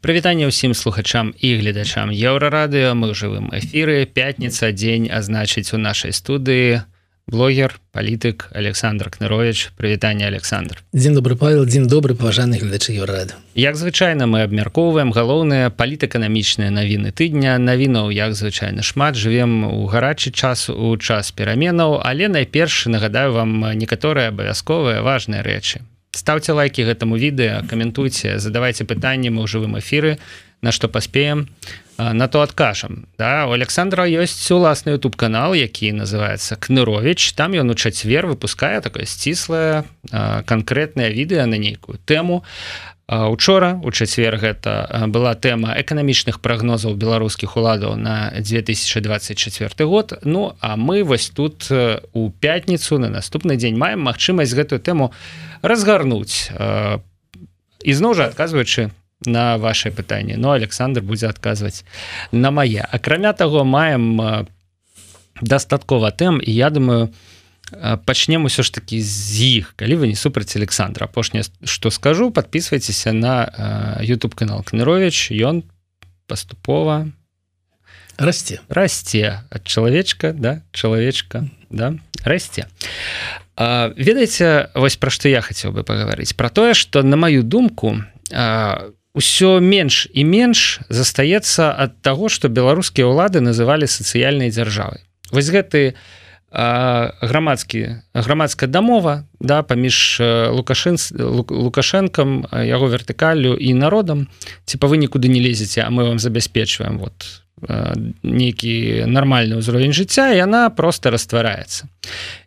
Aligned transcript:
Прывітанне 0.00 0.48
ўсім 0.48 0.72
слухачам 0.72 1.36
і 1.36 1.60
гледачам 1.60 2.08
еўрарадыё. 2.08 2.96
Мы 2.96 3.12
ў 3.12 3.14
жывым 3.14 3.52
эфіры. 3.52 4.08
Пятніца 4.08 4.72
дзень 4.72 5.12
азначыць 5.12 5.76
у 5.76 5.78
нашай 5.78 6.16
студыі 6.16 6.88
блогер 7.28 7.76
палітык 7.92 8.48
Александр 8.56 9.10
кнырович 9.12 9.76
прывітанне 9.76 10.24
Александр. 10.24 10.80
Дзень 10.96 11.14
добры 11.14 11.36
павел. 11.36 11.68
Дзень 11.68 11.84
добры 11.84 12.16
паважаны 12.16 12.56
гледачы 12.56 12.96
еўрады 12.96 13.36
Як 13.54 13.76
звычайна 13.76 14.24
мы 14.24 14.40
абмяркоўваем 14.48 15.12
галоўныя 15.12 15.68
палітэканамічныя 15.68 16.72
навіны 16.72 17.12
тыдня. 17.12 17.60
Навінаў 17.60 18.08
як 18.08 18.32
звычайна 18.32 18.80
шмат. 18.80 19.20
Жывем 19.20 19.68
у 19.68 19.84
гарачы 19.84 20.32
час 20.32 20.70
у 20.70 20.96
час 20.96 21.30
пераменаў. 21.30 22.00
Але 22.00 22.32
найперш 22.32 22.86
нагадаю 22.86 23.36
вам 23.36 23.68
некаторыя 23.76 24.32
абавязковыя 24.32 25.04
важныя 25.04 25.44
рэчы 25.44 25.84
ставьте 26.12 26.52
лайки 26.52 26.82
гэтаму 26.82 27.16
відэа 27.16 27.66
каментуйте 27.68 28.38
задавайте 28.38 28.84
пытанні 28.84 29.30
мы 29.30 29.42
ў 29.42 29.46
жывым 29.46 29.78
эфиры 29.78 30.18
на 30.62 30.72
что 30.72 30.88
паспеем 30.88 31.48
на 31.98 32.28
то 32.28 32.42
адкажам 32.42 33.06
да 33.18 33.46
у 33.46 33.52
Александра 33.52 34.08
ёсць 34.08 34.50
уласны 34.50 34.96
youtube 34.96 35.16
канал 35.16 35.54
які 35.54 35.92
называется 35.92 36.56
кнырович 36.56 37.34
там 37.34 37.52
ён 37.52 37.70
у 37.70 37.74
чацвер 37.74 38.26
выпускае 38.26 38.80
такое 38.80 39.04
сціслае 39.04 39.84
конкретное 40.46 41.10
відэа 41.10 41.46
на 41.46 41.54
нейкую 41.54 41.98
тэму 42.04 42.44
учора 43.10 43.80
у 43.82 43.90
чацвер 43.90 44.38
гэта 44.38 45.06
была 45.08 45.34
тэма 45.34 45.74
эканамічных 45.82 46.38
прагнозаў 46.40 46.94
беларускіх 46.94 47.56
уладаў 47.56 47.96
на 47.96 48.30
2024 48.38 49.86
год. 49.86 50.18
Ну 50.22 50.54
а 50.60 50.76
мы 50.76 51.02
вось 51.02 51.30
тут 51.30 51.66
у 52.12 52.30
пятніцу 52.30 52.98
на 52.98 53.10
наступны 53.10 53.56
дзень 53.56 53.76
маем 53.76 54.00
магчымасць 54.06 54.54
гэтую 54.54 54.78
тэму 54.78 55.10
разгарнуць 55.62 56.50
ізноў 57.84 58.14
жа 58.14 58.28
адказваючы 58.30 58.90
на 59.26 59.58
ваше 59.58 59.90
пытанне 59.90 60.36
но 60.36 60.52
Александр 60.52 61.02
будзе 61.02 61.28
адказваць 61.28 61.84
на 62.32 62.50
мае. 62.50 62.80
Акрамя 62.80 63.32
таго 63.32 63.64
маем 63.64 64.46
дастаткова 65.40 66.10
тэм 66.10 66.40
і 66.40 66.52
я 66.52 66.70
думаю 66.70 67.12
пачнем 68.04 68.44
усё 68.44 68.62
ж 68.62 68.74
таки 68.74 69.02
з 69.02 69.40
іх. 69.62 69.74
Калі 69.76 69.96
вы 69.96 70.06
не 70.08 70.16
супраць 70.16 70.56
Александра 70.56 71.04
апошняе 71.04 71.44
что 71.64 71.90
скажу 71.90 72.30
подписывайтеся 72.30 73.12
на 73.12 74.00
YouTube 74.00 74.34
канал 74.34 74.62
кнырович 74.62 75.30
ён 75.30 75.64
паступова 76.26 77.12
расце. 78.18 78.60
расце. 78.68 79.42
Ад 79.50 79.64
чалавечка 79.64 80.32
да 80.32 80.62
чалавечка 80.72 81.48
да 81.70 81.94
расце 82.24 82.66
ведаеце 83.60 84.72
вось 84.74 84.96
пра 84.96 85.12
што 85.12 85.28
я 85.28 85.44
хацеў 85.44 85.76
бы 85.76 85.84
пагаварыць. 85.84 86.32
Про 86.32 86.48
тое 86.48 86.72
что 86.74 87.02
на 87.02 87.16
маю 87.20 87.42
думку 87.44 88.00
ўсё 89.10 89.60
менш 89.60 90.08
і 90.14 90.24
менш 90.24 90.80
застаецца 90.88 91.68
ад 91.76 92.00
таго 92.00 92.32
что 92.32 92.48
беларускія 92.48 93.04
ўлады 93.04 93.44
называлі 93.44 93.84
сацыяльнай 93.84 94.48
дзяржавай. 94.48 95.04
Вось 95.30 95.50
гэты 95.52 95.94
грамадскі 96.50 98.02
грамадская 98.14 98.66
дамова 98.66 99.28
да 99.38 99.62
паміж 99.62 100.18
лукашын 100.50 100.98
лукашэнкам 101.46 102.48
яго 102.50 102.86
вертыкалю 102.90 103.54
і 103.54 103.74
народам. 103.74 104.26
Типа 104.64 104.88
вы 104.88 104.96
нікуды 104.96 105.28
не 105.28 105.38
лезеце 105.38 105.86
а 105.86 105.90
мы 105.90 106.08
вам 106.08 106.18
забяспечваем 106.18 106.98
вот 106.98 107.44
нейкі 107.62 109.04
нармальны 109.06 109.60
ўзровень 109.60 109.92
жыцця 109.92 110.32
яна 110.32 110.70
просто 110.72 111.12
раствараецца 111.12 111.88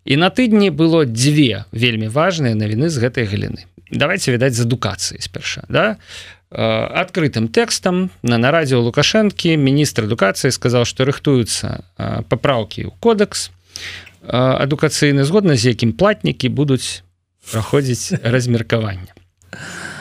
і 0.05 0.17
на 0.17 0.33
тыдні 0.33 0.73
было 0.73 1.05
дзве 1.05 1.65
вельмі 1.71 2.09
важныя 2.09 2.57
навіны 2.57 2.89
з 2.89 2.97
гэтай 2.97 3.29
галіны. 3.29 3.69
Давайте 3.93 4.33
відаць 4.33 4.57
з 4.57 4.65
адукацыі 4.65 5.21
спярша 5.21 5.63
да? 5.69 6.01
Адкрытым 6.49 7.49
тэкстам 7.49 8.09
на 8.25 8.37
нарадзе 8.37 8.77
лукашэнкі 8.81 9.57
міністр 9.57 10.09
адукацыі 10.09 10.49
сказаў 10.49 10.85
што 10.89 11.05
рыхтуюцца 11.05 11.85
папраўкі 12.29 12.89
ў 12.89 12.91
кодекс 12.97 13.53
адукацыйны 14.25 15.25
згодна 15.29 15.53
з 15.53 15.77
якім 15.77 15.93
платнікі 15.93 16.49
будуць 16.49 17.05
праходзіць 17.51 18.17
размеркаванне. 18.23 19.13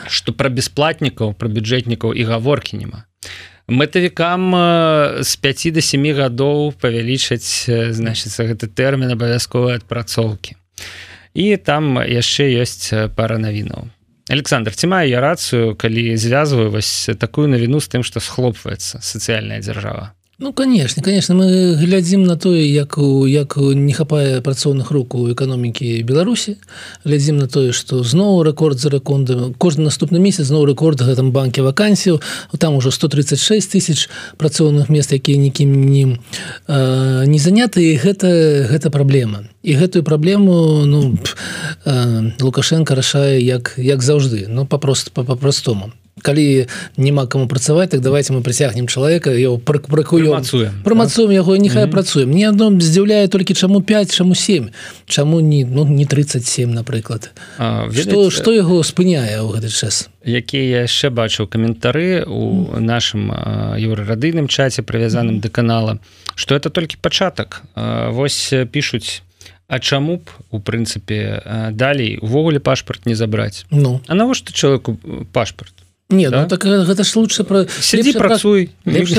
Что 0.07 0.33
пра 0.33 0.49
бясплатнікаў 0.49 1.37
пра 1.37 1.49
бюджэтнікаў 1.53 2.17
і 2.17 2.23
гаворкі 2.25 2.81
няма 2.81 3.05
мэтавікам 3.67 5.21
з 5.23 5.31
5 5.37 5.71
до 5.73 5.81
7 5.81 6.07
гадоў 6.17 6.73
павялічаць 6.79 7.69
значыцца 7.69 8.47
гэты 8.49 8.67
тэрмін 8.67 9.15
абавязковай 9.15 9.79
адпрацоўкі. 9.79 10.55
І 11.33 11.57
там 11.57 11.97
яшчэ 11.99 12.49
ёсць 12.61 12.93
пара 13.15 13.37
навінаў. 13.37 13.89
Александр 14.29 14.75
ці 14.75 14.87
маю 14.87 15.09
я 15.09 15.19
рацыю 15.19 15.75
калі 15.75 16.15
звязваю 16.17 16.71
вось 16.71 17.09
такую 17.19 17.47
навіну 17.51 17.83
з 17.83 17.87
тым 17.91 18.03
што 18.07 18.23
схлопваецца 18.23 19.03
сацыяльная 19.03 19.59
дзяржава 19.59 20.15
Ну 20.43 20.51
конечно 20.51 21.01
конечно 21.01 21.35
мы 21.35 21.75
глядзім 21.79 22.23
на 22.23 22.35
тое 22.35 22.67
як 22.67 22.97
у 22.97 23.25
як 23.25 23.55
не 23.55 23.93
хапае 23.93 24.41
працоўных 24.41 24.91
рук 24.91 25.15
у 25.15 25.31
эканомікі 25.31 26.03
Беларусі 26.03 26.57
глядзім 27.05 27.37
на 27.37 27.47
тое 27.47 27.71
что 27.71 28.03
зноў 28.03 28.43
рэкорд 28.43 28.75
за 28.75 28.89
рэкондам 28.91 29.53
кожны 29.53 29.87
наступны 29.87 30.19
месяц 30.19 30.51
зноў 30.51 30.65
рэкорд 30.67 30.99
гэтым 30.99 31.31
банке 31.31 31.63
вакансію 31.63 32.19
там 32.59 32.75
ужо 32.75 32.91
136 32.91 33.71
тысяч 33.71 34.09
працоўных 34.35 34.89
мест 34.89 35.13
якія 35.13 35.37
нікім 35.39 35.71
ним 35.71 36.19
э, 36.67 37.23
не 37.25 37.39
заняты. 37.39 37.95
Гэта 37.95 38.67
гэта 38.67 38.91
праблема. 38.91 39.47
І 39.63 39.79
гэтую 39.79 40.03
праблему 40.03 40.83
ну 40.83 41.15
э, 41.85 42.31
лукашенко 42.41 42.95
рашае 42.95 43.39
як 43.39 43.75
як 43.77 44.03
заўжды 44.03 44.47
ну 44.49 44.65
папрост 44.65 45.15
па-простому 45.15 45.93
калі 46.23 46.67
няма 46.97 47.27
кому 47.27 47.47
працаваць 47.51 47.91
так 47.91 48.01
давайте 48.01 48.33
мы 48.33 48.41
прыцягнем 48.41 48.87
чалавека 48.87 49.29
его 49.29 49.57
пракуем 49.59 50.39
прамацуем 50.83 51.31
яго 51.31 51.57
нехай 51.57 51.87
працуем. 51.87 52.31
Мне 52.31 52.49
одно 52.49 52.71
здзіўляе 52.71 53.27
толькі 53.27 53.53
чаму 53.53 53.81
5 53.81 54.11
чаму 54.11 54.35
7 54.35 54.71
чаму 55.05 55.39
не 55.39 55.65
ну 55.65 55.85
не 55.85 56.05
37 56.05 56.71
напрыклад. 56.71 57.31
Что 57.91 58.29
что 58.31 58.53
яго 58.53 58.81
спыняе 58.83 59.43
ў 59.43 59.51
гэты 59.51 59.69
час? 59.69 60.09
які 60.23 60.57
я 60.57 60.87
яшчэ 60.87 61.11
бачыў 61.11 61.51
каментары 61.51 62.23
у 62.23 62.79
нашым 62.79 63.27
еўрарадыйным 63.75 64.47
чаце 64.47 64.81
прывязаным 64.81 65.43
да 65.43 65.49
канала 65.49 65.99
что 66.35 66.55
это 66.55 66.69
толькі 66.69 66.97
пачатак. 67.01 67.61
Восьось 67.75 68.67
пишутць 68.71 69.21
А 69.67 69.79
чаму 69.79 70.17
б 70.17 70.29
у 70.51 70.59
прынцыпе 70.59 71.41
далей 71.71 72.19
увогуле 72.21 72.59
пашпарт 72.59 73.05
не 73.05 73.15
забраць? 73.15 73.65
Ну. 73.71 74.01
А 74.07 74.13
навошта 74.13 74.53
чалавеку 74.53 74.99
пашпарт 75.31 75.73
Не, 76.13 76.29
да? 76.29 76.43
ну, 76.43 76.47
так 76.47 76.65
гэта 76.65 77.03
ж 77.03 77.15
лучше 77.15 77.43
про 77.43 77.65
працуй. 78.13 78.69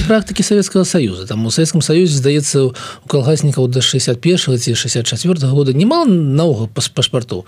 практыкі 0.06 0.42
Советского 0.42 0.84
союза. 0.84 1.26
Там 1.26 1.46
у 1.46 1.50
Советском 1.50 1.82
союзе 1.82 2.14
здаецца 2.14 2.64
у 2.64 2.74
калгаснікаў 3.06 3.68
до 3.68 3.80
61 3.80 4.58
ці 4.58 4.74
64 4.74 5.48
года 5.48 5.72
немало 5.72 6.06
наогул 6.06 6.68
пашпарту 6.68 7.46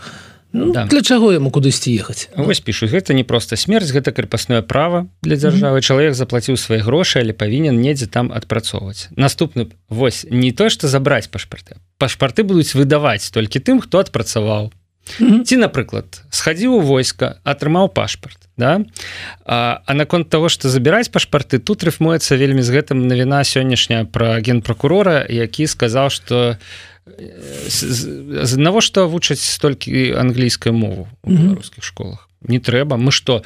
ну, 0.52 0.72
да. 0.72 0.86
для 0.86 1.02
чаго 1.02 1.32
яму 1.32 1.50
кудысьці 1.50 1.92
ехаць 1.92 2.28
Вось 2.36 2.60
пішу 2.60 2.88
гэта 2.88 3.14
не 3.14 3.24
просто 3.24 3.56
смерць 3.56 3.92
гэта 3.92 4.12
крепостное 4.12 4.62
право 4.62 5.06
для 5.22 5.36
дзяржавы 5.36 5.78
mm 5.78 5.80
-hmm. 5.80 5.88
чалавек 5.88 6.14
заплаціў 6.14 6.56
свае 6.56 6.80
грошы 6.80 7.20
але 7.20 7.32
павінен 7.32 7.80
недзе 7.80 8.06
там 8.06 8.32
адпрацоўваць 8.32 9.08
наступны 9.16 9.66
Вось 9.88 10.26
не 10.30 10.52
то 10.52 10.70
что 10.70 10.88
забраць 10.88 11.28
пашпарты 11.28 11.76
пашпарты 11.98 12.42
будуць 12.42 12.74
выдаваць 12.74 13.30
толькі 13.30 13.58
тым 13.60 13.80
хто 13.80 13.98
адпрацаваў 13.98 14.72
ці 15.44 15.56
напрыклад 15.56 16.22
схадзіў 16.30 16.72
у 16.74 16.80
войска 16.80 17.38
атрымаў 17.44 17.88
пашпарт 17.88 18.45
да? 18.56 18.84
А, 19.44 19.82
а 19.86 19.94
наконт 19.94 20.30
того 20.30 20.48
что 20.48 20.68
забіраць 20.68 21.08
пашпарты 21.08 21.58
тут 21.58 21.84
рыфмуецца 21.84 22.36
вельмі 22.36 22.62
з 22.62 22.72
гэтым 22.72 23.06
навіна 23.06 23.44
сённяшняя 23.44 24.04
про 24.04 24.40
генпракурора 24.40 25.26
які 25.28 25.66
сказаў 25.66 26.10
что 26.10 26.56
навошта 28.56 29.06
вучаць 29.06 29.40
столькі 29.40 30.12
англійскую 30.18 30.74
мову 30.74 31.08
у 31.22 31.30
беларускіх 31.30 31.84
школах? 31.84 32.28
Не 32.42 32.58
трэба. 32.58 32.96
Мы 32.96 33.12
что 33.12 33.42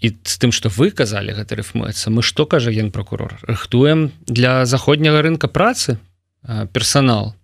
і 0.00 0.14
з 0.24 0.34
тым 0.38 0.52
что 0.52 0.70
вы 0.70 0.90
казалі 0.90 1.34
гэта 1.34 1.58
рыфмуецца 1.58 2.10
мы 2.10 2.22
что 2.22 2.46
кажа 2.46 2.70
генпракурор? 2.70 3.38
Рыхтуем 3.42 4.12
для 4.26 4.64
заходняга 4.64 5.22
рынка 5.22 5.48
працы 5.48 5.98
персонал 6.72 7.34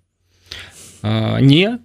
а, 1.02 1.38
не. 1.40 1.78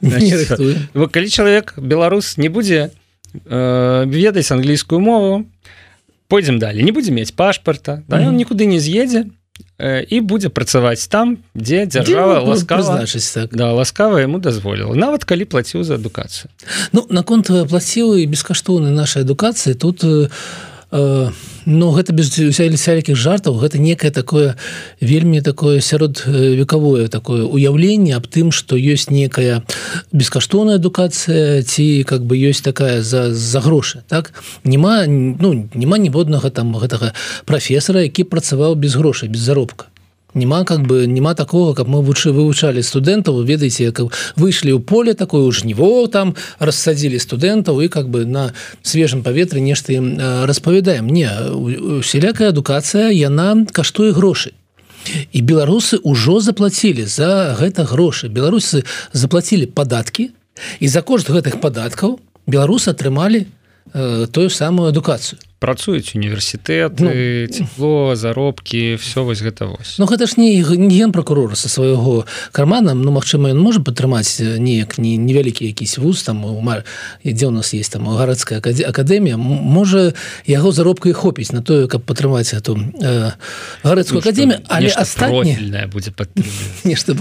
Калі 0.00 1.28
чалавек 1.28 1.74
беларус 1.78 2.36
не 2.36 2.48
будзе 2.48 2.90
э, 3.34 4.04
ведаць 4.06 4.50
англійскую 4.50 5.00
мову. 5.00 5.46
Пойдзем 6.28 6.58
далее. 6.58 6.82
Не 6.82 6.92
будзе 6.92 7.12
мець 7.12 7.32
пашпарта 7.32 8.02
да, 8.08 8.20
ён 8.20 8.36
нікуды 8.36 8.64
не 8.66 8.80
з'едзе 8.80 9.28
і 9.78 10.20
будзе 10.20 10.48
працаваць 10.54 11.06
там 11.10 11.38
дзе 11.54 11.86
дзяржава 11.86 12.40
ласкава 12.46 13.06
так. 13.06 13.54
да, 13.54 13.72
ласкава 13.72 14.22
ему 14.22 14.38
дазволіла 14.38 14.94
нават 14.94 15.24
калі 15.24 15.44
плаціў 15.44 15.82
за 15.82 15.94
адукацыю 15.94 16.50
Ну 16.92 17.06
наконт 17.10 17.50
плаціў 17.50 18.14
і 18.14 18.26
бескаштоўнай 18.26 18.94
нашай 18.94 19.22
адукацыі 19.22 19.74
тут 19.74 20.04
у 20.04 20.30
э, 20.90 21.30
но 21.66 21.90
гэта 21.92 22.12
без 22.12 22.32
сялікіх 22.34 23.16
жартаў. 23.16 23.56
Гэта 23.56 23.78
некае 23.78 24.10
такое 24.10 24.56
вельмі 25.00 25.40
такое 25.40 25.80
сярод 25.80 26.22
векавое 26.26 27.08
такое 27.08 27.44
уяўленне 27.44 28.14
аб 28.16 28.26
тым 28.26 28.52
што 28.52 28.76
ёсць 28.76 29.08
некая 29.10 29.62
бескаштоўная 30.12 30.76
адукацыя 30.76 31.62
ці 31.62 32.04
как 32.04 32.24
бы 32.24 32.36
ёсць 32.36 32.64
такая 32.64 33.02
за 33.02 33.32
за 33.32 33.60
грошы 33.60 34.02
так? 34.08 34.32
Няма 34.64 35.06
ну 35.06 35.68
няма 35.74 35.98
ніводнага 35.98 36.50
там 36.50 36.76
гэтага 36.76 37.14
прафесара 37.44 38.04
які 38.04 38.24
працаваў 38.24 38.74
без 38.74 38.94
грошай 38.94 39.28
без 39.28 39.40
заробка 39.40 39.93
няма 40.34 40.64
как 40.64 40.86
бы 40.86 41.06
няма 41.06 41.34
такого 41.34 41.74
как 41.74 41.86
мы 41.86 42.02
вучы 42.02 42.32
вывучалі 42.32 42.82
студэнтаў 42.82 43.42
ведаеце 43.42 43.92
как 43.92 44.12
выйшлі 44.36 44.74
ў 44.74 44.80
поле 44.82 45.14
такое 45.14 45.42
у 45.42 45.52
жніво 45.52 46.06
там 46.06 46.34
рассадзілі 46.58 47.18
студэнтаў 47.18 47.80
і 47.82 47.88
как 47.88 48.08
бы 48.08 48.26
на 48.26 48.52
свежым 48.82 49.22
паветры 49.22 49.60
нешта 49.60 49.94
ім 49.94 50.18
распавядаем 50.46 51.06
не 51.08 51.30
усялякая 52.00 52.50
адукацыя 52.50 53.10
яна 53.10 53.64
каштуе 53.72 54.12
грошай 54.12 54.52
і 55.32 55.40
беларусы 55.40 56.00
ўжо 56.02 56.40
заплацілі 56.40 57.04
за 57.06 57.56
гэта 57.58 57.84
грошы 57.84 58.28
беларусы 58.28 58.84
заплацілі 59.12 59.66
падаткі 59.66 60.30
і 60.80 60.86
за 60.88 61.02
кошт 61.02 61.30
гэтых 61.30 61.60
падаткаў 61.60 62.18
беларусы 62.46 62.90
атрымалі 62.90 63.46
э, 63.94 64.26
тую 64.32 64.50
самую 64.50 64.88
адукацыю 64.88 65.38
працуюць 65.64 66.12
універсітэт 66.14 67.00
ну, 67.00 67.10
тепло 67.48 68.12
заробкі 68.16 69.00
все 69.00 69.24
вось 69.24 69.40
гэта 69.40 69.64
вось. 69.64 69.96
Ну 69.96 70.04
гэта 70.04 70.28
ж 70.28 70.36
не 70.36 70.60
ген 70.60 71.12
прокурора 71.12 71.56
со 71.56 71.72
свайго 71.72 72.26
кармана. 72.52 72.92
Ну 72.92 73.16
Мачыма 73.16 73.48
ён 73.48 73.64
можа 73.64 73.80
падтрымаць 73.80 74.44
неяк 74.44 74.98
не 75.00 75.16
невялікі 75.16 75.64
якісь 75.64 75.96
вуз 75.96 76.20
там 76.22 76.44
умар 76.44 76.84
ідзе 77.24 77.48
у 77.48 77.54
нас 77.54 77.72
есть 77.72 77.96
там 77.96 78.04
гарадская 78.04 78.60
акадэмія. 78.60 79.40
Можа 79.40 80.12
яго 80.44 80.72
заробка 80.72 81.08
і 81.08 81.16
хопіць 81.16 81.52
на 81.56 81.62
тое 81.64 81.88
каб 81.88 82.04
падтрымаць 82.04 82.52
эту 82.52 82.76
э, 83.00 83.32
гарадскую 83.82 84.20
ну, 84.20 84.28
академію 84.28 84.60
але 84.68 84.92
астатняе 84.92 85.88
будзе 85.88 86.12
нешта 86.84 87.14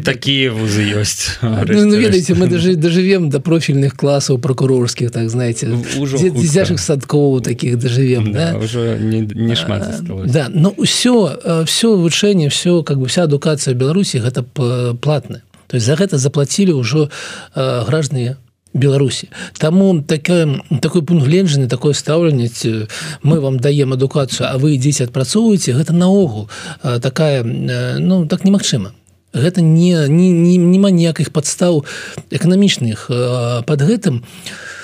такія 0.00 0.52
вузы 0.52 0.88
ёсць 0.96 1.36
ну, 1.42 1.84
ну, 1.92 1.96
ведаеце 1.96 2.34
мы 2.34 2.48
даже 2.48 2.74
дожывем 2.86 3.28
до 3.28 3.40
профільных 3.40 3.96
класаў 3.96 4.38
прокурорскіх 4.38 5.10
так 5.10 5.28
знаете 5.28 5.68
дзяжых 5.68 6.80
садкоў 6.80 7.40
таких 7.44 7.81
доживем 7.82 8.32
да, 8.32 8.52
да? 8.52 8.58
уже 8.58 8.98
не, 9.00 9.20
не 9.20 9.54
шмат 9.54 10.02
да 10.26 10.48
но 10.48 10.74
все 10.84 11.64
все 11.66 11.96
вывучэнне 11.96 12.48
все 12.48 12.82
как 12.82 12.98
бы 12.98 13.06
вся 13.06 13.24
адукацыя 13.24 13.74
Беларусі 13.74 14.18
гэта 14.18 14.42
платная 14.42 15.42
то 15.68 15.76
есть 15.76 15.86
за 15.86 15.94
гэта 15.96 16.18
заплатілі 16.18 16.72
ўжо 16.72 17.10
граждане 17.54 18.36
Беларусі 18.74 19.28
Таму 19.58 20.02
такая 20.02 20.62
такой 20.80 21.02
пункт 21.02 21.26
гленджаны 21.26 21.68
такое 21.68 21.92
стаўленне 21.92 22.48
мы 23.22 23.40
вам 23.40 23.60
даем 23.60 23.92
адукацыю 23.92 24.48
А 24.48 24.58
вы 24.58 24.76
ідзеце 24.76 25.04
адпрацоўваеце 25.04 25.72
гэта 25.72 25.92
наогул 25.92 26.48
такая 26.82 27.42
ну 27.42 28.26
так 28.26 28.44
немагчыма. 28.44 28.92
Гэта 29.32 29.60
не 29.60 30.08
не, 30.08 30.30
не, 30.30 30.56
нема 30.56 30.90
ніякіх 30.90 31.32
падстаў 31.32 31.84
эканамічных 32.30 33.08
под 33.66 33.82
гэтым. 33.82 34.24
у 34.24 34.81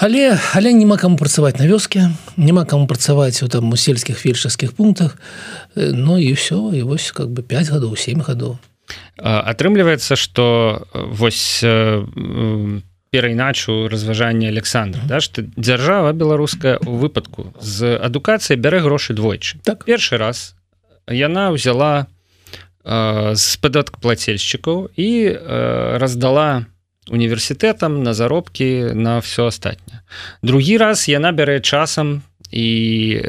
але 0.00 0.40
але 0.56 0.72
няма 0.72 0.96
каму 0.96 1.20
працаваць 1.20 1.60
на 1.60 1.68
вёске 1.68 2.08
няма 2.40 2.64
каму 2.64 2.88
працаваць 2.88 3.44
у 3.44 3.48
там 3.48 3.68
у 3.68 3.76
сельскіх 3.76 4.16
фельчарскіх 4.16 4.72
пунктах. 4.72 5.20
Ну 5.76 6.18
і 6.18 6.32
все 6.32 6.56
і 6.72 6.82
вось 6.82 7.12
как 7.12 7.28
бы 7.28 7.42
5 7.42 7.68
гадоў 7.68 7.96
7 7.96 8.24
гадоў. 8.24 8.56
Атрымліваецца 9.20 10.16
что 10.16 10.88
вось 10.94 11.60
перайначу 13.10 13.88
разважанне 13.88 14.48
Александра 14.48 15.02
да 15.04 15.20
что 15.20 15.44
дзяржава 15.44 16.12
беларуская 16.12 16.80
у 16.80 16.96
выпадку 16.96 17.52
з 17.60 18.00
адукацыяй 18.00 18.56
бярэ 18.56 18.80
грошы 18.80 19.12
двойчы. 19.12 19.60
Так. 19.62 19.84
Першы 19.84 20.16
раз 20.16 20.56
яна 21.06 21.52
взяла 21.52 22.08
з 22.82 23.56
падатк 23.60 24.00
плацельшчыкаў 24.00 24.96
і 24.96 25.08
раздала 26.00 26.64
на 26.64 26.79
універсітэтам 27.10 28.02
на 28.02 28.14
заробкі 28.14 28.94
на 28.94 29.18
все 29.18 29.50
астатняе 29.50 30.00
другі 30.42 30.78
раз 30.78 31.08
яна 31.10 31.34
бярэ 31.34 31.60
часам 31.60 32.22
і 32.50 33.22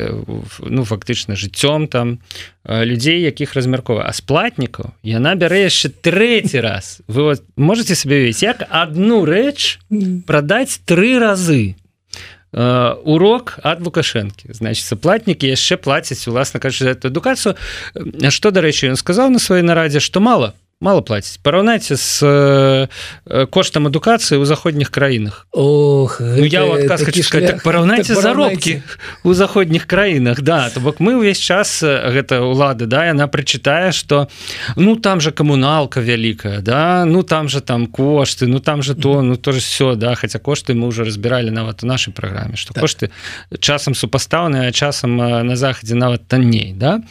ну 0.66 0.84
фактычна 0.84 1.38
жыццём 1.38 1.88
там 1.88 2.20
людзей 2.66 3.22
якіх 3.22 3.54
размяркова 3.54 4.06
а 4.06 4.14
сплатнікаў 4.14 4.98
яна 5.06 5.36
бярэ 5.38 5.70
яшчэ 5.70 5.94
трэці 6.02 6.62
раз. 6.62 7.02
Вы 7.08 7.24
вот 7.24 7.44
можете 7.56 7.96
сабе 7.96 8.26
весь 8.26 8.42
як 8.42 8.66
одну 8.70 9.26
рэч 9.26 9.80
прадаць 10.26 10.82
тры 10.86 11.20
разы. 11.22 11.76
Урок 12.52 13.60
ад 13.64 13.80
лукашэнкі 13.80 14.52
значит 14.52 14.84
платнікі 15.00 15.48
яшчэ 15.48 15.78
плацяць 15.78 16.28
уласна 16.28 16.60
кажу 16.60 16.84
эту 16.84 17.08
адукацыю 17.08 17.56
что 18.30 18.52
дарэчы 18.52 18.92
ён 18.92 18.98
сказаў 18.98 19.30
на 19.30 19.40
сваёй 19.40 19.62
нарадзе 19.62 20.02
что 20.02 20.20
мало 20.20 20.54
мало 20.82 21.02
платіць 21.06 21.38
параўнайце 21.46 21.96
з 21.96 22.26
э, 22.26 23.46
коштам 23.54 23.86
адукацыі 23.88 24.42
ў 24.42 24.46
заходніх 24.50 24.90
краінах 24.90 25.46
Ох 25.54 26.18
ну, 26.20 26.44
я 26.44 26.66
адказ 26.66 27.06
хочу 27.06 27.24
сказать 27.24 27.48
так, 27.48 27.64
параўнайце 27.64 28.14
так, 28.14 28.24
заробкі 28.24 28.82
у 29.24 29.34
заходніх 29.34 29.86
краінах 29.86 30.42
да 30.42 30.70
то 30.74 30.82
бок 30.82 30.98
мы 30.98 31.22
ўвесь 31.22 31.38
час 31.38 31.86
гэта 31.86 32.42
ўлады 32.42 32.90
да 32.90 33.06
яна 33.06 33.30
прычытае 33.30 33.94
что 33.94 34.28
ну 34.76 34.98
там 34.98 35.22
же 35.22 35.30
камуналка 35.32 36.02
вялікая 36.02 36.66
да 36.66 37.06
ну 37.06 37.22
там 37.22 37.46
же 37.46 37.62
там 37.62 37.86
кошты 37.86 38.50
ну 38.50 38.60
там 38.60 38.82
же 38.82 38.98
то 38.98 39.22
ну 39.22 39.38
тоже 39.38 39.62
все 39.62 39.94
да 39.94 40.16
хотя 40.16 40.40
кошты 40.40 40.74
мы 40.74 40.90
уже 40.90 41.06
разбіралі 41.06 41.54
нават 41.54 41.84
у 41.84 41.88
нашай 41.88 42.14
праграме 42.14 42.58
что 42.58 42.74
так. 42.74 42.82
кошты 42.82 43.14
часам 43.62 43.94
супастаўныя 43.94 44.72
часам 44.72 45.16
на 45.46 45.56
захадзе 45.56 45.94
нават 45.94 46.26
танней 46.28 46.74
да 46.74 47.02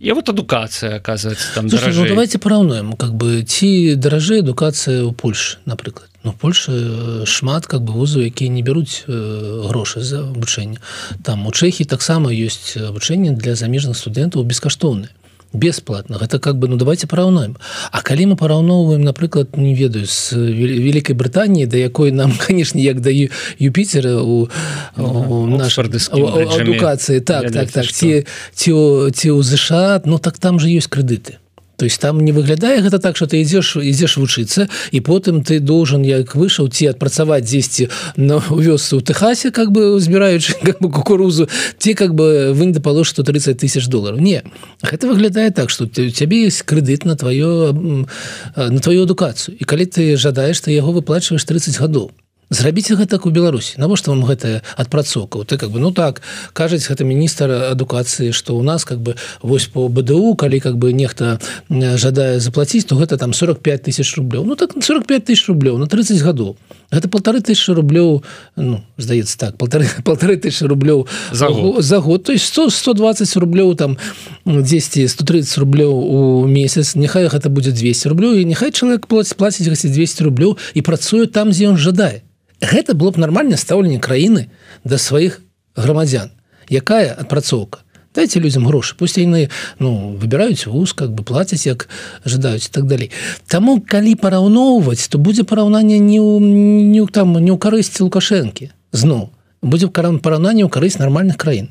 і 0.00 0.12
вот 0.12 0.28
адукацыя 0.28 0.96
оказывается 0.96 1.52
там 1.54 1.68
Слушай, 1.68 1.92
ну, 1.94 2.08
давайте 2.08 2.38
параўнуем 2.38 2.94
как 2.94 3.17
бы 3.18 3.42
ці 3.42 3.98
даражэй 3.98 4.46
адукацыя 4.46 5.02
ў 5.02 5.12
Польшы 5.12 5.58
напрыклад 5.66 6.08
Ну 6.24 6.34
Польша 6.34 6.72
э, 6.74 7.24
шмат 7.26 7.66
как 7.66 7.82
бы 7.82 7.92
вузу 7.92 8.20
якія 8.20 8.50
не 8.50 8.62
бяруць 8.62 9.04
э, 9.06 9.62
грошы 9.66 10.02
за 10.02 10.26
абучэнне 10.26 10.78
там 11.22 11.46
у 11.46 11.52
чэхі 11.52 11.84
таксама 11.84 12.30
ёсць 12.34 12.74
абучэнне 12.78 13.34
для 13.38 13.54
замежных 13.54 13.96
студэнтаў 13.96 14.42
бескаштоўны 14.42 15.08
бесплатно. 15.52 16.18
Гэта 16.18 16.38
как 16.38 16.58
бы 16.58 16.68
ну 16.68 16.76
давайте 16.76 17.06
параўнаем 17.06 17.56
А 17.90 18.02
калі 18.02 18.26
мы 18.26 18.36
параўноўваем 18.36 19.02
напрыклад 19.02 19.56
не 19.56 19.74
ведаю 19.74 20.06
з 20.06 20.32
великкай 20.36 21.16
Брытаніі 21.16 21.66
да 21.66 21.78
якой 21.78 22.12
нам 22.12 22.36
канешне 22.46 22.82
як 22.82 23.00
даю 23.00 23.30
Юпітера 23.58 24.20
у, 24.20 24.50
у 24.96 25.46
наш 25.46 25.78
адукацыі 25.78 27.20
так 27.20 27.50
так 27.50 27.70
так. 27.70 27.86
ці 27.86 28.26
ці 28.52 28.70
ці 29.14 29.28
ў 29.32 29.42
ЗША 29.42 30.02
Ну 30.04 30.18
так 30.18 30.38
там 30.38 30.60
же 30.60 30.68
ёсць 30.68 30.90
крэдыты 30.90 31.38
то 31.78 31.84
есть 31.84 32.00
там 32.00 32.20
не 32.20 32.32
выглядае 32.32 32.82
гэта 32.82 32.98
так 32.98 33.16
что 33.16 33.26
ты 33.30 33.38
ідзеш 33.40 33.78
ідзеш 33.78 34.18
вучыцца 34.18 34.66
і 34.90 34.98
потым 35.00 35.46
ты 35.46 35.60
должен 35.62 36.02
як 36.02 36.34
выйшаў 36.34 36.68
ці 36.74 36.90
адпрацаваць 36.90 37.46
дзесьці 37.46 37.88
на 38.16 38.42
вёсцы 38.50 38.98
у 38.98 39.00
Техасе 39.00 39.50
как 39.54 39.70
бы 39.70 40.00
збіраючы 40.02 40.58
как 40.68 40.82
бы 40.82 40.90
кукурузу 40.90 41.48
ці 41.78 41.94
как 41.94 42.14
бы 42.18 42.52
вы 42.52 42.72
да 42.74 42.80
пало 42.80 43.04
что 43.04 43.22
30 43.22 43.58
тысяч 43.58 43.86
долларов. 43.86 44.20
Не 44.20 44.42
гэта 44.82 45.06
выглядае 45.06 45.50
так 45.50 45.70
что 45.70 45.86
ты 45.86 46.08
у 46.08 46.10
цябе 46.10 46.44
есть 46.50 46.62
крэдыт 46.62 47.04
на 47.04 47.16
твоё 47.16 47.72
на 47.72 48.80
твою 48.80 49.02
адукацыю 49.06 49.56
і 49.56 49.64
калі 49.64 49.86
ты 49.86 50.16
жадаеш 50.16 50.60
ты 50.60 50.72
яго 50.72 50.90
выплачваешь 50.90 51.44
30 51.44 51.78
гадоў 51.78 52.10
зрабіце 52.50 52.96
гэтак 52.96 53.26
у 53.26 53.30
Беларусі. 53.30 53.76
Навошта 53.76 54.10
вам 54.10 54.24
гэтая 54.24 54.62
адпрацоўка? 54.76 55.44
Ты 55.44 55.58
как 55.58 55.70
бы 55.70 55.80
ну 55.80 55.92
так 55.92 56.22
кажаць 56.52 56.88
гэта 56.88 57.04
міністр 57.04 57.72
адукацыі 57.72 58.32
что 58.32 58.56
у 58.56 58.62
нас 58.62 58.84
как 58.84 59.00
бы 59.00 59.16
вось 59.42 59.66
по 59.66 59.88
БДУ 59.88 60.34
калі 60.34 60.60
как 60.60 60.78
бы 60.78 60.92
нехта 60.92 61.40
жадае 61.68 62.40
заплатіць 62.40 62.84
то 62.84 62.96
гэта 62.96 63.18
там 63.18 63.32
45 63.32 63.82
тысяч 63.82 64.16
рублёў. 64.16 64.44
Ну 64.44 64.56
так 64.56 64.72
45 64.72 65.24
тысяч 65.24 65.48
рублёў 65.48 65.78
на 65.78 65.86
30 65.86 66.22
гадоў. 66.22 66.56
Гэта 66.90 67.08
полторы 67.08 67.40
тысячи 67.40 67.70
рублёў 67.70 68.24
ну 68.56 68.80
здаецца 68.96 69.38
так 69.38 69.56
полторы 69.56 69.86
полторы 70.04 70.36
тысячи 70.36 70.64
рублёў 70.64 71.06
за 71.32 71.48
год, 71.48 71.84
за 71.84 72.00
год. 72.00 72.24
То 72.24 72.32
есть 72.32 72.46
100 72.46 72.70
120 72.70 73.36
рублёў 73.36 73.74
там 73.76 73.98
10 74.46 75.10
130 75.10 75.58
рублёў 75.58 75.92
у 75.92 76.46
месяц. 76.46 76.94
Няхай 76.96 77.28
гэта 77.28 77.48
будзе 77.48 77.72
200 77.72 78.08
рублёў 78.08 78.40
і 78.40 78.44
няхай 78.44 78.72
чалавек 78.72 79.06
плаціць 79.06 79.36
плаціць 79.36 79.68
200 79.68 80.24
рублёў 80.24 80.56
і 80.74 80.80
працуе 80.82 81.26
там 81.26 81.50
дзе 81.52 81.68
ён 81.68 81.76
жадае 81.76 82.22
гэта 82.60 82.94
было 82.94 83.10
б 83.10 83.20
нармальна 83.20 83.56
стаўленне 83.56 83.98
краіны 83.98 84.48
да 84.84 84.98
сваіх 84.98 85.40
грамадзян. 85.76 86.30
Якая 86.68 87.14
адпрацоўка? 87.14 87.80
Дайте 88.14 88.40
людям 88.40 88.66
грошы 88.66 88.96
пусть 88.98 89.16
яны 89.16 89.48
ну 89.78 90.16
выбіраюць 90.18 90.66
вуз 90.66 90.92
как 90.92 91.12
бы 91.14 91.22
плацяць 91.22 91.66
як 91.66 91.88
ожидаюць 92.24 92.66
так 92.66 92.86
далей. 92.86 93.12
Таму 93.46 93.80
калі 93.80 94.14
параўноўваць 94.16 95.06
то 95.08 95.18
будзе 95.18 95.44
параўнанне 95.44 95.98
не 95.98 96.18
ў 96.18 96.40
не 96.42 97.06
там 97.06 97.38
не 97.38 97.52
ў 97.52 97.58
карысці 97.58 98.02
лукашэнкі. 98.08 98.72
Зноў 98.90 99.30
будзе 99.62 99.86
каран 99.88 100.18
параўнанне 100.18 100.66
ў 100.66 100.70
карысць 100.72 100.98
нармальных 100.98 101.36
краін. 101.36 101.70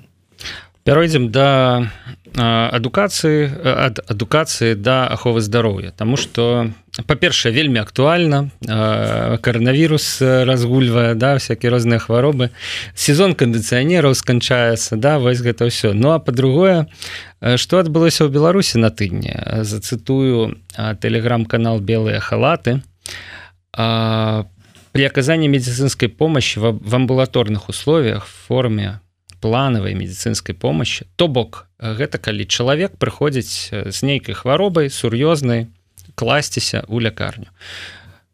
Пяройдзем 0.88 1.36
да 1.36 1.92
адукацыі 2.38 3.52
ад 3.68 4.00
адукацыі 4.08 4.80
да 4.80 5.04
аховы 5.12 5.42
здароўя. 5.42 5.92
Таму 5.92 6.16
что 6.16 6.72
па-першае 7.06 7.54
вельмі 7.54 7.80
актуальна 7.80 8.50
коронавірус 9.42 10.22
разгульвае 10.22 11.14
да 11.14 11.38
всякие 11.38 11.70
розныя 11.70 12.00
хваробы. 12.02 12.50
Сезон 12.96 13.36
кандыцыянераў 13.38 14.18
сканчаецца 14.18 14.98
да 14.98 15.20
вось 15.20 15.46
гэта 15.46 15.70
ўсё. 15.70 15.94
Ну 15.94 16.12
а 16.16 16.20
по-другое 16.20 16.90
что 17.62 17.78
адбылося 17.78 18.26
ў 18.26 18.34
беларусі 18.34 18.82
на 18.82 18.90
тыдні? 18.90 19.62
Зацытую 19.62 20.58
телеграм-канал 20.74 21.80
белыя 21.80 22.20
халаты 22.20 22.82
при 23.72 25.04
оказании 25.04 25.48
медицинской 25.48 26.10
помощи 26.10 26.58
в 26.58 26.96
амбулаторных 26.96 27.70
условиях 27.70 28.26
в 28.26 28.34
форме 28.48 29.02
плановой 29.40 29.94
медицинской 29.94 30.56
помощи 30.56 31.06
то 31.16 31.28
бок 31.28 31.68
гэта 31.78 32.18
калі 32.18 32.50
чалавек 32.50 32.98
прыходзіць 32.98 33.70
з 33.94 33.98
нейкай 34.02 34.34
хваробай 34.34 34.90
сур'ёзнай 34.90 35.70
класціся 36.18 36.84
у 36.88 37.00
лякарню. 37.00 37.48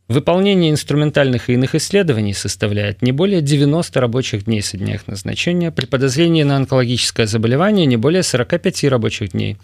Выполнение 0.07 0.71
инструментальных 0.71 1.49
и 1.49 1.53
иных 1.53 1.75
исследований 1.75 2.33
составляет 2.33 3.01
не 3.01 3.11
более 3.11 3.41
90 3.41 3.99
рабочих 3.99 4.45
дней 4.45 4.61
со 4.61 4.77
дня 4.77 4.95
их 4.95 5.07
назначения, 5.07 5.71
при 5.71 5.85
подозрении 5.85 6.43
на 6.43 6.55
онкологическое 6.55 7.25
заболевание 7.25 7.85
не 7.85 7.97
более 7.97 8.23
45 8.23 8.85
рабочих 8.85 9.31
дней. 9.31 9.57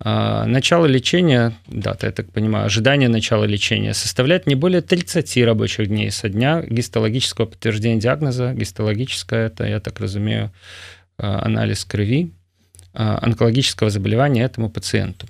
А, 0.00 0.44
начало 0.44 0.86
лечения, 0.86 1.52
дата, 1.68 2.06
я 2.06 2.12
так 2.12 2.32
понимаю, 2.32 2.66
ожидание 2.66 3.08
начала 3.08 3.44
лечения 3.44 3.94
составляет 3.94 4.46
не 4.46 4.56
более 4.56 4.80
30 4.80 5.44
рабочих 5.44 5.86
дней 5.88 6.10
со 6.10 6.28
дня 6.28 6.62
гистологического 6.68 7.46
подтверждения 7.46 8.00
диагноза. 8.00 8.54
Гистологическое, 8.54 9.46
это, 9.46 9.64
я 9.64 9.80
так 9.80 10.00
разумею, 10.00 10.52
а, 11.16 11.44
анализ 11.44 11.84
крови 11.84 12.32
а, 12.92 13.18
онкологического 13.22 13.90
заболевания 13.90 14.42
этому 14.42 14.68
пациенту. 14.68 15.26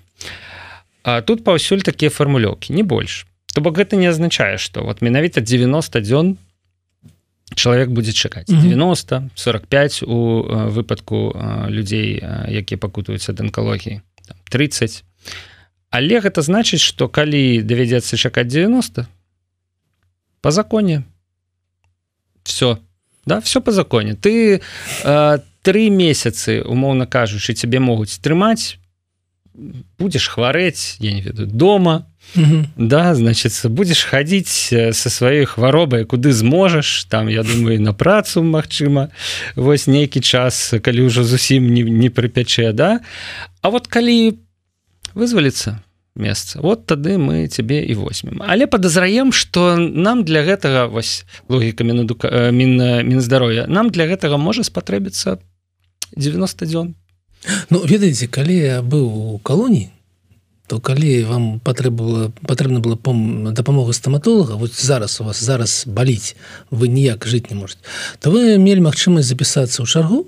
А 1.06 1.22
тут 1.22 1.44
паўсюль 1.46 1.86
такія 1.86 2.10
фармулёўкі 2.10 2.74
не 2.74 2.82
больш. 2.82 3.30
То 3.54 3.62
бок 3.62 3.78
гэта 3.78 3.94
не 3.94 4.10
азначае 4.10 4.58
что 4.58 4.82
вот 4.82 5.00
менавіта 5.06 5.40
90 5.40 6.02
дзён 6.02 6.36
чалавек 7.54 7.94
будзе 7.94 8.10
чакаць. 8.10 8.50
90 8.50 9.30
45 9.34 10.02
у 10.02 10.42
выпадку 10.74 11.30
людзей 11.70 12.18
якія 12.50 12.78
пакутаюцца 12.82 13.30
ад 13.30 13.40
анкалогіі 13.40 14.02
30 14.50 15.04
але 15.94 16.18
гэта 16.18 16.42
значыць 16.42 16.82
что 16.82 17.06
калі 17.06 17.62
давядзецца 17.62 18.18
чакаць 18.18 18.50
90 18.50 19.06
по 20.42 20.50
законе 20.50 21.06
все 22.42 22.82
да 23.26 23.40
все 23.40 23.60
по 23.60 23.70
законе. 23.70 24.14
Ты 24.14 24.60
три 25.62 25.90
месяцы 25.90 26.66
умоўна 26.66 27.06
кажучы 27.06 27.54
цябе 27.54 27.78
могуць 27.78 28.18
трымаць 28.18 28.82
будешь 29.98 30.28
хварэць 30.28 30.96
я 31.00 31.12
не 31.12 31.22
ведаю 31.22 31.48
дома 31.48 32.06
да 32.76 33.14
значит 33.14 33.52
будешь 33.64 34.04
хадзіць 34.04 34.72
э, 34.72 34.92
со 34.92 35.08
сваёй 35.08 35.44
хваробай 35.44 36.04
куды 36.04 36.32
зможаш 36.32 37.04
там 37.04 37.28
я 37.28 37.42
думаю 37.42 37.80
на 37.80 37.92
працу 37.92 38.42
Мачыма 38.42 39.08
вось 39.54 39.86
нейкі 39.86 40.20
час 40.20 40.74
калі 40.82 41.06
ўжо 41.08 41.24
зусім 41.24 41.72
не, 41.72 41.82
не 41.82 42.10
прыпячэ 42.10 42.72
да. 42.72 43.00
А 43.62 43.70
вот 43.70 43.86
калі 43.86 44.36
вызваліцца 45.14 45.80
месца 46.16 46.60
вот 46.60 46.86
тады 46.86 47.16
мы 47.16 47.46
цябе 47.46 47.84
і 47.84 47.94
возьмем. 47.94 48.42
Але 48.44 48.66
подазраем 48.66 49.32
что 49.32 49.76
нам 49.76 50.24
для 50.24 50.42
гэтага 50.42 50.86
вось 50.90 51.24
логіка 51.48 51.84
мінадука 51.84 52.50
мін 52.50 52.76
мінздароя 53.06 53.66
нам 53.66 53.90
для 53.90 54.04
гэтага 54.04 54.36
можа 54.36 54.66
спатрэбіцца 54.66 55.38
90 56.16 56.66
дзён 56.66 56.94
Ну 57.70 57.84
ведаеце 57.84 58.26
калі 58.26 58.56
я 58.56 58.82
быў 58.82 59.36
у 59.36 59.38
калоніі 59.38 59.90
то 60.66 60.80
калі 60.80 61.22
вам 61.24 61.44
патрэбала 61.60 62.32
патрэбна 62.42 62.80
было 62.82 62.96
пом 62.96 63.54
дапамога 63.54 63.92
стаматолага 63.92 64.58
вот 64.58 64.74
зараз 64.74 65.20
у 65.20 65.24
вас 65.24 65.38
зараз 65.38 65.84
баліць 65.86 66.34
вы 66.70 66.88
ніяк 66.88 67.26
жыць 67.26 67.50
не 67.50 67.56
можете. 67.56 67.80
То 68.18 68.30
вы 68.30 68.58
мелі 68.58 68.82
магчымасць 68.82 69.30
запісацца 69.30 69.82
ў 69.82 69.86
чаргу 69.86 70.26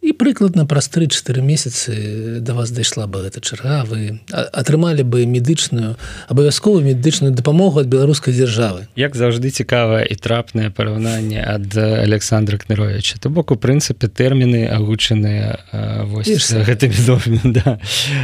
і 0.00 0.12
прыкладна 0.14 0.62
праз 0.66 0.90
3-4 0.94 1.42
месяцы 1.42 2.40
до 2.40 2.54
вас 2.54 2.70
дайшла 2.70 3.06
бы 3.06 3.26
гэта 3.26 3.40
чарга 3.42 3.82
вы 3.82 4.20
атрымалі 4.30 5.02
бы 5.02 5.26
медычную 5.26 5.98
абавязковую 6.28 6.84
медычную 6.84 7.34
дапамогу 7.34 7.80
ад 7.80 7.90
беларускай 7.90 8.32
дзяржавы. 8.34 8.86
Як 8.94 9.18
заўжды 9.18 9.50
цікавае 9.50 10.06
і 10.06 10.14
трапнае 10.14 10.70
параўнанне 10.70 11.42
ад 11.42 11.74
александра 11.76 12.58
кныровича. 12.58 13.18
То 13.18 13.28
бок 13.28 13.50
у 13.50 13.56
прынцыпе 13.58 14.06
тэрміны 14.06 14.70
агучаныя 14.70 15.58
гэтымі 16.62 17.52
да. 17.58 17.78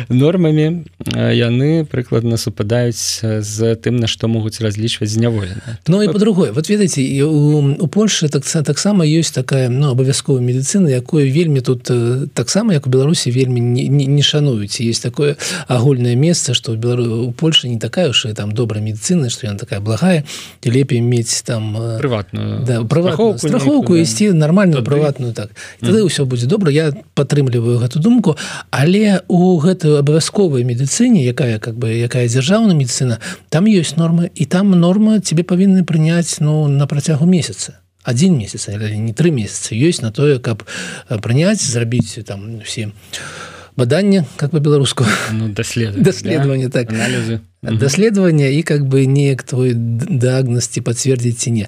нормамі 0.09 0.87
яны 1.11 1.85
прыкладна 1.91 2.39
супадаюць 2.39 3.19
з 3.43 3.75
тым 3.83 3.99
на 3.99 4.07
што 4.07 4.31
могуць 4.31 4.63
разлічваць 4.63 5.11
зняволена 5.11 5.83
Ну 5.89 6.03
і 6.03 6.07
по-другое 6.07 6.53
вот 6.53 6.71
ведаеце 6.71 7.03
у, 7.27 7.83
у 7.83 7.87
Польше 7.89 8.29
так 8.29 8.47
таксама 8.47 9.03
ёсць 9.03 9.35
такая 9.35 9.69
ну 9.69 9.91
абавязковая 9.91 10.43
медыцына 10.43 10.87
якое 10.89 11.27
вельмі 11.27 11.64
тут 11.65 11.91
э, 11.91 12.27
таксама 12.35 12.73
як 12.73 12.87
у 12.87 12.91
беларусі 12.91 13.31
вельмі 13.31 13.61
не, 13.61 13.89
не, 13.89 14.07
не 14.07 14.23
шануюць. 14.23 14.81
Есть 14.81 15.03
такое 15.03 15.37
агульное 15.69 16.15
месца 16.15 16.55
что 16.55 16.77
белару 16.77 17.27
у 17.27 17.33
польше 17.33 17.69
не 17.69 17.79
такая 17.79 18.11
уж 18.11 18.27
там 18.37 18.53
добрая 18.53 18.83
медицина 18.83 19.31
что 19.31 19.47
яна 19.47 19.59
такая 19.59 19.81
благая 19.81 20.25
і 20.63 20.71
лепей 20.71 21.01
мець 21.01 21.43
там 21.43 21.77
э, 21.77 21.99
прыватную 21.99 22.65
да, 22.65 22.83
прыватную 22.83 23.39
страховку 23.39 23.97
ісці 23.97 24.33
нормальную 24.33 24.85
прыватную 24.85 25.33
так. 25.33 25.51
Тады 25.81 26.05
ўсё 26.05 26.25
будзе 26.25 26.47
добра. 26.47 26.71
Я 26.71 26.93
падтрымліваю 27.15 27.79
гэту 27.79 27.99
думку. 27.99 28.37
Але 28.71 29.23
у 29.29 29.57
гэтую 29.59 29.99
абавязковай 29.99 30.65
медыцыне 30.65 31.25
якая 31.25 31.59
как 31.59 31.75
бы 31.75 31.89
якая 31.93 32.29
дзяржаўная 32.29 32.77
медицина 32.77 33.19
там 33.49 33.65
ёсць 33.65 33.97
нормы 33.97 34.31
і 34.35 34.45
там 34.45 34.71
норма 34.71 35.21
тебе 35.21 35.43
павінны 35.43 35.85
прыняць 35.85 36.41
ну 36.41 36.69
на 36.69 36.87
працягу 36.87 37.27
месяца 37.27 37.84
один 38.05 38.39
месяц 38.39 38.69
не 38.69 39.13
три 39.13 39.31
месяца 39.31 39.75
ёсць 39.75 40.03
на 40.03 40.13
тое 40.13 40.39
каб 40.39 40.63
э, 41.09 41.19
прыняць 41.19 41.65
зрабіць 41.65 42.21
там 42.25 42.61
все 42.61 42.93
бадання 43.77 44.25
как 44.37 44.51
по-беларуску 44.51 45.05
ну, 45.33 45.49
даслед 45.49 46.01
даследаванне 46.03 46.69
да? 46.69 46.85
так. 46.85 46.93
Анализы. 46.93 47.41
Даследавання 47.63 48.47
і 48.47 48.63
как 48.63 48.85
бы 48.85 49.07
неяк 49.07 49.43
твой 49.43 49.73
дагнасці 49.75 50.81
пацвердзіць 50.81 51.39
ці 51.39 51.51
не 51.51 51.67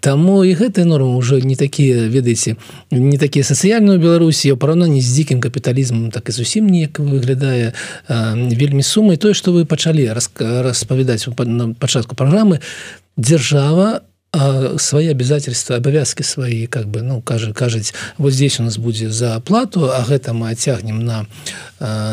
Таму 0.00 0.44
і 0.44 0.54
гэтыя 0.54 0.84
нормы 0.84 1.16
уже 1.16 1.40
не 1.40 1.56
такія 1.56 2.08
ведаеце 2.08 2.56
не 2.90 3.18
такія 3.18 3.44
сацыяльную 3.44 4.02
Беларусі 4.02 4.52
ў 4.52 4.58
параўнанні 4.58 5.00
з 5.00 5.06
дзікім 5.06 5.40
капіталізмам 5.40 6.10
так 6.10 6.28
і 6.28 6.32
зусім 6.32 6.66
неяк 6.66 6.98
выглядае 6.98 7.72
а, 8.08 8.34
вельмі 8.34 8.82
сумай 8.82 9.16
тое 9.16 9.34
што 9.34 9.54
вы 9.54 9.64
пачалі 9.64 10.10
распавядаць 10.10 11.30
на 11.38 11.72
пачатку 11.78 12.18
праграмы 12.18 12.60
дзяржава 13.16 14.02
свои 14.78 15.08
обязательства 15.08 15.76
абавязки 15.76 16.22
свои 16.22 16.66
как 16.66 16.88
бы 16.88 17.02
ну 17.02 17.22
кажа 17.22 17.52
кажаць 17.52 17.94
вот 18.18 18.32
здесь 18.32 18.60
у 18.60 18.62
нас 18.62 18.78
будзе 18.78 19.10
за 19.10 19.34
оплату 19.36 19.90
а 19.90 20.04
гэта 20.04 20.32
мы 20.32 20.50
адцягнем 20.50 21.04
на 21.04 21.26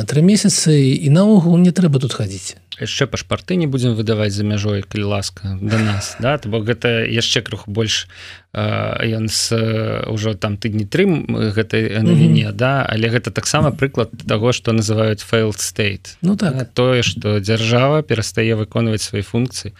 три 0.05 0.22
месяцы 0.22 0.93
і 0.93 1.10
наогул 1.10 1.58
не 1.58 1.72
трэба 1.72 2.00
тут 2.00 2.13
хадзіць 2.13 2.55
яшчэ 2.79 3.07
пашпарты 3.07 3.55
не 3.55 3.67
будзем 3.67 3.93
выдаваць 3.93 4.33
за 4.33 4.43
мяжой 4.43 4.83
калі 4.83 5.03
ласка 5.03 5.57
до 5.61 5.77
нас 5.77 6.15
да? 6.19 6.37
То 6.37 6.49
бок 6.49 6.65
гэта 6.65 7.05
яшчэ 7.05 7.41
крыху 7.41 7.71
больш 7.71 8.07
ён 8.53 9.29
с 9.29 9.53
ўжо 10.07 10.33
там 10.33 10.57
тыдні 10.57 10.85
тры 10.85 11.05
гэтай 11.53 12.01
навіне 12.01 12.45
mm 12.45 12.51
-hmm. 12.51 12.57
да? 12.57 12.85
Але 12.89 13.09
гэта 13.09 13.31
таксама 13.31 13.71
прыклад 13.71 14.09
того 14.27 14.53
что 14.53 14.73
называют 14.73 15.19
failed 15.21 15.57
state. 15.57 16.17
Ну 16.21 16.35
так. 16.35 16.57
Да, 16.57 16.65
тое 16.65 17.03
что 17.03 17.39
дзяржава 17.39 18.01
перастае 18.01 18.55
выконваць 18.55 19.01
свои 19.01 19.21
функцыі. 19.21 19.73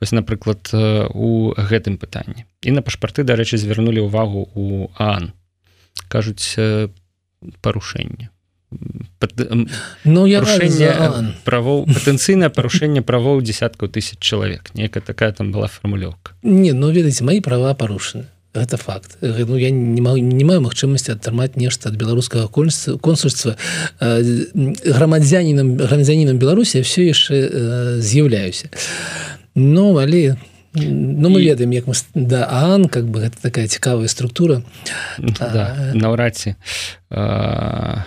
Вось 0.00 0.12
напрыклад 0.12 0.70
у 1.14 1.54
гэтым 1.56 1.96
пытанні. 1.96 2.44
І 2.62 2.70
на 2.70 2.82
пашпарты 2.82 3.22
дарэчы 3.22 3.56
звярнулі 3.56 4.00
ўвагу 4.00 4.48
у 4.54 4.90
ан. 4.98 5.32
Кажуць 6.08 6.56
парушэнне 7.60 8.30
Ну 10.04 10.26
я 10.26 10.40
правоў 11.44 11.86
патэнцыйнае 11.90 12.50
парушэнне 12.50 13.02
правоў 13.02 13.42
десяткаў 13.42 13.88
тысяч 13.88 14.18
чалавек 14.18 14.74
нейкая 14.74 15.02
такая 15.02 15.32
там 15.32 15.52
была 15.52 15.66
фармулёўка 15.66 16.32
не 16.42 16.72
ну 16.72 16.90
ведаеце 16.90 17.24
мои 17.24 17.40
права 17.40 17.74
парушаны 17.74 18.26
это 18.52 18.76
факт. 18.76 19.16
Ну, 19.20 19.56
я 19.56 19.70
не 19.70 20.00
маю, 20.00 20.18
не 20.18 20.44
маю 20.44 20.60
магчымасці 20.60 21.12
атрымаць 21.14 21.54
нешта 21.54 21.88
ад 21.88 21.94
беларускага 21.94 22.48
консульства 22.50 23.56
грамадзянінам 24.00 25.76
грамадзянінам 25.78 26.38
беларусі 26.38 26.82
все 26.82 27.06
яшчэ 27.06 27.98
з'яўляюся 28.00 28.70
но 29.54 29.96
але 29.98 30.36
Ну 30.72 31.30
мы 31.30 31.42
ведаем 31.42 31.70
як 31.70 31.86
мы 31.86 31.94
да 32.14 32.46
ан 32.46 32.86
как 32.86 33.10
бы 33.10 33.26
гэта 33.26 33.34
такая 33.42 33.66
цікавая 33.66 34.06
структура. 34.06 34.62
Да, 35.18 35.90
наўрад 35.94 36.36
ці 36.36 36.54
а 37.10 38.06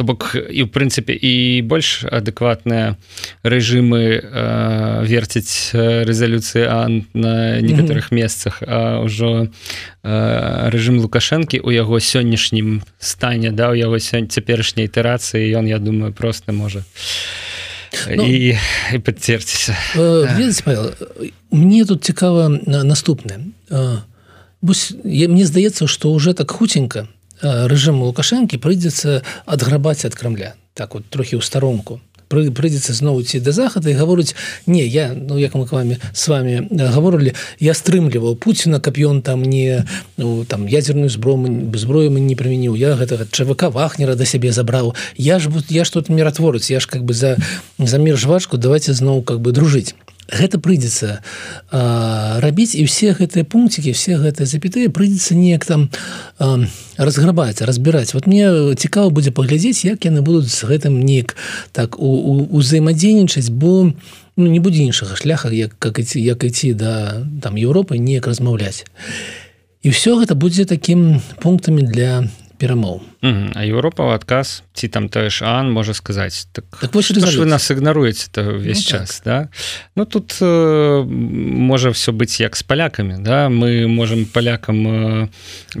то 0.00 0.04
бок 0.04 0.32
і 0.32 0.64
в 0.64 0.72
прынцыпе 0.72 1.12
і 1.12 1.60
больш 1.68 2.08
адэкватныя 2.08 2.96
рэжымы 3.44 4.16
э, 4.16 5.04
верціць 5.04 5.76
рэзалюцыі 5.76 6.64
а 6.64 6.88
на 7.12 7.60
некаторых 7.60 8.08
mm 8.08 8.16
-hmm. 8.16 8.20
месцах 8.24 8.62
а 8.64 9.04
ўжо 9.04 9.52
э, 10.00 10.70
рэжым 10.72 11.04
лукашэнкі 11.04 11.60
у 11.60 11.68
яго 11.68 12.00
сённяшнім 12.00 12.80
стане 12.96 13.52
да 13.52 13.68
у 13.68 13.76
яго 13.76 14.00
сёння 14.00 14.32
цяперашняй 14.32 14.88
ітэрацыі 14.88 15.52
ён 15.52 15.68
я 15.68 15.78
думаю 15.78 16.12
просто 16.12 16.52
можа 16.52 16.80
ну, 18.08 18.24
і, 18.24 18.56
і 18.94 18.98
падцерціся 18.98 19.76
э, 19.96 21.30
мне 21.50 21.84
тут 21.84 22.04
цікава 22.04 22.48
наступнае. 22.66 23.38
Мне 25.12 25.44
здаецца 25.44 25.86
что 25.86 26.12
уже 26.12 26.32
так 26.32 26.50
хуценька 26.50 27.06
рэжыму 27.42 28.10
лукашэнкі 28.10 28.60
прыйдзецца 28.60 29.22
адграбаць 29.46 30.04
ад 30.04 30.14
крамля 30.14 30.54
так 30.74 30.94
вот 30.94 31.08
трохі 31.10 31.36
ў 31.36 31.42
старонку 31.44 32.00
прыйдзецца 32.30 32.94
зноў 32.94 33.24
ці 33.26 33.40
да 33.42 33.50
захада 33.50 33.90
і 33.90 33.98
гаворыць 33.98 34.38
не 34.66 34.86
я 34.86 35.10
ну 35.14 35.34
як 35.38 35.54
мы 35.58 35.66
к 35.66 35.72
вами 35.74 35.98
с 36.14 36.28
вами 36.28 36.68
гаворылі 36.70 37.34
я 37.58 37.74
стрымліваў 37.74 38.36
Пуціна 38.36 38.78
каб 38.78 39.02
ён 39.02 39.22
там 39.22 39.42
не 39.42 39.84
ну, 40.16 40.44
там 40.44 40.66
ядерную 40.66 41.10
зброю 41.10 41.74
зброю 41.74 42.10
не 42.10 42.36
прымяніў 42.38 42.78
я 42.78 42.94
гэтага 42.94 43.26
ЧВК 43.26 43.74
вахнера 43.74 44.14
да 44.14 44.24
сябе 44.24 44.52
забраў 44.52 44.94
я 45.16 45.38
ж 45.38 45.50
я 45.68 45.84
ж 45.84 45.92
тут 45.92 46.08
міратворыць 46.08 46.70
я 46.70 46.78
ж 46.78 46.86
как 46.86 47.02
бы 47.02 47.14
за 47.14 47.36
за 47.78 47.98
мир 47.98 48.16
жвачку 48.16 48.56
давайте 48.56 48.94
зноў 48.94 49.22
как 49.22 49.40
бы 49.40 49.50
дружыць 49.50 49.94
гэта 50.30 50.62
прыйдзецца 50.62 51.20
рабіць 52.40 52.74
і 52.78 52.84
все 52.86 53.12
гэтыя 53.12 53.44
пункцікі 53.44 53.92
все 53.92 54.16
гэтыя 54.22 54.46
запятыя 54.46 54.90
прыйдзецца 54.90 55.34
неяк 55.34 55.66
там 55.66 55.90
разграбаць 56.96 57.60
разбіраць. 57.62 58.14
Вот 58.14 58.26
мне 58.26 58.74
цікава 58.74 59.10
будзе 59.10 59.30
паглядзець 59.34 59.84
як 59.84 60.06
яны 60.06 60.22
будуць 60.22 60.50
з 60.50 60.64
гэтым 60.64 61.02
неяк 61.02 61.36
так 61.72 61.98
узаемадзейнічаць 61.98 63.50
бо 63.50 63.92
ну, 64.36 64.46
не 64.46 64.60
будзе 64.60 64.86
іншага 64.86 65.16
шляха 65.16 65.50
як 65.50 65.74
как 65.78 65.98
ідці 65.98 66.22
як 66.22 66.44
ідці 66.44 66.74
да 66.74 67.26
там 67.42 67.56
Еўропы 67.58 67.98
неяк 67.98 68.26
размаўляць. 68.26 68.86
І 69.82 69.90
все 69.90 70.14
гэта 70.14 70.34
будзе 70.34 70.64
таким 70.64 71.20
пунктамі 71.40 71.82
для 71.82 72.28
перамоў 72.60 73.00
а 73.24 73.64
Еўропа 73.64 74.04
ў 74.04 74.20
адказ 74.20 74.60
ці 74.76 74.92
там 74.92 75.08
тое 75.08 75.32
ж 75.32 75.48
Ан 75.48 75.72
можа 75.72 75.96
сказаць 75.96 76.44
так, 76.52 76.68
так 76.76 76.92
вы 77.40 77.48
нас 77.48 77.70
ігнаруеце 77.72 78.28
то 78.28 78.44
увесь 78.60 78.84
ну, 78.84 78.90
час 78.92 79.20
так. 79.20 79.24
да? 79.24 79.38
Ну 79.96 80.04
тут 80.04 80.36
э, 80.40 81.04
можа 81.08 81.90
все 81.96 82.12
быць 82.12 82.36
як 82.40 82.56
з 82.56 82.62
палякамі 82.62 83.24
да? 83.24 83.48
Мы 83.48 83.88
можемм 83.88 84.28
палякам 84.28 84.78
э, 84.86 85.28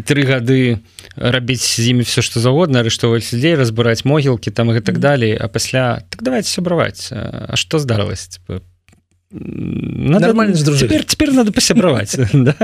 тры 0.08 0.24
гады 0.24 0.80
рабіць 1.16 1.62
з 1.62 1.92
імі 1.92 2.08
все 2.08 2.24
што 2.24 2.40
загодна 2.40 2.80
арыштоўваць 2.80 3.28
людзей 3.28 3.60
разбураць 3.60 4.08
могілкі 4.08 4.50
там 4.50 4.72
і 4.72 4.80
так 4.80 4.98
далей 4.98 5.36
а 5.36 5.52
пасля 5.52 6.00
так 6.08 6.24
давайте 6.24 6.48
сябраваць 6.48 7.12
А 7.12 7.56
што 7.60 7.78
здарылася 7.78 8.40
надо, 9.32 10.26
нормально 10.26 10.56
теперь, 10.56 11.04
теперь 11.04 11.30
надо 11.30 11.52
посябраваць 11.52 12.16
да? 12.32 12.56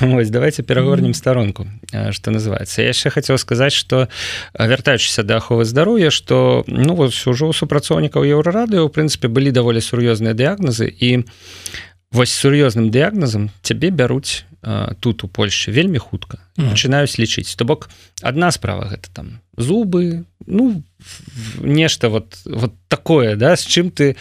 Ось, 0.00 0.30
давайте 0.30 0.62
перагорнем 0.62 1.12
сторонку 1.12 1.66
что 2.12 2.30
называется 2.30 2.82
я 2.82 2.88
яшчэ 2.88 3.10
хотел 3.10 3.36
сказать 3.38 3.72
что 3.72 4.08
вяртаючыся 4.58 5.24
да 5.24 5.38
аховы 5.38 5.64
здароўя 5.64 6.10
что 6.10 6.64
ну 6.68 6.94
вот 6.94 7.12
ўжо 7.26 7.48
у 7.48 7.52
супрацоўнікаў 7.52 8.22
еўрарадыо 8.22 8.86
у 8.86 8.88
прынцыпе 8.88 9.26
былі 9.26 9.50
даволі 9.50 9.80
сур'ёзныя 9.80 10.34
дыягназы 10.34 10.86
і 10.86 11.24
вось 12.12 12.32
сур'ёзным 12.32 12.90
дыягназам 12.90 13.50
цябе 13.62 13.90
бяруць 13.90 14.47
тут 15.00 15.24
у 15.24 15.28
Польше 15.28 15.70
вельмі 15.70 15.98
хутка 15.98 16.38
начинаюсь 16.56 17.18
лічыць. 17.18 17.54
То 17.56 17.64
бок 17.64 17.90
одна 18.22 18.50
справа 18.50 18.88
гэта 18.90 19.08
там 19.12 19.40
зубы 19.56 20.24
ну 20.46 20.82
нешта 21.60 22.08
вот 22.08 22.38
вот 22.44 22.74
такое 22.88 23.36
да 23.36 23.56
с 23.56 23.64
чым 23.64 23.90
ты 23.90 24.16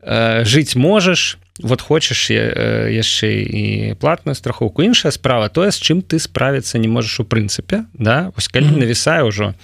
э, 0.00 0.44
жыць 0.44 0.76
можаш. 0.76 1.38
Вот 1.58 1.82
хочаш 1.82 2.30
яшчэ 2.30 3.28
і 3.42 3.94
платную 3.98 4.34
страховку 4.36 4.82
іншая 4.82 5.10
справа 5.10 5.48
тое 5.48 5.72
з 5.72 5.80
чым 5.82 6.02
ты 6.02 6.18
справіцца 6.18 6.78
не 6.78 6.86
можаш 6.88 7.20
у 7.20 7.24
прынцыпе 7.24 7.84
да? 7.94 8.30
Вось 8.36 8.48
калі 8.48 8.70
mm 8.70 8.78
навісае 8.78 9.26
ўжо 9.26 9.54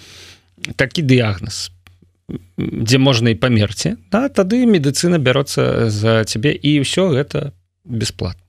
такі 0.75 1.01
дыягноз 1.07 1.71
дзе 2.57 2.97
можна 2.97 3.29
і 3.29 3.39
памерці 3.39 3.95
да 4.11 4.27
тады 4.29 4.65
медыцына 4.65 5.21
бяроцца 5.21 5.89
за 5.89 6.25
цябе 6.25 6.51
і 6.51 6.81
ўсё 6.81 7.13
гэта 7.13 7.53
бесплатно 7.85 8.44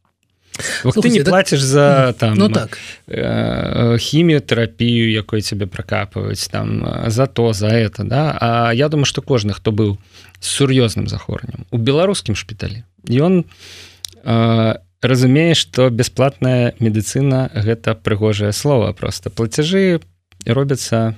ты 1.02 1.10
не 1.10 1.20
платишь 1.20 1.62
за 1.62 2.14
там 2.18 2.34
ну 2.34 2.48
так. 2.48 2.78
э, 3.06 3.98
хіміятэрапію 3.98 5.10
якой 5.10 5.42
тебе 5.42 5.66
прокапваюць 5.66 6.48
там 6.48 6.86
за 7.06 7.26
то 7.26 7.52
за 7.52 7.68
это 7.68 8.04
да? 8.04 8.36
А 8.40 8.72
я 8.72 8.88
думаю 8.88 9.04
что 9.04 9.22
кожны 9.22 9.52
хто 9.52 9.72
быў 9.72 9.98
сур'ёзным 10.40 11.08
захвораннем 11.08 11.66
у 11.70 11.78
беларускім 11.78 12.34
шпіталі 12.34 12.84
ён 13.08 13.44
э, 14.24 14.74
разумее 15.02 15.54
что 15.54 15.90
бесплатная 15.90 16.74
медыцына 16.80 17.50
гэта 17.54 17.94
прыгожае 17.94 18.52
слово 18.52 18.92
просто. 18.92 19.30
Плацяжы 19.30 20.00
робяцца 20.46 21.14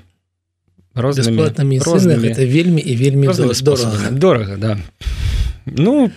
рознымі 0.95 1.81
рознымі 1.81 2.29
это 2.29 2.45
вельмі 2.45 2.83
і 2.83 2.97
вельмі 2.97 3.29
дорага 3.29 4.11
дорага 4.11 4.57
да. 4.57 4.79
Ну 5.67 6.11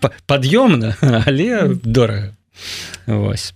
пад'ёмна 0.00 0.96
але 1.26 1.74
дорага 1.82 2.35
Вось. 3.06 3.52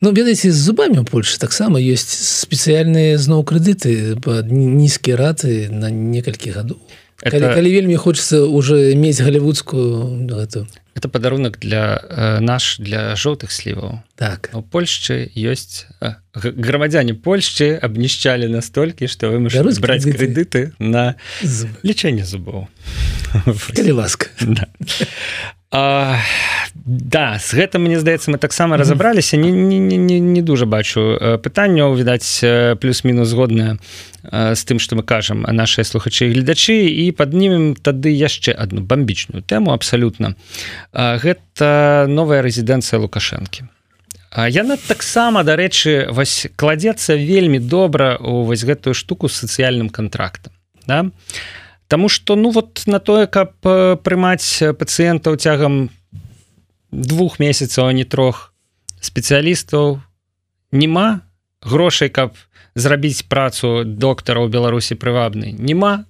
Ну 0.00 0.12
ведаеце 0.12 0.52
з 0.52 0.58
зубамі 0.58 1.00
у 1.00 1.04
Польшы 1.08 1.38
таксама 1.40 1.80
ёсць 1.80 2.44
спецыяльныя 2.44 3.16
зноў 3.16 3.44
крэдыты 3.48 4.20
под 4.20 4.52
нізкія 4.52 5.16
раты 5.16 5.68
на 5.70 5.90
некалькі 5.90 6.52
гадоў. 6.52 6.78
Это... 7.22 7.30
калі, 7.30 7.54
калі 7.54 7.68
вельмі 7.72 7.96
хочется 7.96 8.44
уже 8.44 8.94
мець 8.94 9.20
галівудскую 9.20 10.26
гэту 10.28 10.66
это 10.94 11.08
падарунак 11.08 11.58
для 11.58 12.00
э, 12.08 12.40
наш 12.40 12.78
для 12.78 13.16
жоўтых 13.16 13.50
сліваў. 13.50 14.02
Так. 14.14 14.50
У 14.54 14.62
Польшчы 14.62 15.26
ёсць 15.34 15.86
э, 16.00 16.14
грамадзяне 16.34 17.14
Польшчы 17.14 17.74
абнішчалі 17.74 18.46
настолькі 18.48 19.10
што 19.10 19.28
вы 19.34 19.42
можете 19.42 19.80
браць 19.82 20.06
крэдыты. 20.06 20.72
на 20.78 21.16
лічэнне 21.82 22.24
зубоў. 22.24 22.68
Калі 23.74 23.92
ласка. 23.92 24.30
Да. 24.40 24.70
А, 25.74 26.20
да 26.86 27.34
з 27.42 27.50
гэтым 27.58 27.82
мне 27.82 27.98
здаецца 27.98 28.30
мы 28.30 28.38
таксама 28.38 28.76
разабраліся 28.78 29.34
не, 29.36 29.50
не, 29.50 29.78
не, 29.80 30.20
не 30.20 30.42
дуже 30.42 30.66
бачу 30.70 31.18
пытанняў 31.42 31.98
відаць 31.98 32.78
плюс-мінус 32.78 33.26
згодная 33.26 33.82
з 34.22 34.62
тым 34.62 34.78
што 34.78 34.94
мы 34.94 35.02
кажам 35.02 35.42
а 35.42 35.50
нашыя 35.50 35.82
слухачы 35.82 36.30
гледачы 36.30 36.86
і 36.86 37.10
паднімем 37.10 37.74
тады 37.74 38.14
яшчэ 38.14 38.54
одну 38.54 38.86
бамбічную 38.86 39.42
тэму 39.42 39.74
абсалютна 39.74 40.36
гэта 40.94 42.06
новая 42.06 42.38
рэзідэнцыя 42.46 43.02
лукашэнкі. 43.02 43.66
Яна 44.34 44.78
таксама 44.78 45.42
дарэчы 45.42 46.06
вось 46.14 46.46
кладзецца 46.54 47.18
вельмі 47.18 47.58
добра 47.58 48.14
у 48.22 48.46
вось 48.46 48.62
гэтую 48.62 48.94
штуку 48.94 49.26
з 49.26 49.42
сацыяльным 49.42 49.90
контрактам 49.90 50.54
да? 50.86 50.98
а 51.00 51.63
Таму 51.88 52.08
что 52.08 52.36
ну 52.36 52.50
вот 52.50 52.82
на 52.86 52.98
тое 52.98 53.26
каб 53.26 53.54
прымаць 53.60 54.62
пацыентаў 54.78 55.36
цягам 55.36 55.90
двух 56.90 57.38
месяцаў 57.38 57.90
а 57.90 57.92
не 57.92 58.04
трох 58.04 58.52
спецыялістаў 59.00 60.00
няма 60.72 61.20
грошай 61.60 62.08
каб 62.08 62.36
зрабіць 62.74 63.26
працу 63.28 63.84
доктара 63.84 64.42
ў 64.42 64.50
беларусі 64.50 64.98
прывабнай. 64.98 65.54
Няма 65.54 66.04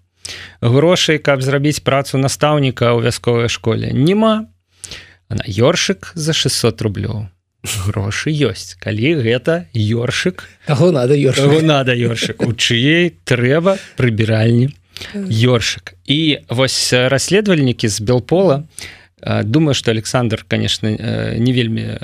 грошай 0.61 1.19
каб 1.19 1.43
зрабіць 1.45 1.85
працу 1.85 2.19
настаўніка 2.19 2.97
ў 2.97 3.05
вясковай 3.05 3.49
школе. 3.49 3.93
Няма. 3.93 4.49
На 5.29 5.43
ёршык 5.49 6.13
за 6.15 6.33
600 6.37 6.85
рублёў 6.85 7.27
грошы 7.65 8.31
ёсць. 8.31 8.77
Калі 8.77 9.25
гэта 9.25 9.67
ёршык 9.73 10.45
надо 10.93 11.17
надо 11.65 11.97
ёршык? 11.97 12.45
У 12.45 12.53
чыей 12.53 13.17
трэба 13.25 13.81
прыбіральні 13.97 14.71
ёршик. 15.15 15.95
І 16.07 16.39
вось 16.49 16.93
расследавальнікі 16.93 17.89
з 17.89 18.01
белпола 18.01 18.65
думаю 19.45 19.75
что 19.75 19.91
александр 19.91 20.45
конечно 20.49 20.91
не 20.91 21.53
вельмі 21.53 21.99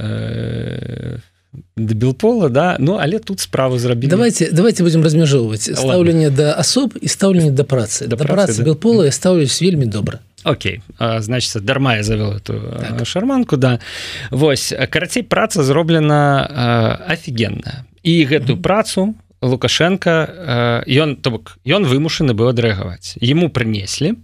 белпола 1.77 2.49
да 2.49 2.77
ну 2.79 2.99
але 3.01 3.19
тут 3.19 3.41
справу 3.41 3.79
зрабілі. 3.79 4.11
Давайте 4.11 4.51
давайте 4.53 4.83
будем 4.83 5.03
размяжоўваць 5.03 5.71
стаўленне 5.77 6.31
да 6.31 6.55
асоб 6.55 6.95
і 7.01 7.09
стаўленне 7.09 7.51
да 7.51 7.65
працы. 7.65 8.07
Да 8.07 8.17
працы 8.17 8.59
да? 8.59 8.65
белпола 8.65 9.05
я 9.05 9.13
стаўлюсь 9.13 9.63
вельмі 9.63 9.87
добра 9.87 10.21
Окей. 10.45 10.81
Значится 10.99 11.61
дарма 11.61 11.97
я 11.97 12.03
завел 12.03 12.33
эту 12.33 12.61
так. 12.81 13.07
шарманку 13.07 13.57
да. 13.57 13.79
Вось 14.31 14.73
карацей 14.91 15.23
праца 15.23 15.63
зроблена 15.65 17.05
офігенная 17.09 17.85
і 18.03 18.27
гэтую 18.27 18.57
mm 18.57 18.59
-hmm. 18.59 18.63
працу 18.63 19.15
лукашенко 19.43 20.85
ён 20.87 21.17
то 21.17 21.31
бок 21.31 21.57
ён 21.65 21.89
вымушаны 21.89 22.37
быў 22.37 22.53
адрэагаваць. 22.53 23.17
Ему 23.25 23.49
прынеслі 23.49 24.21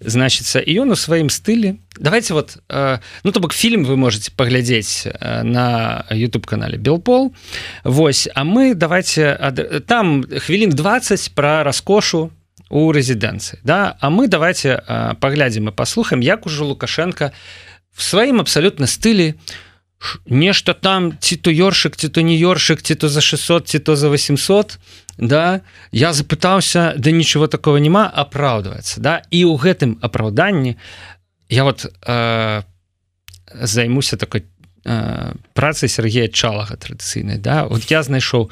значится 0.00 0.58
і 0.58 0.82
ён 0.82 0.90
у 0.90 0.98
сваім 0.98 1.30
стылі. 1.30 1.78
Давайте 1.98 2.34
вот 2.34 2.58
ну 2.68 3.30
то 3.32 3.40
бок 3.40 3.54
фільм 3.54 3.84
вы 3.84 3.96
можете 3.96 4.32
паглядзець 4.34 5.06
на 5.42 6.04
youtube 6.10 6.46
канале 6.46 6.78
белпол. 6.78 7.34
Вось 7.84 8.28
а 8.34 8.44
мы 8.44 8.74
давайте 8.74 9.38
там 9.86 10.24
хвілін 10.24 10.70
20 10.70 11.34
про 11.34 11.62
раскошу 11.62 12.32
у 12.68 12.90
рэзідэнцыі 12.90 13.62
да? 13.62 13.96
А 14.00 14.10
мы 14.10 14.26
давайте 14.26 14.82
паглядзім 15.20 15.68
і 15.68 15.72
паслухаем 15.72 16.22
як 16.22 16.46
ужо 16.46 16.64
лукашенко 16.64 17.30
в 17.94 18.02
сваім 18.02 18.40
абсалютна 18.40 18.86
стылі 18.86 19.38
у 19.38 19.65
нешта 20.26 20.74
там 20.74 21.18
ці 21.18 21.36
то 21.36 21.50
ёршык 21.50 21.96
ці 21.96 22.08
то 22.08 22.20
не 22.20 22.36
ёршык 22.36 22.82
ці 22.82 22.94
то 22.94 23.08
за 23.08 23.20
600 23.20 23.68
ці 23.68 23.78
то 23.78 23.96
за 23.96 24.08
800 24.08 24.78
да? 25.18 25.60
Я 25.92 26.12
запытаўся 26.12 26.94
да 26.98 27.10
нічого 27.10 27.46
такого 27.46 27.78
няма 27.78 28.10
апраўдваецца 28.14 29.00
да? 29.00 29.22
І 29.30 29.44
ў 29.44 29.56
гэтым 29.56 29.96
апраўданні 30.00 30.76
я 31.48 31.64
вот 31.64 31.86
э, 31.86 32.62
займуся 33.54 34.16
такой 34.16 34.44
э, 34.84 35.32
працай 35.54 35.88
Сергея 35.88 36.28
чалага 36.28 36.76
традыцыйнай 36.76 37.38
да? 37.38 37.64
Вот 37.64 37.90
я 37.90 38.02
знайшоў 38.02 38.50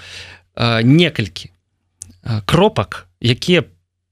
э, 0.57 0.83
некалькі 0.83 1.51
э, 2.25 2.41
кропак 2.47 3.07
якія 3.21 3.65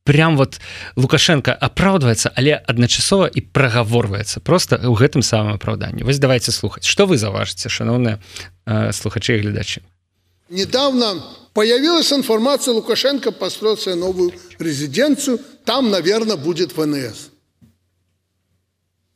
прям 0.04 0.36
вот 0.36 0.60
лукашенко 0.96 1.52
апраўдваецца 1.52 2.32
але 2.34 2.58
адначасова 2.66 3.30
і 3.30 3.40
прагаворваецца 3.40 4.40
просто 4.40 4.76
ў 4.82 4.94
гэтым 4.98 5.22
самым 5.22 5.54
апраўданні 5.54 6.02
вось 6.02 6.18
давайте 6.18 6.50
слухаць 6.50 6.84
что 6.84 7.06
вы 7.06 7.18
заважыце 7.18 7.68
шаноўныя 7.68 8.18
э, 8.66 8.92
слухачы 8.92 9.38
гледачы 9.38 9.82
недавно 10.50 11.22
появилась 11.54 12.12
информация 12.12 12.74
лукашенко 12.74 13.30
построил 13.30 13.76
себе 13.76 13.94
новую 13.94 14.32
резиденцию 14.58 15.38
там 15.64 15.90
наверное 15.90 16.36
будет 16.36 16.76
внс 16.76 17.32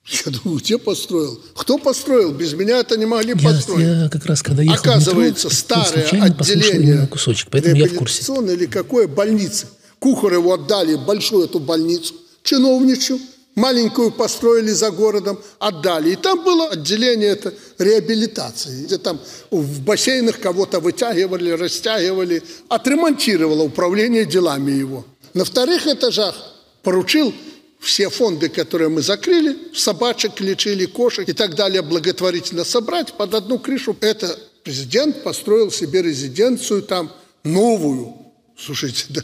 я 0.27 0.33
думаю, 0.33 0.61
где 0.61 0.79
построил? 0.79 1.42
Кто 1.57 1.79
построил? 1.79 2.33
Без 2.33 2.53
меня 2.53 2.79
это 2.79 2.96
не 2.96 3.07
могли 3.07 3.35
я, 3.37 3.49
построить. 3.51 3.87
Я 3.87 4.09
как 4.09 4.25
раз 4.27 4.42
когда 4.42 4.62
ехал 4.62 4.77
Оказывается, 4.77 5.49
метро, 5.49 5.59
старое 5.59 6.22
отделение 6.22 7.07
кусочек, 7.09 7.49
поэтому 7.51 7.75
я 7.75 7.87
в 7.87 7.94
курсе. 7.94 8.33
или 8.53 8.66
какой 8.66 9.09
больницы. 9.09 9.66
Кухареву 9.98 10.52
отдали 10.52 10.94
большую 10.94 11.44
эту 11.44 11.59
больницу, 11.59 12.14
чиновничью, 12.42 13.18
маленькую 13.54 14.12
построили 14.12 14.70
за 14.70 14.90
городом, 14.90 15.40
отдали. 15.59 16.11
И 16.12 16.16
там 16.16 16.44
было 16.44 16.68
отделение 16.68 17.30
это 17.30 17.52
реабилитации, 17.78 18.85
где 18.85 18.98
там 18.98 19.18
в 19.50 19.80
бассейнах 19.82 20.38
кого-то 20.38 20.80
вытягивали, 20.80 21.50
растягивали, 21.50 22.42
отремонтировало 22.68 23.62
управление 23.62 24.24
делами 24.24 24.70
его. 24.70 25.04
На 25.35 25.44
вторых 25.44 25.87
этажах 25.87 26.35
поручил 26.82 27.32
все 27.80 28.09
фонды, 28.11 28.48
которые 28.48 28.88
мы 28.88 29.02
закрыли, 29.02 29.56
собачек 29.74 30.40
лечили, 30.40 30.87
кошек 30.87 31.28
и 31.28 31.32
так 31.32 31.54
далее, 31.54 31.82
благотворительно 31.82 32.64
собрать 32.64 33.12
под 33.14 33.35
одну 33.35 33.59
крышу. 33.59 33.96
Это 34.00 34.38
президент 34.64 35.22
построил 35.22 35.70
себе 35.70 36.02
резиденцию 36.02 36.82
там 36.82 37.12
новую. 37.44 38.14
Слушайте, 38.59 39.04
да, 39.11 39.20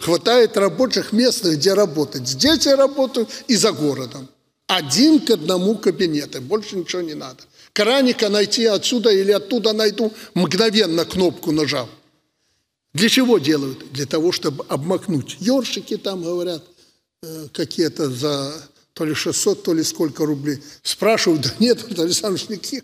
хватает 0.00 0.56
рабочих 0.56 1.12
мест, 1.12 1.44
где 1.44 1.74
работать. 1.74 2.28
Здесь 2.28 2.66
я 2.66 2.76
работаю 2.76 3.28
и 3.48 3.56
за 3.56 3.72
городом. 3.72 4.28
Один 4.66 5.20
к 5.20 5.30
одному 5.30 5.76
кабинета, 5.76 6.40
больше 6.40 6.76
ничего 6.76 7.02
не 7.02 7.14
надо. 7.14 7.42
Краника 7.72 8.28
найти 8.28 8.64
отсюда 8.64 9.10
или 9.10 9.32
оттуда 9.32 9.72
найду, 9.72 10.12
мгновенно 10.34 11.04
кнопку 11.04 11.52
нажал. 11.52 11.88
Для 12.92 13.08
чего 13.08 13.38
делают? 13.38 13.92
Для 13.92 14.06
того, 14.06 14.32
чтобы 14.32 14.64
обмакнуть. 14.68 15.36
Ёршики 15.40 15.96
там 15.96 16.22
говорят– 16.22 16.64
Э, 17.22 17.48
какие-то 17.52 18.10
за 18.10 18.52
то 18.92 19.04
ли 19.04 19.14
600, 19.14 19.62
то 19.62 19.74
ли 19.74 19.82
сколько 19.82 20.24
рублей. 20.24 20.62
Спрашивают, 20.82 21.42
да 21.42 21.50
нет, 21.58 21.98
Александр 21.98 22.40
никаких. 22.48 22.82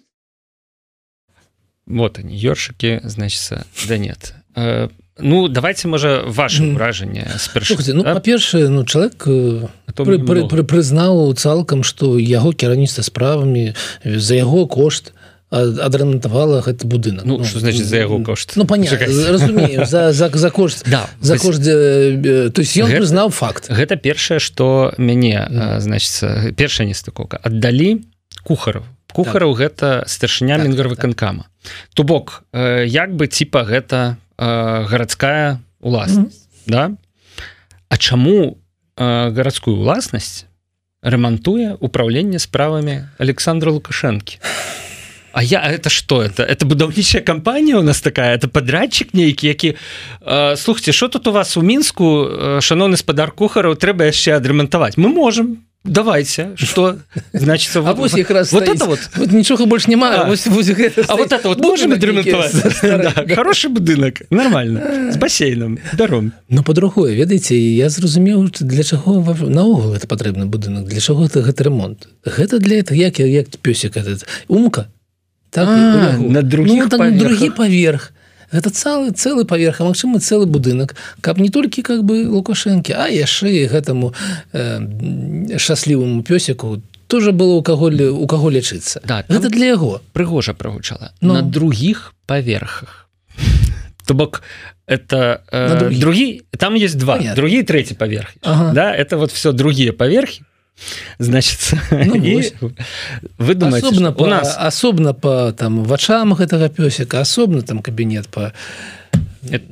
Вот 1.87 2.19
они, 2.19 2.37
ёршики, 2.37 3.01
значит, 3.05 3.67
да 3.89 3.99
нет. 3.99 4.35
Ну, 5.23 5.49
давайте, 5.49 5.89
можа, 5.89 6.23
ваше 6.27 6.67
ўражанне 6.75 7.31
ну, 7.95 8.03
да? 8.03 8.15
па-першае 8.15 8.69
ну 8.69 8.85
чалавек 8.85 9.23
пры, 9.95 10.19
пры, 10.19 10.45
пры, 10.51 10.63
прызнаў 10.67 11.33
цалкам 11.39 11.87
што 11.87 12.19
яго 12.19 12.53
кіраніцтва 12.53 13.07
справамі 13.07 13.75
за 14.05 14.35
яго 14.35 14.67
кошт 14.67 15.15
адрамантавала 15.53 16.63
гэты 16.65 16.89
будынак 16.89 17.25
ну, 17.29 17.39
ну, 17.39 17.45
значит 17.45 17.85
за 17.85 18.03
яго 18.03 18.19
кошт? 18.25 18.57
Ну 18.57 18.65
понятно 18.65 19.07
за, 19.07 20.13
за, 20.13 20.29
за 20.29 20.51
кошт 20.51 20.83
да 20.91 21.07
за 21.21 21.39
кошт 21.39 21.61
э, 21.63 22.51
то 22.51 22.61
есть 22.61 22.77
ён 22.77 22.91
прызнаў 22.91 23.31
факт. 23.31 23.69
Гэта 23.69 23.97
першае 23.97 24.41
что 24.41 24.93
мяне 24.97 25.45
mm. 25.45 25.81
значится 25.81 26.53
першая 26.57 26.89
нестыкока 26.89 27.39
аддалі 27.43 28.03
кухараў. 28.43 28.83
Кухараў 29.13 29.53
так. 29.53 29.61
гэта 29.61 29.87
старшыня 30.09 30.57
так, 30.57 30.67
мінгарвыканкама 30.67 31.45
так. 31.45 31.73
то 31.95 32.03
бок 32.03 32.43
як 32.53 33.15
бы 33.15 33.29
типа 33.29 33.69
гэта 33.69 34.17
э, 34.39 34.85
гарадская 34.87 35.61
уласнасць 35.81 36.47
mm. 36.47 36.71
да? 36.71 36.91
А 37.89 37.99
чаму 37.99 38.59
гарадскую 38.97 39.77
уласнасць 39.77 40.45
рамантуе 41.03 41.77
управленне 41.81 42.39
справамі 42.39 43.09
александра 43.19 43.71
лукашэнкі 43.73 44.39
а 45.33 45.43
я 45.43 45.63
это 45.63 45.89
что 45.89 46.23
это? 46.23 46.45
Это 46.45 46.67
будаўнічая 46.67 47.23
кампанія 47.23 47.79
у 47.79 47.83
нас 47.83 48.01
такая? 48.01 48.37
Это 48.37 48.49
подрядчик 48.49 49.15
нейкі 49.15 49.49
які 49.49 49.77
э, 50.21 50.57
слухайте 50.57 50.93
что 50.93 51.09
тут 51.09 51.27
у 51.27 51.33
вас 51.33 51.57
у 51.57 51.63
мінску 51.63 52.59
шаноўны 52.61 52.97
спадар 52.97 53.33
кухараў 53.33 53.75
трэба 53.77 54.05
яшчэ 54.13 54.37
адрамантаваць 54.37 54.97
мы 54.97 55.09
можем 55.09 55.65
давайте 55.85 56.53
что? 56.57 56.99
Значит 57.33 57.77
а 57.77 57.95
вось 57.95 58.15
якраз 58.15 58.53
вот 58.53 58.69
это 58.69 58.87
вот, 58.87 59.01
вот 59.17 59.33
нічога 59.33 59.67
больш 59.67 59.89
няма 59.89 60.11
а, 60.11 60.25
вось, 60.25 60.47
вось 60.47 60.71
а 61.09 61.17
вот 61.17 61.33
это 61.33 61.49
вот 61.49 61.59
можем 61.61 61.91
да, 62.83 63.15
хороший 63.35 63.71
будынак 63.71 64.23
нормально. 64.31 65.13
С 65.13 65.17
бассейном. 65.17 65.79
Даром 65.93 66.33
но 66.49 66.63
по-другое 66.63 67.15
ведаеце 67.15 67.55
я 67.55 67.89
зразумеў 67.89 68.51
для 68.61 68.83
чаго 68.83 69.23
наогул 69.49 69.93
это 69.95 70.07
патрэбны 70.07 70.47
будынак 70.47 70.87
для 70.87 71.01
чаго 71.01 71.29
ты 71.29 71.41
гэты 71.41 71.65
ремонт? 71.65 72.09
Гэта 72.25 72.59
для 72.59 72.79
этого 72.79 72.97
як 72.97 73.19
як 73.19 73.49
пёсик 73.63 73.97
этот 73.97 74.27
умка. 74.49 74.89
Так, 75.51 75.69
а, 75.69 76.17
на 76.19 76.43
других 76.43 76.89
ну, 76.91 77.11
другі 77.11 77.51
паверх 77.51 78.12
это 78.53 78.71
цэлы 78.71 79.11
цэлы 79.11 79.45
паверх 79.45 79.81
а 79.81 79.85
магчыма 79.85 80.21
цэлы 80.21 80.47
будынак 80.47 80.95
каб 81.21 81.39
не 81.41 81.49
толькі 81.49 81.83
как 81.83 82.05
бы 82.05 82.29
лукашэнкі 82.29 82.93
а 82.93 83.09
яшчэ 83.09 83.67
гэтаму 83.73 84.15
э, 84.53 85.59
шчаслівому 85.59 86.23
пёсіку. 86.23 86.83
Тоже 87.09 87.33
было 87.33 87.61
у 87.61 87.63
каго 87.63 87.91
у 87.91 88.27
каго 88.27 88.51
лічыцца 88.51 89.01
да, 89.05 89.25
это 89.29 89.49
для 89.49 89.67
яго. 89.77 90.01
Прыгожа 90.13 90.55
прагучала. 90.55 91.13
Но... 91.21 91.35
на 91.35 91.43
других 91.43 92.15
паверхах. 92.27 93.09
То 94.07 94.15
бок 94.15 94.43
это 94.87 95.43
э, 95.53 95.91
другі 95.91 96.43
там 96.59 96.75
есть 96.75 96.99
два. 96.99 97.19
Другие 97.35 97.63
третий 97.63 97.95
паверх 97.95 98.29
ага. 98.43 98.73
да 98.73 98.95
это 98.95 99.17
вот 99.17 99.33
все 99.33 99.53
другие 99.53 99.93
паверхи 99.93 100.45
значит 101.19 101.59
ну, 101.91 102.73
вы 103.39 103.55
думаете 103.55 103.87
особенно 103.87 104.13
по, 104.13 104.23
у 104.23 104.27
нас 104.27 104.57
асобна 104.59 105.15
по 105.15 105.53
там 105.53 105.85
вачам 105.85 106.35
гэтага 106.35 106.69
пёсика 106.69 107.21
асобна 107.21 107.63
там 107.63 107.81
кабінет 107.81 108.29
по 108.29 108.53
это, 109.51 109.65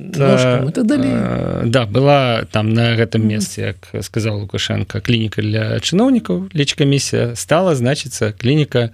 э, 0.89 1.63
да 1.65 1.85
была 1.85 2.43
там 2.51 2.73
на 2.73 2.95
гэтым 2.95 3.23
месцы 3.23 3.61
як 3.61 4.03
сказал 4.03 4.39
лукашенко 4.39 4.99
клініка 4.99 5.41
для 5.41 5.79
чыноўнікаў 5.79 6.51
лічкамісія 6.53 7.35
стала 7.35 7.75
значится 7.75 8.33
клініка 8.33 8.89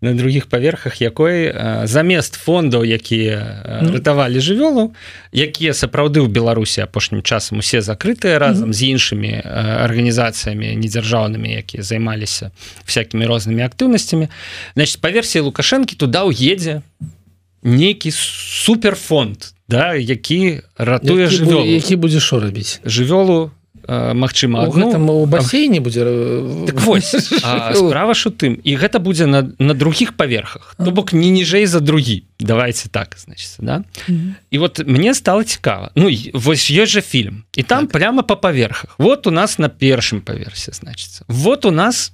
на 0.00 0.14
других 0.14 0.46
паверхах 0.46 1.00
якой 1.00 1.50
э, 1.50 1.86
замест 1.86 2.34
фондаў 2.34 2.84
якія 2.84 3.80
ну. 3.82 3.92
ратавалі 3.92 4.38
жывёлу 4.38 4.94
якія 5.32 5.74
сапраўды 5.74 6.22
ў 6.22 6.28
беларусі 6.30 6.86
апошнім 6.86 7.22
часам 7.22 7.58
усе 7.58 7.82
закрытыя 7.82 8.38
разам 8.38 8.72
з 8.72 8.86
іншымі 8.94 9.42
арганізацыямі 9.44 10.76
недзяржаўнымі 10.78 11.58
якія 11.58 11.82
займаліся 11.82 12.50
всякими 12.86 13.26
рознымі 13.26 13.66
актыўнасцямі. 13.66 14.28
Значит 14.74 15.00
па 15.00 15.10
версіі 15.10 15.50
лукашэнкі 15.50 15.98
туда 15.98 16.22
ўедзе 16.26 16.82
нейкі 17.62 18.10
суперфонд 18.14 19.52
да 19.70 19.94
які 19.94 20.60
ратуе 20.76 21.26
жывёлу. 21.26 21.66
які 21.66 21.96
будзе 21.96 22.20
що 22.20 22.40
рабіць 22.40 22.80
жывёлу 22.84 23.50
Мачыма 23.90 24.68
у 24.68 25.26
басейне 25.26 25.80
будзе 25.80 26.04
так 26.66 26.78
справа 27.74 28.14
що 28.14 28.30
тым 28.30 28.60
і 28.62 28.76
гэта 28.76 29.00
будзе 29.00 29.26
на, 29.26 29.50
на 29.58 29.74
других 29.74 30.14
паверхах. 30.14 30.76
То 30.78 30.90
бок 30.90 31.12
не 31.12 31.30
ніжэй 31.30 31.66
за 31.66 31.80
другі. 31.80 32.22
Давайте 32.38 32.88
так 32.88 33.16
значит 33.18 33.56
да? 33.58 33.82
Mm 34.08 34.14
-hmm. 34.14 34.32
і 34.50 34.58
вот 34.58 34.86
мне 34.86 35.14
стало 35.14 35.44
цікава. 35.44 35.90
Ну 35.96 36.10
вось 36.34 36.70
ёсць 36.70 36.86
же 36.86 37.00
фільм 37.00 37.42
і 37.56 37.62
там 37.62 37.86
так. 37.86 37.92
прямо 37.92 38.22
по 38.22 38.36
паверхах. 38.36 38.94
Вот 38.98 39.26
у 39.26 39.30
нас 39.30 39.58
на 39.58 39.68
першым 39.68 40.20
паверсе 40.20 40.72
значится 40.72 41.24
вот 41.28 41.64
у 41.64 41.70
нас 41.70 42.12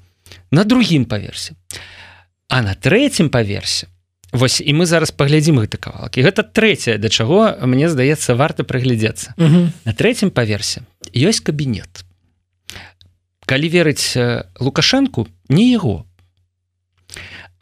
на 0.51 0.65
другім 0.65 1.05
паверсе. 1.05 1.53
А 2.49 2.63
на 2.63 2.75
третьем 2.75 3.29
паверсе 3.29 3.87
Вось 4.33 4.61
і 4.61 4.73
мы 4.75 4.87
зараз 4.87 5.15
паглядзім 5.15 5.63
гэты 5.63 5.79
кавалак. 5.79 6.19
І 6.19 6.27
гэта 6.27 6.43
трэцяе 6.43 6.99
да 6.99 7.09
чаго 7.09 7.55
мне 7.63 7.89
здаецца 7.89 8.35
варта 8.35 8.67
прыглядзецца 8.67 9.39
на 9.39 9.93
трэцім 9.95 10.35
паверсе 10.35 10.83
ёсць 11.15 11.41
кабінет. 11.41 12.03
Калі 13.47 13.67
верыць 13.71 14.19
лукашэнку 14.59 15.29
не 15.49 15.71
яго. 15.71 16.05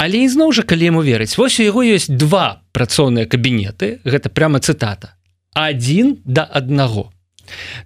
Але 0.00 0.24
ізноў 0.24 0.56
жа 0.56 0.64
калі 0.64 0.88
яму 0.88 1.02
верыць 1.04 1.36
вось 1.36 1.60
у 1.60 1.68
яго 1.68 1.84
ёсць 1.84 2.08
два 2.08 2.64
працоўныя 2.72 3.28
кабінеты 3.28 4.00
гэта 4.04 4.32
прямо 4.32 4.58
цытата 4.58 5.14
один 5.54 6.18
да 6.24 6.42
аднаго. 6.42 7.12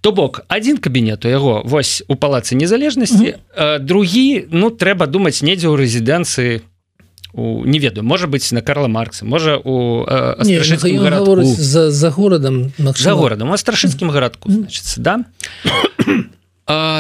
То 0.01 0.13
бок 0.13 0.47
один 0.49 0.79
кабінет 0.79 1.27
у 1.27 1.29
яго 1.29 1.63
вось 1.65 2.03
у 2.09 2.15
палацы 2.15 2.55
незалежнасці 2.55 3.27
mm 3.27 3.35
-hmm. 3.35 3.79
другі 3.85 4.47
ну 4.51 4.71
трэба 4.71 5.07
думаць 5.07 5.43
недзе 5.43 5.67
ў 5.67 5.77
рэзідэнцыі 5.77 6.59
у 6.59 6.78
у 7.33 7.65
не 7.65 7.79
ведаю 7.79 8.05
можа 8.05 8.27
быть 8.27 8.51
на 8.53 8.63
Карла 8.63 8.89
маркса 8.89 9.25
можа 9.25 9.57
у 9.57 10.05
э, 10.05 10.35
за, 11.45 11.91
за 11.91 12.11
горадам 12.11 12.73
за 12.79 13.15
горадам 13.15 13.51
у 13.51 13.57
старшынскім 13.57 14.11
гарадку 14.11 14.51
значится 14.51 15.01
да? 15.01 15.25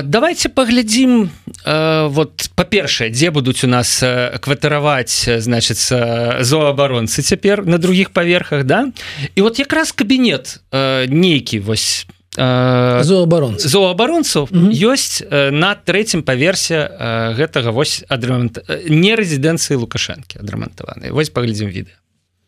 Давайте 0.02 0.48
паглядзім 0.48 1.28
вот 1.66 2.50
па-першае 2.54 3.10
дзе 3.10 3.30
будуць 3.30 3.64
у 3.64 3.68
нас 3.68 4.02
кватараваць 4.40 5.28
значится 5.38 6.38
зоабаронцы 6.40 7.22
цяпер 7.22 7.66
на 7.66 7.78
других 7.78 8.10
паверхах 8.10 8.64
да? 8.64 8.88
І 9.34 9.42
вот 9.42 9.58
якраз 9.58 9.92
кабінет 9.92 10.60
нейкі 10.72 11.60
вось 11.60 12.06
зоабарон 12.38 13.58
зоабаронцаў 13.58 14.48
ёсць 14.52 15.22
на 15.28 15.74
трэцім 15.74 16.22
паверсе 16.22 16.86
гэтага 17.34 17.74
вось 17.74 18.04
адрамант 18.08 18.62
не 18.88 19.14
рэзідэнцыі 19.18 19.76
лукашэнкі 19.82 20.38
адрамантаваны 20.38 21.10
вось 21.12 21.30
паглядзім 21.34 21.68
відэа. 21.68 21.98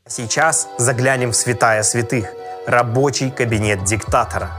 Сейчас 0.06 0.68
заглянем 0.78 1.32
святая 1.32 1.82
святых. 1.82 2.30
Рабочий 2.66 3.30
кабинет 3.30 3.84
диктатора 3.84 4.50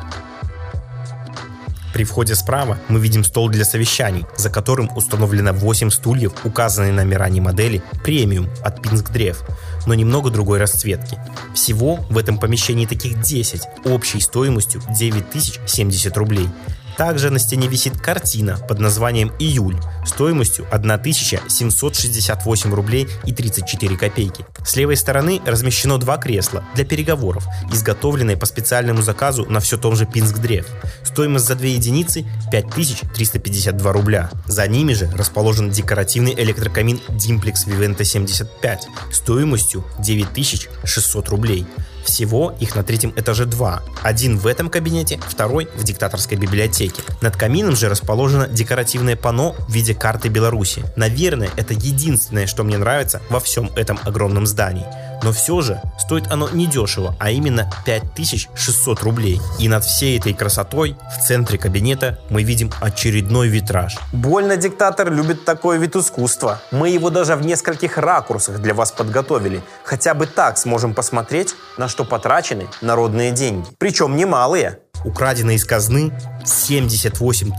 При 1.94 2.04
входе 2.04 2.36
справа 2.36 2.78
мы 2.88 3.00
видим 3.00 3.24
стол 3.24 3.50
для 3.50 3.66
совещаний, 3.66 4.26
за 4.38 4.50
которым 4.50 4.90
установлено 4.96 5.54
8 5.54 5.90
стульев, 5.90 6.34
указанные 6.46 6.94
номера 6.94 7.28
не 7.30 7.42
модели 7.42 7.84
премиум 8.04 8.50
от 8.64 8.82
Пинск 8.82 9.12
Древ, 9.12 9.44
но 9.86 9.94
немного 9.94 10.30
другой 10.30 10.60
расцветки. 10.60 11.18
Всего 11.54 11.98
в 12.10 12.18
этом 12.18 12.38
помещении 12.38 12.86
таких 12.86 13.22
10, 13.22 13.64
общей 13.86 14.22
стоимостью 14.22 14.82
9070 14.98 16.16
рублей. 16.18 16.50
Также 16.98 17.30
на 17.30 17.40
стене 17.40 17.68
висит 17.68 18.00
картина 18.00 18.58
под 18.68 18.80
названием 18.80 19.32
«Июль» 19.40 19.78
стоимостью 20.06 20.68
1768 20.72 22.74
рублей 22.74 23.08
и 23.26 23.34
34 23.34 23.98
копейки. 23.98 24.46
С 24.66 24.76
левой 24.76 24.98
стороны 24.98 25.42
размещено 25.46 25.98
два 25.98 26.18
кресла 26.18 26.64
для 26.76 26.86
переговоров, 26.86 27.46
изготовленные 27.72 28.38
по 28.38 28.46
специальному 28.46 29.02
заказу 29.02 29.46
на 29.46 29.60
все 29.60 29.78
том 29.78 29.96
же 29.96 30.06
Пинск-Древ. 30.06 30.68
Стоимость 31.04 31.46
за 31.46 31.56
две 31.56 31.74
единицы 31.74 32.26
5352 32.52 33.92
рубля. 33.92 34.30
За 34.46 34.68
ними 34.68 34.94
же 34.94 35.10
расположен 35.12 35.70
декоративный 35.70 36.34
электрокамин 36.34 37.00
Dimplex 37.10 37.68
Viventa 37.68 38.04
75 38.04 38.88
стоимостью 39.12 39.86
9600 40.00 41.30
рублей. 41.30 41.66
Всего 42.04 42.56
их 42.60 42.76
на 42.76 42.84
третьем 42.84 43.14
этаже 43.16 43.46
два. 43.46 43.84
Один 44.02 44.38
в 44.38 44.48
этом 44.48 44.70
кабинете, 44.70 45.20
второй 45.28 45.68
в 45.76 45.84
диктаторской 45.84 46.38
библиотеке. 46.38 47.04
Над 47.22 47.36
камином 47.36 47.76
же 47.76 47.90
расположено 47.90 48.48
декоративное 48.48 49.16
панно 49.16 49.56
в 49.68 49.72
виде 49.72 49.94
карты 49.94 50.30
Беларуси. 50.30 50.84
Наверное, 50.96 51.50
это 51.56 51.74
единственное, 51.74 52.48
что 52.48 52.64
мне 52.64 52.78
нравится 52.78 53.22
во 53.30 53.40
всем 53.40 53.72
этом 53.76 54.00
огромном 54.04 54.46
здании. 54.46 54.86
Но 55.24 55.32
все 55.32 55.62
же 55.62 55.82
стоит 55.98 56.32
оно 56.32 56.50
недешево, 56.50 57.16
а 57.20 57.32
именно 57.32 57.72
5600 57.86 59.02
рублей. 59.04 59.40
И 59.60 59.68
над 59.68 59.84
всей 59.84 60.18
этой 60.18 60.34
красотой 60.34 60.98
в 61.16 61.24
центре 61.24 61.58
кабинета 61.58 62.20
мы 62.30 62.44
видим 62.44 62.72
очередной 62.82 63.48
витраж. 63.48 63.98
Больно 64.12 64.58
диктатор 64.58 65.12
любит 65.12 65.46
такой 65.46 65.78
вид 65.78 65.96
искусства. 65.96 66.62
Мы 66.72 66.90
его 66.90 67.10
даже 67.10 67.36
в 67.36 67.46
нескольких 67.46 67.98
ракурсах 67.98 68.60
для 68.60 68.74
вас 68.74 68.92
подготовили. 68.92 69.62
Хотя 69.84 70.14
бы 70.14 70.26
так 70.26 70.58
сможем 70.58 70.94
посмотреть, 70.94 71.56
на 71.78 71.88
что 71.88 72.04
потрачены 72.04 72.68
народные 72.82 73.32
деньги. 73.32 73.68
Причем 73.78 74.16
немалые. 74.16 74.80
Украдено 75.04 75.52
из 75.52 75.66
казны 75.66 76.12
78 76.46 77.52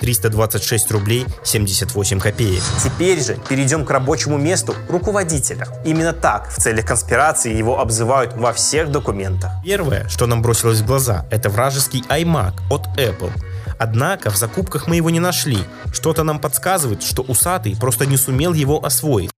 326 0.00 0.90
рублей 0.92 1.26
78 1.44 2.20
копеек. 2.20 2.62
Теперь 2.82 3.22
же 3.22 3.38
перейдем 3.48 3.84
к 3.84 3.90
рабочему 3.90 4.38
месту 4.38 4.74
руководителя. 4.88 5.66
Именно 5.84 6.12
так 6.12 6.50
в 6.50 6.56
целях 6.56 6.84
конспирации 6.86 7.54
его 7.54 7.80
обзывают 7.80 8.34
во 8.34 8.52
всех 8.52 8.90
документах. 8.90 9.52
Первое, 9.64 10.08
что 10.08 10.26
нам 10.26 10.42
бросилось 10.42 10.80
в 10.80 10.86
глаза, 10.86 11.26
это 11.30 11.48
вражеский 11.48 12.02
iMac 12.08 12.54
от 12.70 12.86
Apple. 12.98 13.32
Однако 13.78 14.30
в 14.30 14.36
закупках 14.36 14.86
мы 14.86 14.96
его 14.96 15.10
не 15.10 15.20
нашли. 15.20 15.58
Что-то 15.92 16.22
нам 16.22 16.38
подсказывает, 16.38 17.02
что 17.02 17.22
усатый 17.22 17.76
просто 17.76 18.06
не 18.06 18.16
сумел 18.16 18.52
его 18.52 18.84
освоить. 18.84 19.30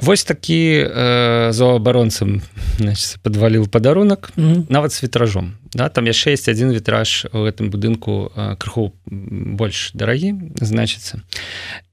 Вось 0.00 0.24
такі 0.24 0.86
э, 0.86 1.52
зоабаронцам 1.52 2.42
подваліў 3.22 3.68
падарунак 3.68 4.30
mm 4.36 4.44
-hmm. 4.44 4.64
нават 4.68 4.92
з 4.92 5.02
вітражом. 5.02 5.52
Да, 5.72 5.88
там 5.88 6.06
яшчэ 6.06 6.32
есть 6.32 6.48
один 6.48 6.72
вітраж 6.72 7.26
у 7.32 7.38
гэтым 7.38 7.70
будынку 7.70 8.30
э, 8.36 8.56
крыху 8.56 8.92
больш 9.06 9.90
дарагі 9.94 10.34
значится 10.56 11.20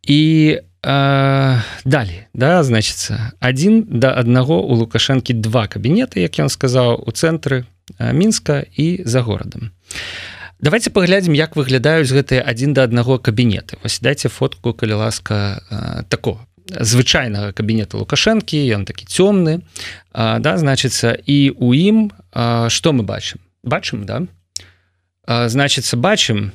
і 0.04 0.60
э, 0.84 1.62
далей 1.86 2.22
да 2.34 2.64
значится 2.64 3.32
один 3.40 3.86
да 3.90 4.14
аднаго 4.14 4.62
у 4.62 4.76
лукашэнкі 4.76 5.34
два 5.34 5.68
кабінеты 5.68 6.20
як 6.20 6.40
ён 6.40 6.50
сказаў 6.50 7.04
у 7.08 7.12
цэнтры 7.12 7.66
э, 8.00 8.14
мінска 8.14 8.66
і 8.78 9.02
за 9.06 9.22
горадам. 9.22 9.72
Давайте 10.60 10.90
паглядзім 10.90 11.34
як 11.34 11.56
выглядаюць 11.56 12.14
гэтыя 12.14 12.42
один 12.52 12.74
да 12.74 12.84
аднаго 12.84 13.18
кабінеты. 13.18 13.78
Вось 13.84 14.00
дайце 14.00 14.30
фотку 14.30 14.74
калі 14.74 14.94
ласка 14.94 15.62
э, 15.72 16.04
такого 16.10 16.40
звычайнага 16.70 17.54
кабінета 17.54 17.98
лукашэнкі 17.98 18.58
ён 18.74 18.86
такі 18.86 19.06
цёмны 19.06 19.62
да 20.14 20.58
значится 20.58 21.14
і 21.14 21.54
у 21.58 21.74
ім 21.74 22.12
что 22.70 22.94
мы 22.94 23.04
бачым? 23.04 23.40
Бачым 23.64 24.06
да? 24.06 24.26
Значится 25.28 25.98
бачым 25.98 26.54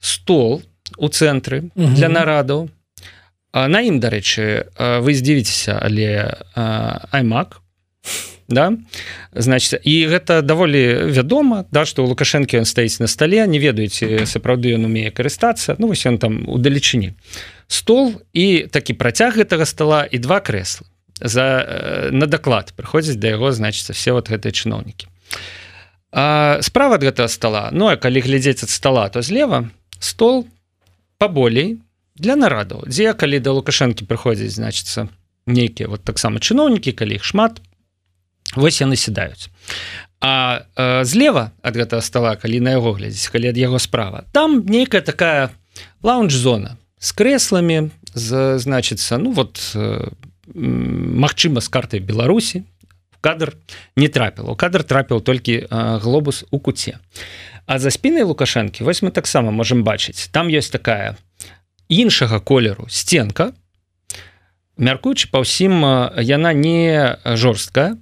стол 0.00 0.62
у 0.96 1.08
цэнтры 1.08 1.70
для 1.74 2.08
нарадаў. 2.08 2.68
На 3.52 3.80
ім 3.80 4.00
дарэчы 4.00 4.68
вы 4.76 5.14
здзівіцеся 5.14 5.80
але 5.80 6.36
аймак 7.10 7.60
да? 8.50 8.76
Значит 9.32 9.80
і 9.84 10.06
гэта 10.06 10.42
даволі 10.42 11.10
вядома 11.10 11.64
да 11.70 11.86
что 11.86 12.04
у 12.04 12.10
лукашэнкі 12.10 12.58
ён 12.58 12.66
стаіць 12.66 13.00
на 13.00 13.06
стале 13.06 13.46
не 13.46 13.58
ведаеце 13.58 14.26
сапраўды 14.26 14.74
ён 14.74 14.84
умее 14.90 15.10
карыстацца 15.10 15.76
ну 15.78 15.88
вось 15.88 16.04
ён 16.06 16.18
там 16.18 16.44
у 16.50 16.58
далечыні. 16.58 17.14
Стол 17.68 18.20
і 18.34 18.66
такі 18.70 18.94
працяг 18.98 19.38
гэтага 19.38 19.64
стола 19.64 20.04
і 20.04 20.18
два 20.18 20.42
крэслы 20.42 20.86
за 21.20 21.46
э, 21.62 22.10
на 22.10 22.26
даклад 22.26 22.74
прыходзіць 22.76 23.16
да 23.16 23.28
яго 23.28 23.52
значится 23.52 23.92
все 23.92 24.12
вот 24.12 24.28
гэтыя 24.28 24.52
чыноўнікі. 24.52 25.06
Справа 26.10 26.98
ад 26.98 27.06
гэтага 27.06 27.28
стола 27.28 27.70
Ну 27.70 27.86
а 27.86 27.96
калі 27.96 28.20
глядзець 28.20 28.66
ад 28.66 28.70
стола 28.70 29.08
то 29.08 29.22
злева 29.22 29.70
стол 30.00 30.48
паболей 31.18 31.78
для 32.16 32.36
нарадаў 32.36 32.84
дзе 32.88 33.14
калі 33.14 33.38
да 33.38 33.54
лукашэнкі 33.54 34.04
прыходзіць 34.10 34.58
значится 34.58 35.08
нейкія 35.46 35.88
вот 35.88 36.04
таксама 36.04 36.40
чыноўнікі 36.40 36.92
калі 36.92 37.20
іх 37.20 37.24
шмат 37.24 37.60
вось 38.56 38.80
яны 38.80 38.96
сядаюць 38.96 39.48
а 40.20 40.66
э, 40.76 41.04
злева 41.04 41.52
ад 41.62 41.76
гэтага 41.76 42.02
стола 42.02 42.36
калі 42.36 42.60
на 42.60 42.76
яго 42.76 42.92
глядзець 42.92 43.30
калі 43.30 43.50
ад 43.50 43.56
яго 43.56 43.78
справа 43.78 44.24
там 44.32 44.64
нейкая 44.66 45.00
такая 45.00 45.50
лаунж-зона 46.02 46.78
с 46.98 47.12
креслами 47.12 47.90
за 48.12 48.58
значится 48.58 49.18
ну 49.18 49.32
вот 49.32 49.60
э, 49.74 50.10
Мачыма 50.54 51.60
с 51.60 51.68
картой 51.68 52.00
Беларусі. 52.00 52.64
В 53.10 53.18
кадр 53.20 53.56
не 53.96 54.08
трапіл. 54.08 54.50
У 54.50 54.56
кадр 54.56 54.82
трапіў 54.82 55.20
толькі 55.20 55.52
э, 55.62 55.98
глобус 55.98 56.44
у 56.50 56.58
куце. 56.58 56.98
А 57.66 57.78
за 57.78 57.90
спиной 57.90 58.22
лукашэнкі 58.22 58.82
вось 58.84 59.02
мы 59.02 59.10
таксама 59.10 59.50
можем 59.50 59.84
бачыць. 59.84 60.28
Там 60.32 60.48
есть 60.48 60.72
такая 60.72 61.16
іншага 61.88 62.40
колеру 62.40 62.86
стенка 62.88 63.52
мяркуючы 64.76 65.28
па 65.30 65.44
ўсім 65.44 65.84
яна 66.18 66.52
не 66.54 67.18
жорсткая 67.24 67.98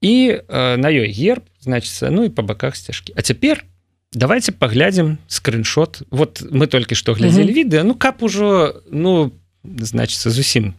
і 0.00 0.40
на 0.50 0.88
ёй 0.88 1.10
герб 1.10 1.42
значится 1.60 2.10
ну 2.10 2.24
і 2.24 2.28
по 2.28 2.42
баках 2.42 2.76
сцяжкі 2.76 3.12
а 3.16 3.22
цяпер 3.22 3.64
давайте 4.12 4.52
паглядзім 4.52 5.18
скриншот. 5.28 6.02
Вот 6.10 6.42
мы 6.50 6.66
толькі 6.66 6.94
что 6.94 7.12
глядзелі 7.12 7.52
відэа 7.52 7.84
ну 7.84 7.94
кап 7.94 8.22
ужо 8.22 8.80
ну 8.90 9.32
значится 9.64 10.30
зусім 10.30 10.74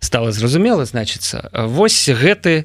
стало 0.00 0.32
зразумела 0.32 0.84
значится. 0.84 1.50
Восьось 1.52 2.16
гэты 2.16 2.64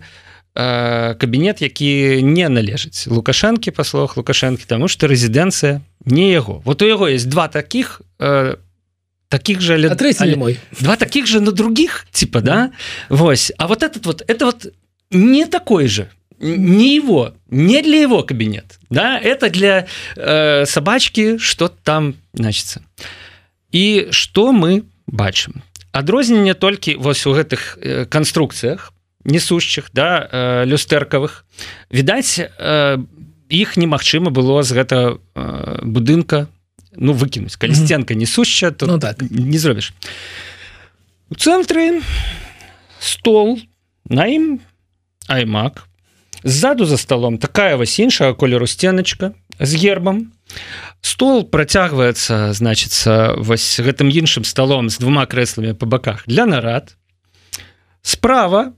э, 0.55 1.15
кабінет 1.15 1.61
які 1.61 2.23
не 2.23 2.49
належыць 2.49 3.05
лукашэнкі 3.07 3.71
па 3.71 3.83
словах 3.83 4.17
лукашэнкі 4.17 4.65
тому 4.65 4.87
что 4.87 5.07
рэзідэнцыя 5.07 5.81
не 6.05 6.31
яго. 6.31 6.61
Вот 6.65 6.81
у 6.81 6.85
яго 6.85 7.07
есть 7.07 7.29
два 7.29 7.47
таких 7.47 8.01
э, 8.19 8.55
таких 9.29 9.61
же 9.61 9.75
але, 9.75 9.93
але, 10.19 10.35
мой. 10.35 10.59
два 10.79 10.95
таких 10.95 11.27
же 11.27 11.39
на 11.39 11.51
других 11.51 12.07
типа 12.11 12.41
да? 12.41 12.71
Вось. 13.09 13.51
А 13.57 13.67
вот 13.67 13.83
этот 13.83 14.05
вот 14.05 14.23
это 14.27 14.45
вот 14.45 14.73
не 15.11 15.45
такой 15.45 15.87
же. 15.87 16.09
Не 16.39 16.95
его, 16.95 17.33
не 17.49 17.81
для 17.81 17.99
его 17.99 18.23
кабинет, 18.23 18.79
да, 18.89 19.19
это 19.19 19.49
для 19.49 19.87
э, 20.15 20.65
собачки, 20.65 21.37
что 21.37 21.67
там 21.67 22.15
значится. 22.33 22.81
И 23.73 24.07
что 24.11 24.53
мы 24.53 24.83
бачым? 25.05 25.63
Адрозненне 25.91 26.53
толькі 26.53 26.95
вось 26.95 27.25
у 27.25 27.33
гэтых 27.33 27.77
э, 27.81 28.05
канструкцыях 28.05 28.93
несущих 29.25 29.89
да 29.93 30.29
э, 30.31 30.65
люстэркавых 30.65 31.43
відаць 31.91 32.39
э, 32.39 32.97
іх 33.49 33.77
немагчыма 33.77 34.31
было 34.31 34.63
з 34.63 34.71
гэта 34.73 35.17
э, 35.35 35.81
будынка 35.83 36.47
ну 36.95 37.13
выкінуць. 37.13 37.57
Калі 37.57 37.75
сценка 37.75 38.15
несуща 38.15 38.71
то 38.71 38.87
ну, 38.87 38.99
так. 38.99 39.21
не 39.21 39.57
зробіш. 39.57 39.93
У 41.29 41.35
цэнтры 41.35 42.01
стол 42.99 43.59
на 44.09 44.25
ім 44.25 44.59
аймак. 45.29 45.85
Ззаду 46.43 46.85
за 46.85 46.97
столом 46.97 47.37
такая 47.37 47.77
вось 47.77 47.99
іншага 47.99 48.33
колеру 48.33 48.67
сценачка 48.67 49.33
з 49.59 49.75
гербам. 49.75 50.31
Стол 51.01 51.43
працягваецца 51.45 52.53
значится 52.53 53.35
вось 53.37 53.79
гэтым 53.79 54.09
іншым 54.09 54.43
столом 54.43 54.89
з 54.89 54.97
двума 54.97 55.25
крэсламі 55.29 55.75
по 55.75 55.85
баках 55.85 56.23
для 56.27 56.45
нарад. 56.45 56.95
Справа 58.01 58.73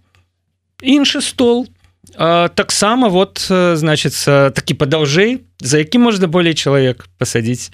іншы 0.82 1.22
стол 1.22 1.70
таксама 2.18 3.08
вот 3.08 3.46
значится 3.48 4.50
такі 4.52 4.74
падаўжэй 4.74 5.46
за 5.62 5.78
які 5.78 6.02
можна 6.02 6.28
болей 6.28 6.58
чалавек 6.58 7.08
пасадзіць. 7.18 7.72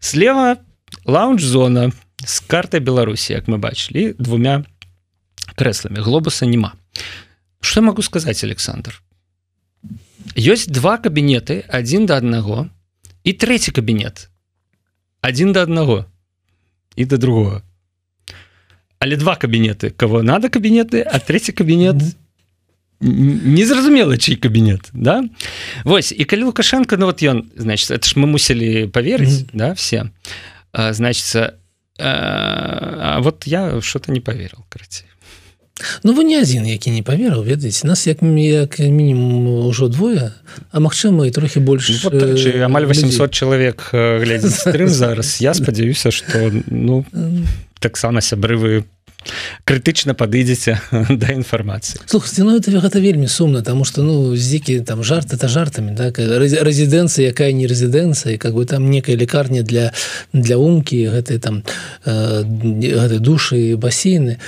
Слева 0.00 0.56
лаунж 1.04 1.44
зона 1.44 1.92
с 2.24 2.40
картай 2.40 2.80
беларусі 2.80 3.36
як 3.36 3.52
мы 3.52 3.60
бачылі 3.60 4.16
двумя 4.18 4.64
крэсламі. 5.60 6.00
Глобуса 6.00 6.48
няма 6.48 6.72
что 7.66 7.82
могу 7.82 8.02
сказать 8.02 8.42
александр? 8.44 9.02
Ёсць 10.36 10.68
два 10.68 10.98
кабінеты 10.98 11.64
один 11.68 12.06
да 12.06 12.16
аднаго 12.16 12.68
і 13.24 13.32
третий 13.32 13.72
кабінет 13.72 14.28
один 15.22 15.52
да 15.52 15.62
аднаго 15.62 16.06
і 16.96 17.04
до 17.04 17.16
другого. 17.16 17.62
Але 18.98 19.16
два 19.16 19.36
кабінеты 19.36 19.90
кого 19.90 20.22
надо 20.22 20.48
кабінеты 20.48 21.02
а 21.06 21.18
третий 21.18 21.54
кабінет 21.54 21.96
незразумела 23.00 24.16
чый 24.18 24.36
кабінет 24.36 24.90
да? 24.92 25.24
Вось 25.84 26.12
і 26.12 26.24
калі 26.24 26.42
лукашенко 26.42 26.96
ну 26.96 27.06
вот 27.06 27.22
ён 27.22 27.44
значит 27.56 27.90
это 27.90 28.06
ж 28.08 28.14
мы 28.16 28.26
мусілі 28.26 28.86
поверыць 28.86 29.28
mm 29.28 29.44
-hmm. 29.44 29.50
да 29.52 29.72
все. 29.72 30.10
Значится 30.72 31.54
а, 31.98 33.18
вот 33.20 33.46
я 33.46 33.80
что-то 33.80 34.12
не 34.12 34.20
поверил 34.20 34.64
карці 34.68 35.04
Ну 36.02 36.14
вы 36.16 36.24
не 36.24 36.40
адзін 36.40 36.64
які 36.64 36.90
не 36.90 37.02
паверыў 37.04 37.44
ведаеце 37.44 37.86
нас 37.86 38.06
як 38.06 38.22
як 38.22 38.78
мінімум 38.78 39.68
ужо 39.68 39.88
двое 39.88 40.32
а 40.72 40.80
магчыма 40.80 41.26
і 41.26 41.30
трохі 41.30 41.60
больш 41.60 41.90
ну, 41.90 42.10
вот, 42.10 42.14
э, 42.14 42.64
амаль 42.64 42.86
800 42.86 43.30
чалавек 43.30 43.90
глядзець 43.92 44.64
стрым 44.64 44.88
зараз. 44.88 45.40
Я 45.40 45.54
спадзяюся 45.54 46.10
что 46.10 46.50
ну 46.66 47.04
таксама 47.78 48.20
сябры 48.20 48.56
вы 48.56 48.84
крытычна 49.64 50.14
падыдзеце 50.14 50.78
да 51.20 51.32
інфармацыі. 51.32 52.00
Слухайте 52.06 52.44
ну 52.44 52.56
это 52.56 52.70
гэта 52.70 53.00
вельмі 53.00 53.28
сумна 53.28 53.62
тому 53.62 53.84
что 53.84 54.02
ну 54.02 54.36
зікі 54.36 54.80
там 54.80 55.04
жарт 55.04 55.32
это 55.32 55.48
жартамі 55.48 55.92
да 55.92 56.10
рэзідэнцыя 56.10 57.30
якая 57.30 57.52
не 57.52 57.66
рэзідэнцыя 57.66 58.38
как 58.38 58.54
бы 58.54 58.64
там 58.64 58.90
некая 58.90 59.16
лекарня 59.16 59.62
для 59.62 59.92
для 60.32 60.56
умкі 60.58 61.08
гэтай 61.08 61.38
там 61.38 61.62
э, 62.04 62.42
гэтай 62.44 63.18
душы 63.18 63.76
басейны. 63.76 64.38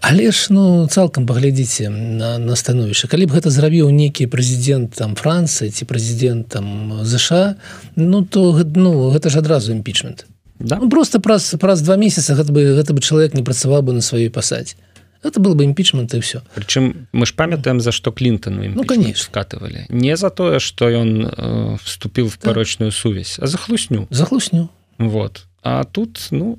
Але 0.00 0.30
ж 0.30 0.50
ну 0.50 0.86
цалкам 0.86 1.26
паглядзіце 1.26 1.88
на 1.88 2.38
на 2.38 2.56
становішча. 2.56 3.08
Калі 3.08 3.26
б 3.26 3.36
гэта 3.38 3.50
зрабіў 3.50 3.90
нейкі 3.90 4.26
прэзідэнт 4.26 4.94
там 4.94 5.14
францыі 5.16 5.70
ці 5.70 5.84
прэзідэнт 5.84 6.48
там 6.48 7.00
ЗША 7.04 7.56
ну 7.96 8.24
то 8.24 8.54
ну 8.74 9.10
гэта 9.10 9.30
ж 9.30 9.38
адразу 9.38 9.72
імпічмент 9.72 10.26
да? 10.60 10.78
ну, 10.80 10.88
просто 10.88 11.20
праз 11.20 11.56
праз 11.58 11.82
два 11.82 11.96
месяца 11.96 12.34
гэта 12.34 12.52
бы 12.52 12.62
гэта 12.76 12.92
бы 12.92 13.00
чалавек 13.00 13.34
не 13.34 13.42
працаваў 13.42 13.82
бы 13.82 13.92
на 13.92 14.00
сваёй 14.00 14.30
пасадзе 14.30 14.76
это 15.22 15.40
был 15.40 15.54
бы 15.54 15.64
імпічмент 15.64 16.14
і 16.14 16.20
все 16.20 16.40
прычым 16.54 17.08
мы 17.12 17.26
ж 17.26 17.34
памятаем 17.34 17.80
за 17.80 17.92
што 17.92 18.12
клинтону 18.12 18.64
ну 18.68 18.84
конечно. 18.84 19.24
скатывалі 19.24 19.86
не 19.88 20.16
за 20.16 20.30
тое 20.30 20.60
что 20.60 20.88
ён 20.88 21.26
э, 21.26 21.76
вступил 21.82 22.28
в 22.28 22.38
парочную 22.38 22.92
так. 22.92 23.00
сувязь 23.00 23.38
а 23.38 23.46
захлусню 23.46 24.06
захлусню 24.10 24.70
вот. 24.98 25.46
А 25.62 25.84
тут 25.84 26.28
ну 26.30 26.58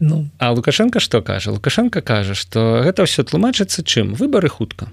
ну. 0.00 0.28
А 0.38 0.52
лукашенко 0.52 1.00
что 1.00 1.22
кажа 1.22 1.50
лукашенко 1.50 2.00
кажа 2.00 2.34
что 2.34 2.82
гэта 2.84 3.04
все 3.06 3.22
тлумачыцца 3.22 3.82
чым 3.82 4.14
выборы 4.14 4.48
хутка 4.48 4.92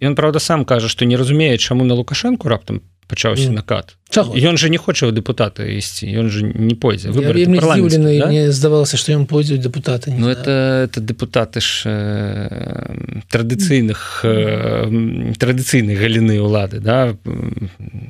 ён 0.00 0.14
правда 0.16 0.38
сам 0.38 0.64
кажа 0.64 0.88
что 0.88 1.04
не 1.04 1.16
разумее 1.16 1.58
чаму 1.58 1.84
на 1.84 1.94
лукашенко 1.94 2.48
раптам 2.48 2.82
пачаўся 3.08 3.50
накат. 3.50 3.96
ён 4.14 4.56
же 4.56 4.70
не 4.70 4.78
хоча 4.78 5.10
депутата 5.10 5.64
ісці 5.64 6.06
ён 6.06 6.28
же 6.28 6.42
не 6.42 6.74
пойдзе 6.74 7.10
мне 7.10 8.52
здавалася 8.52 8.96
что 8.96 9.12
ён 9.12 9.26
пойдзе 9.26 9.58
депутаты 9.58 10.12
Ну 10.16 10.28
это 10.28 10.86
это 10.88 11.00
депутаты 11.00 11.60
ж 11.60 11.82
э, 11.84 13.20
традыцыйных 13.28 14.24
э, 14.24 15.34
традыцыйнай 15.36 15.96
галіны 15.96 16.40
улады 16.40 16.80
да? 16.80 17.16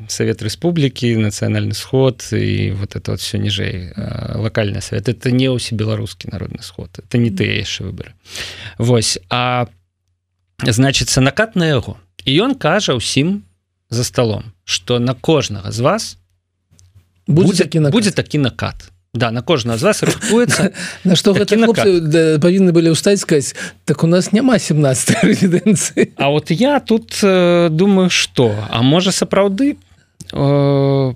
Савет 0.08 0.42
Рэспублікі 0.42 1.16
нацыянальны 1.16 1.74
сход 1.74 2.22
і 2.32 2.72
вот 2.78 2.96
это 2.96 3.10
вот 3.12 3.20
все 3.20 3.38
ніжэй 3.38 3.94
локальны 4.34 4.80
свет 4.80 5.08
это 5.08 5.30
не 5.30 5.50
ўсе 5.50 5.74
беларускі 5.74 6.30
народны 6.30 6.62
сход 6.62 6.90
это 6.98 7.18
не 7.18 7.30
тыя 7.30 7.58
яшчэ 7.58 7.84
выборы 7.84 8.14
Вось 8.78 9.18
а 9.30 9.66
значится 10.66 11.20
накат 11.20 11.56
на 11.56 11.66
яго. 11.66 11.98
І 12.24 12.42
ён 12.42 12.54
кажа 12.58 12.98
ўсім 12.98 13.47
за 13.90 14.04
столом 14.04 14.52
что 14.64 14.98
на 14.98 15.14
кожнага 15.14 15.72
з 15.72 15.80
вас 15.80 16.18
будзе 17.26 17.64
такі 17.64 17.80
будзе 17.80 18.10
такі 18.10 18.38
накат. 18.38 18.90
Да 19.14 19.30
на 19.30 19.42
кожна 19.42 19.78
з 19.78 19.82
вас 19.82 20.02
рыхтуецца 20.02 20.72
на 21.04 21.16
что 21.16 21.32
павінны 21.34 22.72
былі 22.72 22.92
ўстаць 22.92 23.24
сказать 23.24 23.56
так 23.84 24.04
у 24.04 24.06
нас 24.06 24.32
няма 24.32 24.58
17 24.58 25.24
рэзідэнцыі 25.24 26.12
А 26.16 26.28
вот 26.28 26.50
я 26.50 26.80
тут 26.80 27.16
э, 27.22 27.68
думаю 27.70 28.10
что 28.10 28.52
а 28.70 28.82
можа 28.82 29.10
сапраўды? 29.12 29.76
Э, 30.32 31.14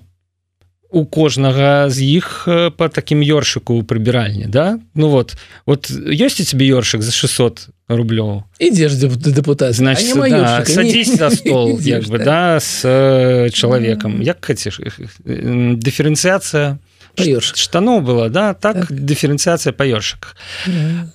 у 0.93 1.05
кожнага 1.05 1.89
з 1.89 2.05
іх 2.21 2.47
по 2.77 2.87
таким 2.87 3.25
ёршыку 3.25 3.81
у 3.81 3.83
прыбіральні 3.83 4.45
да? 4.45 4.77
Ну 4.93 5.09
вот 5.09 5.35
вот 5.65 5.89
ёсць 5.89 6.39
у 6.39 6.45
тебе 6.45 6.69
ёршык 6.69 7.01
за 7.01 7.11
600 7.11 7.73
рублёў? 7.89 8.43
Ідзеш 8.59 8.93
депутат 8.93 9.73
значит 9.73 10.13
да, 10.15 10.65
садись 10.65 11.17
за 11.17 11.29
стол 11.35 11.79
як 11.81 12.05
бы 12.05 12.19
да. 12.23 12.59
с 12.59 12.85
э, 12.85 13.49
чалавекам 13.49 14.21
як 14.21 14.45
хацеш 14.45 14.79
дыферэнцыяцыя 15.25 16.77
штаноў 17.17 18.01
была 18.01 18.29
да? 18.29 18.53
Так, 18.53 18.87
так. 18.87 18.91
дыферэнцыяцыя 18.93 19.73
па 19.73 19.89
ёршыках 19.89 20.37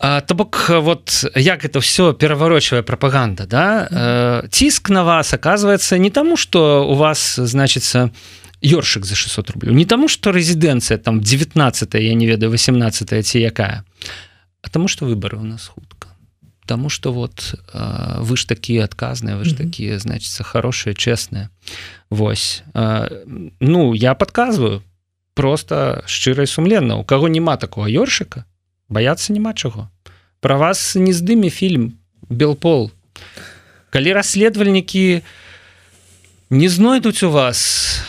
то 0.02 0.34
бок 0.34 0.70
вот 0.70 1.24
як 1.36 1.64
это 1.64 1.80
все 1.80 2.12
пераварочвае 2.12 2.82
прапаганда 2.82 3.46
да? 3.46 3.88
Э, 3.90 4.48
ціск 4.50 4.90
на 4.90 5.04
вас 5.04 5.32
оказывается 5.32 5.98
не 5.98 6.10
таму 6.10 6.36
что 6.36 6.82
у 6.82 6.94
вас 6.94 7.36
значится 7.36 8.10
у 8.10 8.38
ёршык 8.62 9.04
за 9.04 9.14
600 9.14 9.50
рублей. 9.50 9.74
Не 9.74 9.84
таму 9.84 10.08
что 10.08 10.32
рэзідэнцыя 10.32 10.98
там 10.98 11.20
19 11.20 11.94
я 11.94 12.14
не 12.14 12.26
ведаю 12.26 12.50
18 12.50 13.26
ці 13.26 13.38
якая 13.38 13.84
а 14.62 14.68
тому 14.68 14.88
что 14.88 15.06
выборы 15.06 15.38
у 15.38 15.44
нас 15.44 15.66
хутка 15.66 16.08
Таму 16.66 16.90
что 16.90 17.12
вот 17.12 17.54
э, 17.72 18.20
вы 18.20 18.36
ж 18.36 18.44
такія 18.44 18.84
адказныя 18.84 19.36
вы 19.36 19.44
ж 19.44 19.56
такія 19.56 19.98
значится 19.98 20.44
хорошие 20.44 20.94
честные. 20.94 21.48
Вось. 22.10 22.62
Э, 22.74 23.24
ну 23.58 23.94
я 23.94 24.14
подказываю. 24.14 24.82
Просто 25.34 26.02
шчыра 26.06 26.44
сумленна 26.46 26.96
у 26.96 27.04
кого 27.04 27.28
няма 27.28 27.56
такого 27.56 27.86
ёршыка 27.86 28.44
бояться 28.88 29.32
няма 29.32 29.54
чаго 29.54 29.88
про 30.40 30.58
вас 30.58 30.94
не 30.94 31.12
здыме 31.12 31.50
фільм 31.50 31.92
белпол 32.28 32.90
калі 33.90 34.12
расследавальнікі 34.12 35.22
не 36.50 36.68
знойдуць 36.68 37.22
у 37.22 37.30
вас 37.30 38.00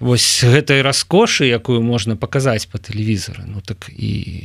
вось 0.00 0.44
гэтай 0.44 0.82
раскошы 0.82 1.44
якую 1.44 1.82
можна 1.82 2.16
паказаць 2.16 2.66
по 2.66 2.78
тэлевізары. 2.78 3.46
Ну 3.46 3.60
так 3.64 3.90
і 3.90 4.44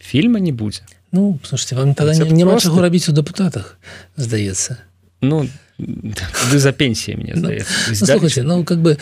фільма 0.00 0.40
не 0.40 0.52
будзе. 0.52 0.82
Ну 1.12 1.38
слушайте 1.44 1.76
вам 1.76 1.94
тогда 1.94 2.14
не, 2.14 2.30
няма 2.30 2.60
чаго 2.60 2.80
рабіць 2.80 3.08
у 3.08 3.12
депутатах 3.12 3.78
здаецца 4.16 4.76
ну 5.22 5.48
вы 5.78 6.58
за 6.58 6.72
пенсіі 6.72 7.16
мне 7.16 7.32
ну, 7.36 7.50
ну, 7.88 7.94
слушайте, 7.94 8.42
ну 8.42 8.64
как 8.64 8.78
бы 8.78 8.98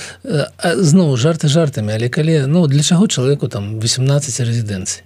зноў 0.62 1.16
жарты 1.16 1.48
жартамі 1.48 1.94
але 1.94 2.08
калі 2.08 2.46
ну 2.46 2.66
для 2.66 2.82
чаго 2.82 3.08
чалавеку 3.08 3.48
там 3.48 3.80
18 3.80 4.40
рэзідэнцый? 4.40 5.02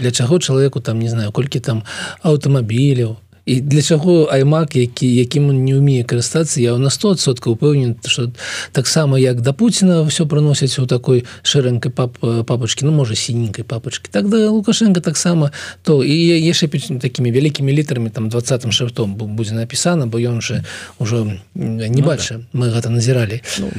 Для 0.00 0.10
чаго 0.10 0.38
чалавеку 0.38 0.80
там 0.80 0.98
не 0.98 1.08
знаю 1.08 1.32
колькі 1.32 1.60
там 1.60 1.84
аўтамабіляў 2.22 3.16
і 3.48 3.60
для 3.60 3.82
чаго 3.82 4.28
аймак 4.28 4.76
які 4.76 5.08
якім 5.08 5.48
не 5.64 5.72
ўмее 5.72 6.04
карыстацца 6.04 6.60
я 6.60 6.76
на 6.76 6.92
100сот 6.92 7.40
упэўнен 7.40 7.96
что 8.04 8.28
таксама 8.72 9.16
як 9.16 9.40
да 9.40 9.52
Пуціна 9.56 10.04
все 10.04 10.26
проносяць 10.26 10.78
у 10.78 10.86
такой 10.86 11.24
шэрэнкай 11.42 11.88
пап 11.88 12.20
папочки 12.44 12.84
ну 12.84 12.92
можа 12.92 13.14
сіненькай 13.14 13.64
папочки. 13.64 14.10
Тогда 14.12 14.50
лукашенко 14.50 15.00
таксама 15.00 15.50
то 15.82 16.04
і 16.04 16.12
яшчэ 16.12 16.68
такими 17.00 17.32
вялікімі 17.32 17.72
літарамі 17.72 18.10
там 18.10 18.28
двадцатым 18.28 18.72
шрифтом 18.72 19.16
будзе 19.16 19.54
напісана 19.54 20.06
бо 20.06 20.20
ён 20.20 20.44
же 20.44 20.64
ўжо 21.00 21.24
не 21.54 21.88
ну, 21.88 22.04
бача 22.04 22.44
да. 22.52 22.58
мы 22.58 22.68
гэта 22.68 22.92
назіралі 22.92 23.40
ну, 23.58 23.72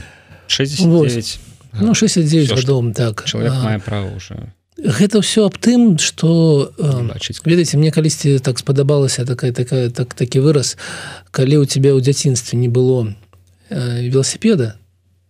69 0.47 1.39
ну 1.81 1.93
69 1.93 2.51
гадом 2.51 2.93
так. 2.93 3.25
человек 3.25 3.53
мае 3.53 3.79
права 3.79 4.09
уже 4.17 4.49
гэта 4.83 5.21
все 5.21 5.45
аб 5.45 5.57
тым 5.57 5.97
что 5.97 6.71
ведаеце 7.45 7.77
мне 7.77 7.91
калісьці 7.91 8.39
так 8.39 8.59
спадабалася 8.59 9.25
такая 9.25 9.51
такая 9.51 9.89
так 9.89 10.13
такі 10.13 10.39
выраз 10.39 10.77
калі 11.31 11.63
у 11.63 11.65
тебя 11.65 11.91
ў 11.91 12.01
дзяцінстве 12.01 12.57
не 12.59 12.69
было 12.69 13.15
э, 13.69 14.07
велосипеда 14.07 14.75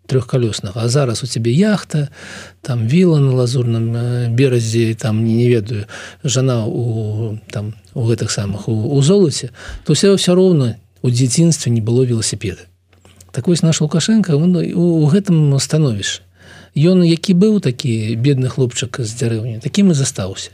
трехкалёснага 0.08 0.82
а 0.84 0.90
зараз 0.90 1.24
у 1.24 1.28
тебе 1.28 1.52
яхта 1.52 2.10
там 2.62 2.88
віла 2.88 3.20
на 3.20 3.34
лазурным 3.34 3.96
э, 3.96 4.30
беразе 4.30 4.94
там 4.94 5.24
не 5.24 5.34
не 5.34 5.50
ведаю 5.50 5.86
жана 6.24 6.66
у 6.66 7.40
там 7.50 7.76
у 7.94 8.06
гэтых 8.06 8.32
самых 8.32 8.68
у, 8.68 8.96
у 8.96 9.02
золоце 9.02 9.50
то 9.86 9.94
все 9.94 10.16
все 10.18 10.36
роўна 10.36 10.78
у 11.02 11.10
дзяцінстве 11.10 11.72
не 11.72 11.82
было 11.82 12.04
велосипеда 12.04 12.62
так 13.32 13.48
вось 13.48 13.62
наш 13.62 13.82
лукашенко 13.82 14.36
он 14.36 14.56
у 14.56 15.06
гэтым 15.08 15.58
становішча 15.60 16.22
ён 16.76 17.04
які 17.04 17.34
быў 17.34 17.60
такі 17.60 18.16
бедны 18.16 18.50
хлопчык 18.50 19.02
з 19.02 19.12
дзярэўні 19.16 19.60
такім 19.60 19.92
і 19.92 19.94
застаўся. 19.94 20.52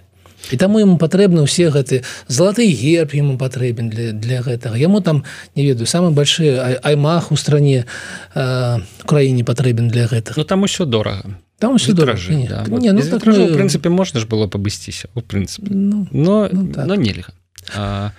І 0.51 0.57
таму 0.57 0.77
ему 0.77 0.97
патрэбны 1.01 1.41
ўсе 1.41 1.73
гэты 1.73 2.05
залаты 2.27 2.69
герб 2.69 3.17
ему 3.17 3.37
патрэбен 3.37 3.89
для 3.89 4.11
для 4.13 4.41
гэтага. 4.45 4.77
Яму 4.77 5.01
там 5.01 5.23
не 5.55 5.65
ведаю 5.65 5.87
самы 5.89 6.11
большой 6.11 6.53
аймах 6.59 7.31
у 7.31 7.35
стране 7.35 7.85
краіне 8.33 9.43
патрэбен 9.43 9.89
для 9.89 10.05
гэтага 10.05 10.37
Ну 10.37 10.45
там 10.45 10.63
усё 10.63 10.85
дорага. 10.85 11.41
Там 11.59 11.77
все 11.77 11.93
дорожа 11.93 12.31
да. 12.31 12.65
не, 12.67 12.91
ну, 12.91 13.01
так, 13.01 13.25
ну, 13.25 13.47
прынцыпе 13.55 13.89
можна 13.89 14.19
ж 14.19 14.27
было 14.27 14.47
пабысціся 14.47 15.07
у 15.15 15.21
прынцыпе 15.21 15.71
ну, 15.71 16.07
но, 16.11 16.49
ну, 16.51 16.73
так. 16.73 16.85
но 16.85 16.95
нельга. 16.95 17.31
А, 17.73 18.11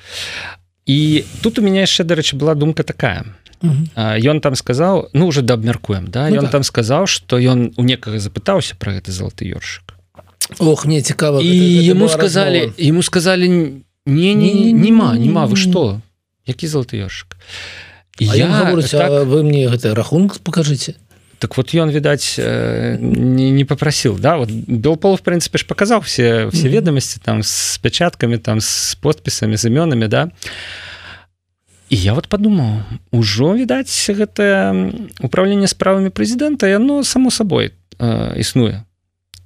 і 0.86 1.24
тут 1.42 1.58
у 1.58 1.62
меня 1.62 1.80
яшчэ 1.84 2.04
дарэчы 2.04 2.36
была 2.36 2.54
думка 2.54 2.82
такая 2.82 3.26
ён 3.62 4.40
там 4.40 4.54
сказаў 4.54 5.08
ну 5.12 5.26
уже 5.26 5.42
дабмяркуем 5.42 6.08
да 6.08 6.28
ну, 6.28 6.36
ён 6.36 6.42
так. 6.42 6.52
там 6.52 6.62
сказаў 6.62 7.06
что 7.06 7.38
ён 7.38 7.72
у 7.76 7.82
некага 7.82 8.18
запытаўся 8.18 8.76
про 8.76 8.92
гэты 8.92 9.12
залаты 9.12 9.48
ёршык 9.48 9.96
Ох 10.58 10.86
мне 10.86 11.02
цікава 11.02 11.40
ему 11.40 12.08
сказали 12.08 12.72
ему 12.76 13.02
сказали 13.02 13.82
не 14.06 14.34
не 14.34 14.72
нема 14.72 15.16
нема 15.16 15.46
вы 15.46 15.56
что 15.56 16.00
які 16.46 16.66
залаты 16.66 16.96
ёршык 16.96 17.36
я 18.18 18.46
говорю 18.46 18.82
так... 18.82 19.26
вы 19.26 19.42
мне 19.42 19.68
гэта 19.68 19.94
рахунок 19.94 20.40
покажите 20.40 20.96
так 21.38 21.56
вот 21.56 21.74
ён 21.74 21.90
відаць 21.90 22.38
не, 22.38 23.50
не 23.50 23.64
попросил 23.64 24.18
да 24.18 24.36
вот 24.36 24.50
белпол 24.50 25.16
в 25.16 25.22
принципе 25.22 25.58
ж 25.58 25.66
показал 25.66 26.00
все 26.00 26.48
все 26.50 26.68
ведомости 26.68 27.18
там 27.18 27.42
с 27.42 27.78
печатками 27.78 28.36
там 28.36 28.60
с 28.60 28.94
подпісами 29.00 29.56
з 29.56 29.64
імёнами 29.66 30.08
да 30.08 30.30
і 31.88 31.96
я 31.96 32.14
вот 32.14 32.28
подумал 32.28 32.82
ужо 33.10 33.54
відаць 33.54 33.92
гэта 34.10 34.74
управление 35.20 35.68
справамі 35.68 36.10
прэзідэнта 36.10 36.66
яно 36.66 37.04
само 37.04 37.30
собой 37.30 37.72
э, 37.98 38.38
існуе. 38.38 38.82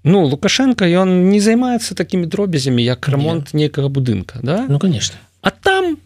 Ну 0.05 0.25
лукашенко 0.25 0.85
ён 0.85 1.29
не 1.29 1.41
займаецца 1.41 1.95
такими 1.95 2.27
дробязямі 2.27 2.83
як 2.85 3.09
ремонт 3.09 3.53
нейкага 3.53 3.89
будынка 3.89 4.41
да? 4.43 4.65
Ну 4.69 4.79
конечно. 4.79 5.17
А 5.43 5.51
там 5.51 5.99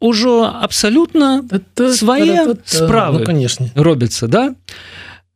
ўжо 0.00 0.48
абсалютна 0.48 1.44
свае 1.76 2.56
справы 2.64 3.20
ну, 3.20 3.24
конечно. 3.24 3.68
робяцца 3.74 4.26
да 4.26 4.54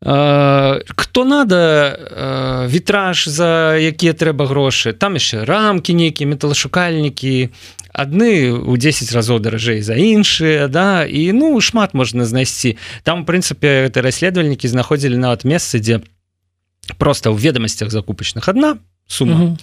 кто 0.00 1.24
надо 1.24 2.66
вітраж 2.68 3.28
за 3.28 3.80
якія 3.80 4.12
трэба 4.12 4.44
грошы 4.44 4.92
там 4.92 5.16
яшчэ 5.16 5.44
рамки 5.44 5.96
нейкія 5.96 6.28
металашукальнікі. 6.28 7.50
Адны 7.96 8.52
у 8.52 8.76
10 8.76 9.08
разоў 9.16 9.40
даражэй 9.40 9.80
за 9.80 9.96
іншыя 9.96 10.68
да? 10.68 11.08
І 11.08 11.32
ну 11.32 11.56
шмат 11.64 11.96
можна 11.96 12.28
знайсці. 12.28 12.76
Там 13.08 13.24
в 13.24 13.26
прынцыпе 13.26 13.88
это 13.88 14.04
расследавальнікі 14.04 14.68
знаходзілі 14.68 15.16
нават 15.16 15.48
месцы 15.48 15.80
дзе 15.80 16.04
просто 17.00 17.32
ў 17.32 17.40
ведомасцях 17.40 17.88
закупачных 17.88 18.52
одна 18.52 18.76
сума. 19.08 19.32
Uh 19.32 19.40
-huh. 19.40 19.56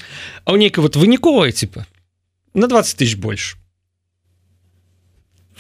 а 0.46 0.52
ў 0.52 0.58
нейкай 0.58 0.82
вот 0.82 0.96
выніковая 0.96 1.52
типа 1.52 1.86
на 2.54 2.68
20 2.68 3.02
тысяч 3.02 3.18
больш. 3.18 3.58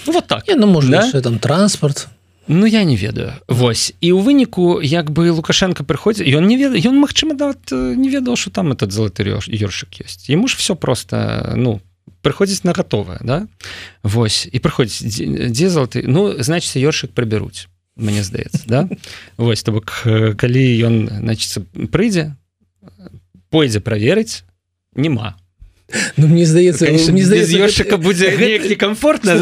Ну, 0.07 0.13
вот 0.13 0.27
так. 0.27 0.43
Ну 0.47 0.67
можна 0.67 1.11
да? 1.13 1.21
там 1.21 1.39
транспорт 1.39 2.07
Ну 2.47 2.65
я 2.65 2.83
не 2.83 2.95
ведаю. 2.95 3.33
Вось. 3.47 3.93
І 4.01 4.11
ў 4.11 4.19
выніку 4.19 4.81
як 4.83 5.11
бы 5.11 5.31
лукашенко 5.31 5.83
прыходзіць 5.87 6.27
ён 6.27 6.43
не 6.43 6.57
ведаю 6.59 6.83
ён 6.83 6.99
магчыма 6.99 7.39
да 7.39 7.55
не 7.71 8.09
ведаў 8.09 8.35
что 8.35 8.51
там 8.51 8.71
этот 8.75 8.91
залаты 8.91 9.23
ёршык 9.23 10.03
есть 10.03 10.29
ему 10.29 10.47
ж 10.47 10.57
все 10.57 10.75
просто 10.75 11.53
ну 11.55 11.79
прыходзіць 12.21 12.63
на 12.63 12.73
готовое 12.73 13.19
да? 13.23 13.47
Вось. 14.03 14.47
І 14.51 14.59
прыходзіць 14.59 15.51
дзе 15.51 15.69
залаты 15.69 16.03
ну 16.03 16.35
значит 16.43 16.75
ёршык 16.75 17.15
прыбяруць 17.15 17.67
мне 17.95 18.23
здаецца 18.23 18.63
да? 18.67 18.89
Вось 19.37 19.63
то 19.63 19.71
бок 19.71 20.03
калі 20.35 20.63
ён 20.83 21.07
значится 21.07 21.63
прыйдзе 21.91 22.35
пойдзе 23.49 23.79
праверыць 23.79 24.43
няма 24.95 25.39
Ну 26.17 26.27
мне 26.27 26.45
здаецца 26.45 26.89
мне 27.11 27.25
здаецца 27.25 27.97
будзе 27.97 28.31
некомфортна 28.69 29.41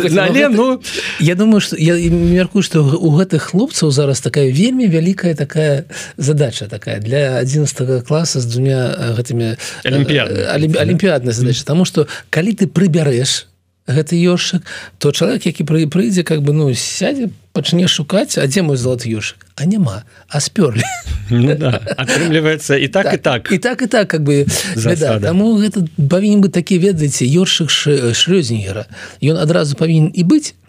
ну 0.49 0.81
я 1.19 1.35
думаю 1.35 1.61
что 1.61 1.75
я 1.77 1.95
мяркую 2.09 2.63
что 2.63 2.81
у 2.81 3.11
гэтых 3.15 3.51
хлопцаў 3.51 3.91
зараз 3.91 4.21
такая 4.21 4.51
вельмі 4.51 4.87
вялікая 4.87 5.35
такая 5.35 5.85
задача 6.17 6.67
такая 6.67 6.99
для 6.99 7.37
11 7.37 8.05
класса 8.07 8.39
з 8.39 8.45
двумя 8.45 9.13
гэтымі 9.17 9.57
алімпіадная 9.85 11.33
задача. 11.33 11.63
Тому 11.65 11.85
что 11.85 12.07
калі 12.29 12.53
ты 12.53 12.67
прыбярэш 12.67 13.50
гэты 13.87 14.15
ёршык. 14.17 14.61
То 14.97 15.11
чалавек 15.11 15.45
які 15.45 15.63
пры 15.63 15.87
прыйдзе 15.87 16.23
как 16.23 16.41
бы 16.41 16.53
ну 16.53 16.73
сядзе 16.73 17.29
пачне 17.53 17.87
шукаць 17.87 18.37
а 18.37 18.47
дзе 18.47 18.61
мой 18.61 18.77
залат 18.77 19.05
ёршык? 19.05 19.45
А 19.55 19.65
няма. 19.65 20.03
А 20.29 20.39
спёрлі. 20.39 20.83
Ну, 21.31 21.55
да. 21.55 21.79
атрымліваецца 21.95 22.75
і 22.75 22.87
так, 22.91 23.05
так 23.05 23.13
і 23.15 23.17
так 23.17 23.51
і 23.51 23.57
так 23.57 23.81
і 23.81 23.87
так 23.87 24.07
как 24.07 24.21
бы 24.23 24.45
да, 24.75 25.19
таму 25.19 25.55
гэта 25.55 25.87
павінен 25.95 26.43
бы 26.43 26.49
такі 26.51 26.75
ведаеце 26.75 27.23
ёршык 27.23 27.71
шлёзінгера 27.71 28.83
ён 29.23 29.39
адразу 29.39 29.79
павінен 29.79 30.11
і 30.11 30.23
быць 30.27 30.59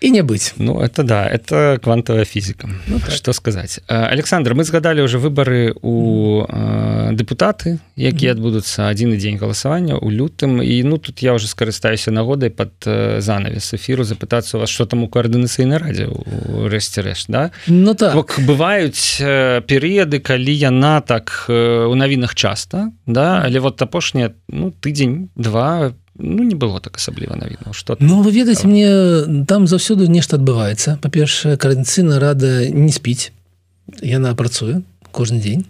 і 0.00 0.10
не 0.10 0.22
быць 0.22 0.54
ну 0.58 0.80
это 0.80 1.02
да 1.02 1.24
это 1.24 1.78
квантовая 1.78 2.24
фізіка 2.24 2.68
ну, 2.86 3.00
так. 3.00 3.10
что 3.10 3.32
сказаць 3.32 3.80
Александр 3.86 4.54
мы 4.54 4.64
згадалі 4.64 5.02
уже 5.02 5.18
выборы 5.18 5.72
у 5.82 6.44
э, 6.48 7.14
депутаты 7.14 7.78
якія 7.96 8.36
адбудуцца 8.36 8.92
адзін 8.92 9.16
дзень 9.16 9.40
галасавання 9.40 9.96
у 9.96 10.12
лютым. 10.12 10.62
І 10.62 10.84
ну 10.84 10.98
тут 10.98 11.22
я 11.22 11.32
уже 11.32 11.48
скарыстаюся 11.48 12.10
нагодай 12.10 12.50
под 12.50 12.72
э, 12.86 13.20
занавес 13.20 13.74
эфіру 13.74 14.04
запытацца 14.04 14.56
у 14.56 14.60
вас 14.60 14.70
что 14.70 14.86
там 14.86 15.02
у 15.04 15.08
коаардынацыйнай 15.08 15.78
радзе 15.78 16.06
у 16.06 16.68
рэшце 16.68 17.02
рэш 17.02 17.26
да? 17.28 17.50
Ну 17.66 17.94
так 17.94 18.14
Бок, 18.14 18.36
бываюць 18.38 19.18
э, 19.20 19.62
перыяды 19.64 20.20
калі 20.20 20.52
яна 20.52 21.00
так 21.00 21.46
э, 21.48 21.86
у 21.88 21.94
навінах 21.94 22.34
часта 22.34 22.92
да? 23.06 23.42
Але 23.44 23.60
вот 23.60 23.82
апошнія 23.82 24.32
ну 24.48 24.70
тыдзень 24.70 25.30
два 25.34 25.90
по 25.90 26.05
ну 26.18 26.42
не 26.42 26.54
было 26.54 26.80
так 26.80 26.96
асабліва 26.96 27.36
навіну 27.36 27.72
что 27.72 27.96
Ну 28.00 28.22
вы 28.22 28.30
ведаеце 28.30 28.66
мне 28.66 29.44
там 29.46 29.66
заўсёды 29.66 30.08
нешта 30.08 30.36
адбываецца 30.36 30.98
па-першае 31.02 31.56
каранцына 31.56 32.18
рада 32.18 32.68
не 32.70 32.92
спіць 32.92 33.32
яна 34.02 34.34
працуе 34.34 34.82
кожны 35.16 35.40
дзень 35.40 35.64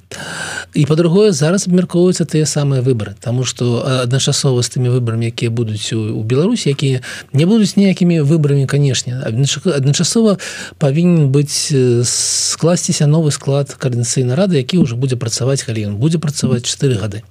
і 0.74 0.86
по-другое 0.86 1.30
зараз 1.30 1.66
абмяркоўваюцца 1.70 2.26
тыя 2.26 2.46
самыя 2.46 2.82
выборы 2.82 3.14
тому 3.20 3.44
что 3.44 3.86
адначасова 4.02 4.62
з 4.62 4.68
тымі 4.74 4.90
выбарамі 4.90 5.30
якія 5.30 5.50
будуць 5.50 5.92
у 5.94 6.22
Беларусі 6.26 6.74
якія 6.74 7.00
не 7.32 7.46
будуць 7.46 7.76
ніякімі 7.76 8.20
выбарамі 8.26 8.66
канешне. 8.66 9.22
Адначасова 9.22 10.38
павінен 10.78 11.30
быць 11.30 11.70
скласціся 12.02 13.06
новы 13.06 13.30
склад 13.30 13.70
каардынцыйнай 13.78 14.34
рады 14.34 14.58
які 14.58 14.82
ўжо 14.82 14.98
будзе 14.98 15.14
працаваць 15.16 15.62
калі 15.62 15.94
ён 15.94 15.96
будзе 16.02 16.18
працаваць 16.18 16.66
4 16.66 16.98
гады 16.98 17.22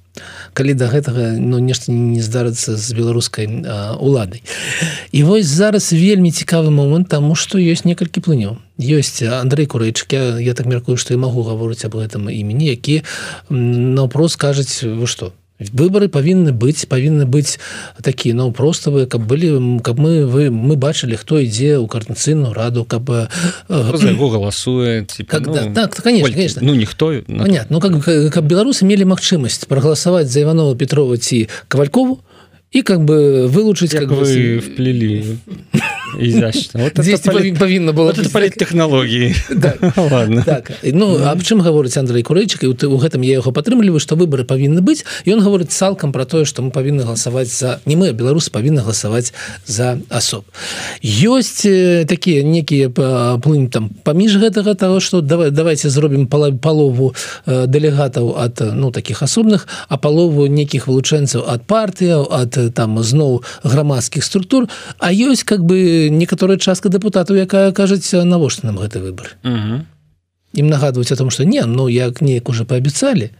калі 0.52 0.74
да 0.74 0.88
гэтага 0.90 1.36
ну 1.38 1.58
нешта 1.58 1.92
не 1.92 2.20
здарыцца 2.22 2.76
з 2.76 2.86
беларускай 2.92 3.46
уладай. 4.00 4.42
І 5.12 5.22
вось 5.22 5.46
зараз 5.46 5.92
вельмі 5.92 6.30
цікавы 6.30 6.70
момант 6.70 7.08
таму 7.08 7.34
што 7.34 7.58
ёсць 7.58 7.84
некалькі 7.84 8.20
плынёў 8.20 8.56
ёсць 8.78 9.22
Андрей 9.22 9.66
курэйчык 9.66 10.12
я, 10.12 10.38
я 10.38 10.54
так 10.54 10.66
мяркую 10.66 10.96
што 10.96 11.14
я 11.14 11.18
магу 11.18 11.42
гаворыць 11.42 11.84
аб 11.88 11.96
гэтым 11.96 12.28
імені 12.28 12.68
які 12.68 13.02
наўпрост 13.48 14.36
кажуць 14.36 14.84
вы 14.84 15.06
што 15.06 15.32
выборы 15.58 16.08
павінны 16.12 16.52
быць 16.52 16.84
павінны 16.88 17.24
быць 17.24 17.58
такі 18.02 18.32
ну 18.32 18.52
просто 18.52 18.90
вы 18.90 19.06
каб 19.06 19.24
былі 19.26 19.80
каб 19.80 19.98
мы 19.98 20.26
вы 20.26 20.50
мы 20.50 20.76
бачылі 20.76 21.16
хто 21.16 21.40
ідзе 21.40 21.80
ў 21.80 21.88
карнацыйную 21.88 22.52
раду 22.52 22.84
каб 22.84 23.08
яго 23.68 24.28
галасуе 24.28 25.06
когда 25.28 25.64
ну, 25.64 25.74
так 25.74 25.96
конечно, 25.96 26.32
конечно. 26.32 26.62
ну 26.62 26.74
ніхто 26.74 27.22
понятно. 27.26 27.76
Ну 27.76 27.80
как 27.80 28.32
каб 28.32 28.44
беларусы 28.44 28.84
мелі 28.84 29.08
магчымасць 29.08 29.64
прагаласаваць 29.64 30.28
за 30.28 30.44
иванова 30.44 30.76
петрова 30.76 31.16
ці 31.16 31.48
кавалькову 31.68 32.20
і 32.72 32.82
как 32.82 33.04
бы 33.04 33.48
вылучыць 33.48 33.96
как 33.96 34.10
вы 34.12 34.60
вплелі 37.16 37.52
павінна 37.52 37.92
было 37.92 38.12
технологлогії 38.58 39.34
Ну 40.92 41.18
аб 41.24 41.42
чым 41.42 41.62
гаворыць 41.62 41.96
Андрей 41.96 42.22
курэйчык 42.22 42.64
і 42.64 42.86
у 42.86 42.96
гэтым 42.98 43.22
я 43.22 43.40
яго 43.40 43.52
падтрымліваю 43.52 44.00
што 44.00 44.16
выборы 44.16 44.44
павінны 44.44 44.80
быць 44.80 45.04
ён 45.26 45.42
гаворыць 45.42 45.72
цалкам 45.74 46.12
про 46.12 46.24
тое 46.24 46.44
што 46.44 46.62
мы 46.62 46.70
павінны 46.70 47.02
галасаваць 47.02 47.50
за 47.50 47.80
не 47.86 47.96
мы 47.96 48.12
беларусы 48.12 48.50
павінны 48.50 48.80
галасаваць 48.80 49.32
за 49.66 49.98
асоб 50.08 50.44
ёсць 51.02 51.66
такія 52.06 52.42
некія 52.42 52.88
плынь 52.90 53.70
там 53.70 53.90
паміж 54.04 54.36
гэтага 54.38 54.74
того 54.74 55.00
что 55.00 55.20
давай 55.20 55.50
давайте 55.50 55.90
зробім 55.90 56.26
палову 56.26 57.14
дэлегатаў 57.46 58.36
ад 58.38 58.60
ну 58.74 58.90
таких 58.90 59.22
асобных 59.22 59.66
а 59.88 59.96
палову 59.96 60.46
нейкіх 60.46 60.86
вылучэнцаў 60.86 61.44
ад 61.46 61.66
партыяў 61.66 62.28
ад 62.30 62.56
там 62.74 63.02
зноў 63.02 63.42
грамадскіх 63.64 64.24
структур. 64.24 64.68
А 64.98 65.12
ёсць 65.12 65.44
как 65.44 65.64
бы 65.64 65.78
некаторая 66.10 66.58
частка 66.58 66.88
депутатаў 66.88 67.36
якая 67.36 67.72
кажуць 67.72 68.06
навошта 68.24 68.66
нам 68.66 68.78
гэты 68.78 69.00
выбор 69.00 69.36
ім 70.56 70.66
нагадваюць 70.72 71.12
о 71.12 71.16
том 71.16 71.30
что 71.30 71.44
не 71.44 71.64
ну 71.64 71.88
як 71.88 72.20
неяк 72.20 72.48
уже 72.48 72.64
паабяцалі. 72.64 73.30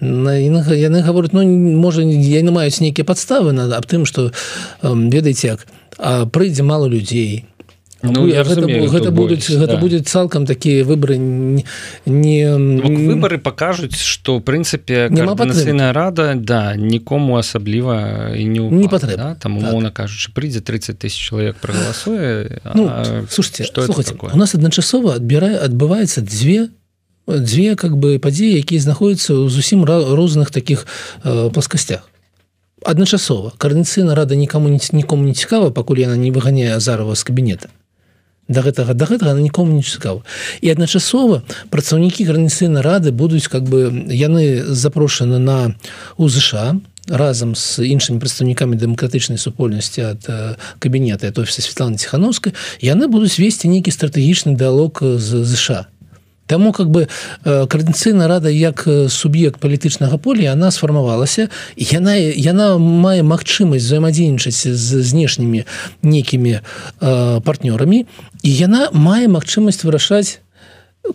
Яны 0.00 1.00
гавораць 1.02 1.32
ну 1.32 1.44
можа 1.80 2.02
я 2.02 2.42
не 2.42 2.50
маюць 2.50 2.80
нейкія 2.80 3.04
падставы 3.04 3.52
на 3.52 3.64
аб 3.76 3.86
тым 3.86 4.04
что 4.04 4.32
ведаеце 4.82 5.56
як 5.56 5.66
прыйдзе 6.32 6.62
мало 6.62 6.86
людзей 6.86 7.44
Ну, 8.12 8.26
я 8.26 8.42
гэта, 8.42 8.60
разумею, 8.60 8.88
гэта 8.90 9.10
будуць 9.10 9.50
гэта 9.50 9.74
да. 9.74 9.80
будзе 9.80 10.00
цалкам 10.00 10.46
такія 10.46 10.84
выборы 10.84 11.16
не, 11.16 11.64
не 12.06 12.46
выборы 13.08 13.38
покажуць 13.38 13.96
что 13.96 14.40
прынцыпе 14.40 15.08
нацыйная 15.10 15.92
рада 15.92 16.34
да 16.34 16.76
нікому 16.76 17.36
асабліва 17.36 18.32
і 18.36 18.44
не 18.44 18.60
не 18.60 18.88
патрэбна 18.88 19.34
да? 19.34 19.34
там 19.34 19.58
умоўна 19.58 19.90
так. 19.90 20.06
кажучы 20.06 20.32
прыйдзе 20.32 20.60
30 20.60 20.98
тысяч 20.98 21.18
чалавек 21.18 21.56
прагаласуе 21.56 22.60
ну, 22.74 22.90
слушайте 23.30 23.64
что 23.64 23.82
у 23.82 24.38
нас 24.38 24.54
адначасова 24.54 25.14
адбірае 25.14 25.58
адбываецца 25.58 26.22
дзве 26.22 26.68
дзве 27.28 27.74
как 27.74 27.96
бы 27.96 28.18
падзеі 28.18 28.62
якія 28.62 28.80
знаходзяцца 28.80 29.34
ў 29.34 29.50
зусім 29.50 29.82
розных 29.84 30.50
таких 30.50 30.86
э, 31.24 31.50
пласкасцях 31.50 32.06
адначасова 32.84 33.52
карніцыйна 33.58 34.14
рада 34.14 34.36
нікому 34.36 34.68
нікому 34.70 35.24
не 35.24 35.34
цікава 35.34 35.70
пакуль 35.70 36.06
яна 36.06 36.16
не 36.16 36.30
выганяе 36.30 36.76
азарова 36.76 37.14
з 37.14 37.22
кабінета 37.24 37.68
да 38.48 38.62
гэтага 38.62 38.94
да 38.94 39.06
гэтага 39.06 39.34
на 39.34 39.40
нікому 39.40 39.72
не 39.72 39.82
цікава 39.82 40.22
і 40.60 40.70
адначасова 40.70 41.42
працаўнікі 41.70 42.24
граніцыйнай 42.24 42.82
рады 42.82 43.10
будуць 43.10 43.48
как 43.48 43.64
бы 43.64 43.90
яны 44.10 44.62
запрошаны 44.62 45.38
на 45.38 45.74
УЗШ 46.16 46.78
разам 47.08 47.54
з 47.54 47.86
іншымі 47.86 48.18
прадстаўнікамі 48.18 48.78
дэмакратычнай 48.78 49.38
супольнасці 49.38 50.00
ад 50.14 50.22
кабінета 50.78 51.30
офіса 51.30 51.62
Светланы 51.62 51.98
ціхановскай 51.98 52.54
яны 52.82 53.06
будуць 53.06 53.38
весці 53.38 53.70
нейкі 53.70 53.90
стратэгічны 53.90 54.54
дыалог 54.58 55.02
з 55.02 55.42
ЗША 55.46 55.86
Таму 56.46 56.72
как 56.72 56.90
бы 56.90 57.08
каардынцыйна 57.44 58.28
рада 58.28 58.48
як 58.48 58.86
суб'ект 59.08 59.58
палітычнага 59.60 60.18
поля 60.18 60.52
она 60.52 60.70
сфармавалася 60.70 61.48
яна 61.76 62.14
яна 62.16 62.78
мае 62.78 63.22
магчымасць 63.22 63.82
взаемадзейнічаць 63.82 64.66
з 64.70 65.02
знешнімі 65.02 65.64
нейкімі 66.02 66.60
партнёрамі 67.00 68.06
і 68.42 68.50
яна 68.50 68.90
мае 68.92 69.26
магчымасць 69.26 69.82
вырашаць 69.82 70.38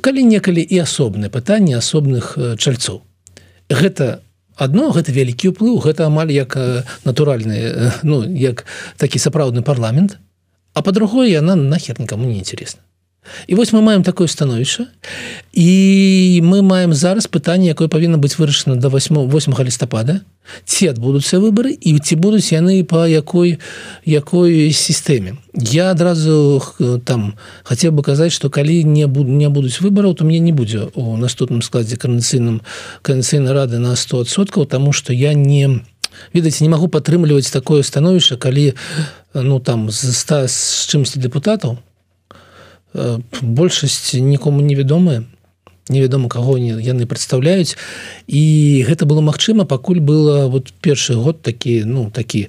калі 0.02 0.24
некалі 0.24 0.62
і 0.64 0.84
асобныя 0.84 1.32
пытанні 1.32 1.80
асобных 1.80 2.36
чальцоў. 2.60 3.02
Гэта 3.72 4.20
одно 4.56 4.92
гэта 4.92 5.16
вялікі 5.16 5.56
ўплыў 5.56 5.80
гэта 5.82 6.06
амаль 6.12 6.32
як 6.36 6.58
натуральны 7.08 7.92
ну 8.04 8.22
як 8.28 8.66
такі 8.98 9.20
сапраўдны 9.20 9.64
парламент 9.64 10.20
а 10.74 10.82
по-другое 10.82 11.32
яна 11.32 11.56
нахер 11.56 12.00
никому 12.00 12.26
не 12.28 12.40
интересна 12.40 12.82
І 13.48 13.56
вось 13.56 13.72
мы 13.74 13.82
маем 13.82 14.04
такое 14.04 14.28
становішча 14.28 14.88
і 15.54 16.42
мы 16.44 16.62
маем 16.62 16.94
зараз 16.94 17.28
пытанне 17.28 17.70
якое 17.70 17.88
павінна 17.88 18.18
быць 18.18 18.42
вырашана 18.42 18.82
до 18.82 18.90
8 18.90 19.30
8 19.30 19.54
лістапада 19.62 20.22
ці 20.66 20.90
адбудуцца 20.90 21.38
выборы 21.38 21.78
і 21.78 22.00
ці 22.00 22.16
будуць 22.16 22.50
яны 22.50 22.82
по 22.84 23.06
якой 23.06 23.60
якой 24.06 24.74
сістэме 24.74 25.38
я 25.54 25.92
адразу 25.92 26.66
там 27.06 27.38
хацеў 27.62 27.94
бы 27.94 28.02
казаць 28.02 28.34
что 28.34 28.50
калі 28.50 28.84
не 28.90 29.06
буду 29.06 29.30
не 29.30 29.50
будуць 29.50 29.82
выбораў 29.82 30.18
то 30.18 30.26
мне 30.26 30.40
не 30.40 30.52
будзе 30.52 30.90
у 30.96 31.16
наступным 31.18 31.62
складзе 31.62 32.02
карнацыйным 32.02 32.62
канцыйнай 33.06 33.54
рады 33.54 33.78
на 33.78 33.94
100соткаў 33.94 34.66
тому 34.66 34.94
что 34.94 35.14
я 35.14 35.34
не 35.34 35.86
ведаць 36.34 36.62
не 36.62 36.70
магу 36.70 36.90
падтрымліваць 36.90 37.54
такое 37.54 37.84
становішча 37.84 38.42
калі 38.42 38.74
ну 39.34 39.60
там 39.60 39.92
з 39.92 40.10
100 40.10 40.48
з 40.48 40.90
чымсьці 40.90 41.22
депутатаў 41.22 41.78
Э, 41.78 41.91
большасць 42.94 44.14
нікому 44.14 44.62
невядомая 44.62 45.24
невядома 45.90 46.30
каго 46.30 46.58
яны 46.58 47.06
прадстаўляюць. 47.06 47.76
І 48.28 48.84
гэта 48.88 49.06
было 49.06 49.22
магчыма 49.22 49.66
пакуль 49.66 50.00
было 50.00 50.48
вот 50.48 50.74
першы 50.82 51.16
год 51.16 51.42
такі 51.42 51.84
ну 51.86 52.10
такі 52.10 52.48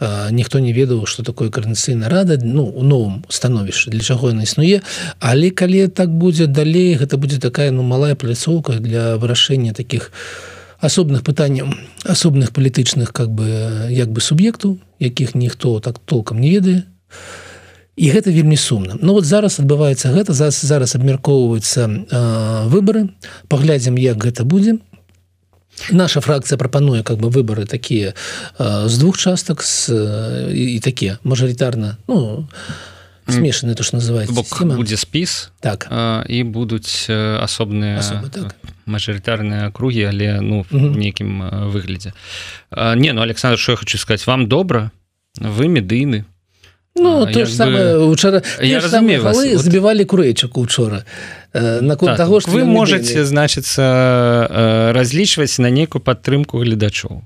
э, 0.00 0.30
ніхто 0.30 0.58
не 0.58 0.72
ведаў 0.72 1.06
что 1.06 1.22
такое 1.22 1.50
карнацыйна 1.50 2.08
рада 2.08 2.38
ну 2.42 2.64
у 2.64 2.82
новым 2.82 3.24
становішча 3.28 3.90
для 3.90 4.00
чаго 4.00 4.30
яна 4.34 4.42
існуе. 4.42 4.82
Але 5.20 5.50
калі 5.50 5.88
так 5.88 6.10
будзе 6.10 6.46
далей 6.46 6.96
гэта 6.96 7.16
будзе 7.16 7.38
такая 7.38 7.70
ну 7.70 7.82
малая 7.82 8.14
пляцоўка 8.14 8.80
для 8.80 9.16
вырашэння 9.16 9.72
таких 9.72 10.12
асобных 10.80 11.22
пытанняў 11.22 11.68
асобных 12.04 12.52
палітычных 12.52 13.12
как 13.12 13.30
бы 13.30 13.46
як 13.92 14.10
бы 14.10 14.20
суб'ектаў 14.20 14.78
якіх 14.98 15.34
ніхто 15.34 15.80
так 15.80 15.98
толкам 15.98 16.40
не 16.40 16.50
ведае. 16.50 16.82
то 16.82 17.49
і 18.00 18.08
гэта 18.08 18.32
вельмі 18.32 18.56
сумна. 18.56 18.96
Ну 18.96 19.12
вот 19.12 19.28
зараз 19.28 19.60
адбываецца 19.60 20.08
гэта 20.16 20.32
зараз 20.32 20.64
зараз 20.64 20.96
абмяркоўваюцца 20.96 21.84
выборы 22.72 23.12
паглядзім 23.52 24.00
як 24.00 24.16
гэта 24.16 24.48
будзе. 24.48 24.80
Наша 25.92 26.20
фракцыя 26.24 26.56
прапануе 26.56 27.04
как 27.04 27.20
бы 27.20 27.28
выборы 27.28 27.68
такія 27.68 28.16
з 28.58 28.94
двух 28.96 29.20
частак 29.20 29.60
з 29.60 29.92
і 30.48 30.80
такія 30.80 31.20
мажарытарна 31.24 32.00
ну 32.08 32.48
смешаны 33.28 33.76
то 33.76 33.84
что 33.84 34.00
называется 34.00 34.32
будзе 34.64 34.96
спіс 34.96 35.52
так. 35.60 35.86
а, 35.90 36.24
і 36.24 36.42
будуць 36.42 37.04
асобныя 37.12 38.00
так. 38.32 38.56
мажарытарныя 38.88 39.72
кругі 39.76 40.08
але 40.08 40.40
ну 40.40 40.64
нейкім 40.72 41.68
выглядзе. 41.68 42.16
А, 42.70 42.96
не 42.96 43.12
ну 43.12 43.20
Александр 43.20 43.58
что 43.58 43.72
я 43.72 43.76
хочу 43.76 43.98
сказать 43.98 44.26
вам 44.26 44.48
добра. 44.48 44.90
Вы 45.38 45.68
медыйны 45.68 46.24
Ну 47.00 47.26
то 47.26 47.44
ж 47.44 47.54
саме 47.54 47.96
учора 47.96 48.42
я 48.62 48.80
разумею 48.80 49.22
вас 49.22 49.36
вот... 49.36 49.58
забівалі 49.58 50.04
курэйчак 50.04 50.58
учора 50.58 51.04
наконт 51.54 52.16
так, 52.16 52.26
того 52.26 52.40
что 52.40 52.50
вы 52.50 52.64
можете 52.64 53.24
значыцца 53.24 54.92
разлічваць 54.92 55.58
на 55.58 55.70
нейкую 55.70 56.02
падтрымку 56.02 56.60
гледачоў 56.60 57.24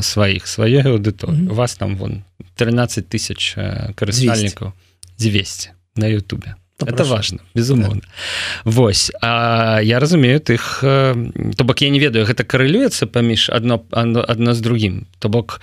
сваіх 0.00 0.46
сваёй 0.46 0.82
аўдыторыі 0.82 1.38
mm 1.38 1.48
-hmm. 1.48 1.54
вас 1.54 1.74
там 1.74 1.96
вон 1.96 2.22
13 2.56 3.08
тысяч 3.08 3.56
карыстальнікаў 3.94 4.72
200 5.18 5.70
на 5.96 6.06
Ютубе. 6.06 6.54
Это 6.80 7.04
важно 7.04 7.38
безумоўно 7.54 8.00
да. 8.00 8.70
Вось. 8.70 9.12
А 9.22 9.80
я 9.82 10.00
разумею 10.00 10.40
тых 10.40 10.80
то 10.80 11.64
бок 11.64 11.82
я 11.82 11.90
не 11.90 12.00
ведаю 12.00 12.26
гэта 12.26 12.44
карэлюецца 12.44 13.06
паміж 13.06 13.50
одно 13.50 13.84
адно 13.90 14.54
з 14.54 14.60
другім 14.60 15.06
то 15.18 15.28
бок 15.28 15.60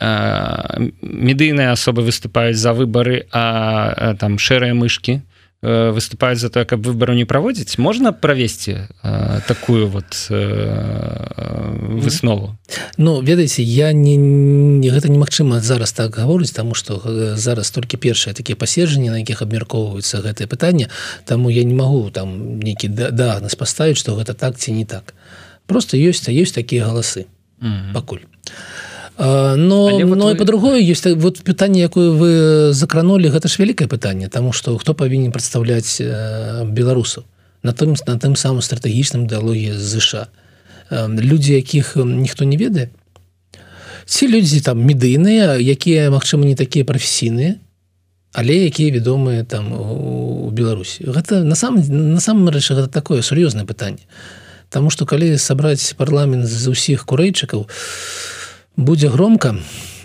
медыйныя 0.00 1.72
асобы 1.72 2.02
выступаюць 2.02 2.58
за 2.58 2.72
выборы 2.72 3.26
а 3.32 4.14
там 4.18 4.38
шэрыя 4.38 4.74
мышки 4.74 5.22
выступаюць 5.64 6.38
за 6.38 6.50
то 6.50 6.64
каб 6.64 6.84
выбору 6.86 7.14
не 7.14 7.24
праводзіць 7.24 7.78
можна 7.78 8.12
правесці 8.12 8.88
такую 9.48 9.88
вот 9.88 10.28
выснову? 12.04 12.58
Ну 12.98 13.22
ведаеце 13.22 13.62
я 13.62 13.92
не, 13.92 14.16
не 14.16 14.90
гэта 14.90 15.08
немагчыма 15.08 15.60
зараз 15.60 15.92
так 15.92 16.16
гаворыць 16.16 16.52
тому 16.52 16.74
что 16.74 17.00
зараз 17.36 17.70
толькі 17.70 17.96
першыя 17.96 18.34
такія 18.34 18.56
паседжанні 18.56 19.10
на 19.10 19.18
якіх 19.24 19.40
абмяркоўваюцца 19.42 20.20
гэтае 20.20 20.46
пытанне 20.46 20.90
Таму 21.24 21.48
я 21.48 21.64
не 21.64 21.74
магу 21.74 22.10
там 22.10 22.60
нейкі 22.60 22.88
дагназ 22.88 23.54
паставіць 23.54 23.96
что 23.96 24.16
гэта 24.16 24.34
так 24.34 24.58
ці 24.58 24.72
не 24.72 24.84
так. 24.84 25.14
Просто 25.66 25.96
ёсць 25.96 26.28
а 26.28 26.32
ёсць 26.32 26.52
такія 26.52 26.84
галасы 26.84 27.24
mm 27.62 27.72
-hmm. 27.72 27.92
пакуль 27.94 28.20
но 29.18 29.98
вот 29.98 30.16
но 30.16 30.26
вы... 30.26 30.34
по-другое 30.34 30.80
есть. 30.80 31.06
Вот 31.06 31.38
пытанне 31.42 31.80
якое 31.80 32.10
вы 32.10 32.72
закранули 32.72 33.28
гэта 33.28 33.48
ж 33.48 33.58
вялікае 33.58 33.88
пытанне 33.88 34.28
тому 34.28 34.52
что 34.52 34.76
хто 34.78 34.94
павінен 34.94 35.30
прадстаўляць 35.30 36.00
беларусаў 36.00 37.24
на 37.62 37.72
тым 37.72 37.94
на 38.06 38.18
тым 38.18 38.34
самым 38.34 38.62
стратэгічным 38.62 39.26
ідэалогіі 39.26 39.78
ЗША 39.78 40.26
людзі 40.90 41.54
якіх 41.54 41.96
ніхто 41.96 42.44
не 42.44 42.56
ведае 42.56 42.90
ці 44.06 44.26
людзі 44.26 44.60
там 44.60 44.82
медыйныя 44.82 45.62
якія 45.62 46.10
магчыма 46.10 46.44
не 46.44 46.56
такія 46.58 46.84
прафесійныя 46.84 47.62
але 48.34 48.66
якія 48.66 48.90
вядомыя 48.90 49.44
там 49.44 49.70
у 49.70 50.50
Беларусі. 50.50 51.06
Гэта 51.06 51.44
на 51.46 51.54
сам 51.54 51.78
на 51.78 52.18
самом 52.18 52.50
рэчы 52.50 52.74
гэта 52.74 52.90
такое 52.90 53.22
сур'ёзнае 53.22 53.62
пытанне. 53.62 54.02
Таму 54.70 54.90
что 54.90 55.06
калі 55.06 55.38
сабраць 55.38 55.94
парламент 55.94 56.50
з 56.50 56.66
усіх 56.66 57.06
курэйчыкаў 57.06 57.62
то 57.62 57.70
будзе 58.76 59.08
громко 59.08 59.56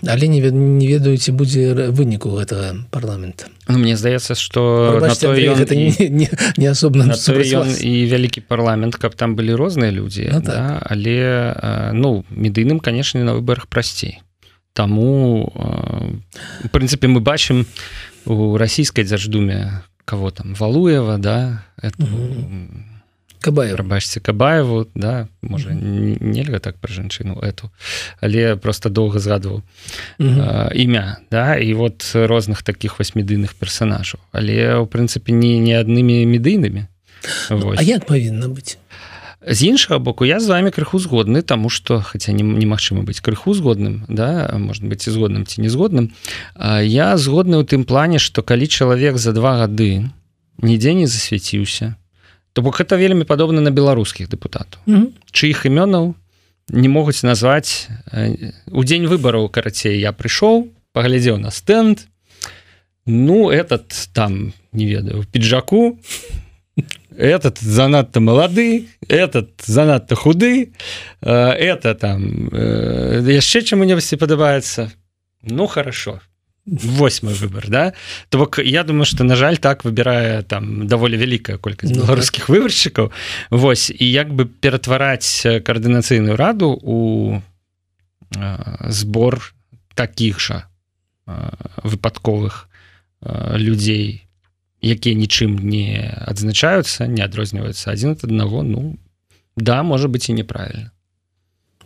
але 0.08 0.28
не 0.28 0.40
не 0.52 0.88
ведаюце 0.88 1.32
будзе 1.32 1.92
выніку 1.92 2.32
гэтага 2.32 2.88
парламента 2.92 3.46
ну, 3.68 3.78
Мне 3.80 3.98
здаецца 3.98 4.36
что 4.36 5.00
гэта 5.02 5.76
не, 5.76 5.92
не, 6.10 6.30
не 6.58 6.68
асобна 6.68 7.16
і 7.82 8.06
вялікі 8.06 8.42
парламент 8.42 8.96
каб 8.96 9.16
там 9.16 9.36
былі 9.36 9.56
розныя 9.56 9.92
людзі 9.92 10.30
ну, 10.32 10.42
так. 10.42 10.44
да? 10.44 10.80
але 10.82 11.92
ну 11.94 12.26
медыйным 12.30 12.80
конечно 12.80 13.24
на 13.24 13.34
выборах 13.34 13.68
прасцей 13.68 14.22
Таму 14.74 15.52
в 16.64 16.70
прынцыпе 16.70 17.08
мы 17.08 17.20
бачым 17.20 17.66
у 18.26 18.56
расійскай 18.56 19.04
дзярждуме 19.04 19.84
кого 20.06 20.32
там 20.32 20.54
валуева 20.54 21.18
да 21.18 21.66
это, 21.82 22.04
угу 22.04 22.89
кабаев. 23.42 23.76
Прабачце 23.76 24.20
кабаеву 24.20 24.88
да 24.96 25.28
можа 25.42 25.70
mm 25.70 25.80
-hmm. 25.80 26.24
нельга 26.24 26.60
так 26.60 26.76
пра 26.78 26.94
жанчыну 26.94 27.40
эту 27.42 27.70
але 28.22 28.56
просто 28.56 28.90
доўга 28.90 29.20
згадваў 29.20 29.62
mm 30.20 30.28
-hmm. 30.28 30.74
імя 30.74 31.18
да 31.32 31.56
і 31.56 31.74
вот 31.74 32.02
розных 32.16 32.64
таких 32.64 33.00
восьмідыйных 33.00 33.54
персонажаў 33.60 34.20
але 34.32 34.76
ў 34.76 34.88
прынцыпе 34.88 35.32
не 35.32 35.60
не 35.60 35.82
аднымі 35.82 36.26
медыйнымі. 36.26 36.86
Ну, 37.50 37.74
А 37.78 37.84
як 37.84 38.06
павінна 38.06 38.48
быць? 38.48 38.78
З 39.48 39.64
іншага 39.64 40.00
боку 40.00 40.26
я 40.26 40.40
з 40.40 40.48
вами 40.48 40.70
крыху 40.70 41.00
згодны 41.00 41.42
тому 41.42 41.70
что 41.70 42.02
хотя 42.02 42.32
немагчыма 42.32 43.04
быць 43.04 43.22
крыху 43.22 43.54
згодным 43.54 44.04
да 44.08 44.52
может 44.58 44.84
быть 44.84 45.08
і 45.08 45.12
згодным 45.12 45.46
ці 45.46 45.62
не 45.62 45.70
згодным 45.70 46.12
я 46.84 47.18
згодны 47.18 47.56
ў 47.56 47.64
тым 47.64 47.84
плане 47.86 48.20
что 48.20 48.44
калі 48.44 48.68
чалавек 48.68 49.18
за 49.18 49.32
два 49.32 49.56
гады 49.58 50.12
нідзе 50.58 50.94
не 50.94 51.08
засвяціўся 51.08 51.96
то 52.54 52.62
бок 52.62 52.82
это 52.82 52.98
вельмі 52.98 53.24
падобна 53.24 53.62
на 53.62 53.72
беларускіх 53.72 54.30
депутатаў 54.30 54.82
mm 54.88 54.96
-hmm. 54.96 55.08
чыіх 55.32 55.66
імёнаў 55.66 56.14
не 56.70 56.90
могуць 56.90 57.24
назваць 57.24 57.90
у 58.72 58.84
дзень 58.84 59.08
выбараў 59.08 59.50
карацей 59.50 60.00
я 60.00 60.12
прыйшоў 60.12 60.68
паглядзеў 60.94 61.38
на 61.38 61.52
стенд 61.52 62.08
ну 63.06 63.52
этот 63.52 64.10
там 64.14 64.54
не 64.72 64.86
ведаю 64.86 65.26
пиджаку 65.32 65.98
этот 67.18 67.60
занадто 67.60 68.20
молоды 68.20 68.88
этот 69.08 69.50
занадто 69.66 70.16
худы 70.16 70.74
э, 71.22 71.32
это 71.32 71.96
там 71.96 72.50
яшчэ 72.54 73.62
чаму-небудзьці 73.62 74.16
падабаецца. 74.16 74.92
Ну 75.44 75.68
хорошо 75.68 76.22
восьмы 76.70 77.34
выбор 77.34 77.68
да? 77.68 77.94
То 78.30 78.38
бок 78.38 78.60
я 78.60 78.84
думаю 78.84 79.06
что 79.06 79.24
на 79.24 79.36
жаль 79.36 79.58
так 79.58 79.84
выбірае 79.84 80.44
там 80.44 80.88
даволі 80.88 81.18
вялікая 81.18 81.58
колькасць 81.58 81.92
ну, 81.92 82.04
беларускіх 82.04 82.46
так. 82.46 82.56
выбаршчыкаў 82.56 83.12
Вось 83.50 83.90
і 83.90 84.06
як 84.06 84.34
бы 84.34 84.46
ператвараць 84.46 85.44
каардынацыйную 85.46 86.36
раду 86.36 86.78
у 86.82 87.42
збор 88.88 89.54
таких 89.96 90.40
жа 90.40 90.70
выпадковых 91.84 92.70
людзей 93.58 94.26
якія 94.82 95.16
нічым 95.16 95.58
не 95.60 96.08
адзначаюцца 96.24 97.08
не 97.08 97.26
адрозніваюцца 97.26 97.92
адзін 97.92 98.16
ад 98.16 98.24
аднаго 98.24 98.64
ну 98.64 98.96
да 99.58 99.84
можа 99.84 100.08
быть 100.08 100.30
і 100.30 100.34
неправільна 100.34 100.92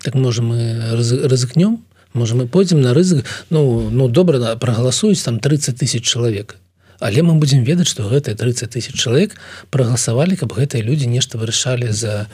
так 0.04 0.16
можа 0.16 0.44
мы 0.44 0.94
рызыкнём 1.00 1.80
можа 2.14 2.36
мы 2.36 2.48
пойдзем 2.48 2.82
на 2.82 2.94
рызык 2.94 3.26
ну 3.50 3.90
ну 3.90 4.08
добра 4.08 4.56
прагаласуюць 4.56 5.24
там 5.24 5.40
30 5.40 5.78
тысяч 5.78 6.04
чалавек 6.04 6.58
але 7.00 7.22
мы 7.22 7.36
будзем 7.36 7.64
ведаць 7.64 7.88
што 7.88 8.08
гэтыя 8.10 8.36
30 8.36 8.70
тысяч 8.70 8.96
чалавек 8.96 9.36
прагаласавалі 9.70 10.38
каб 10.38 10.54
гэтыя 10.54 10.84
людзі 10.84 11.08
нешта 11.08 11.38
вырашалі 11.38 11.92
за 11.92 12.28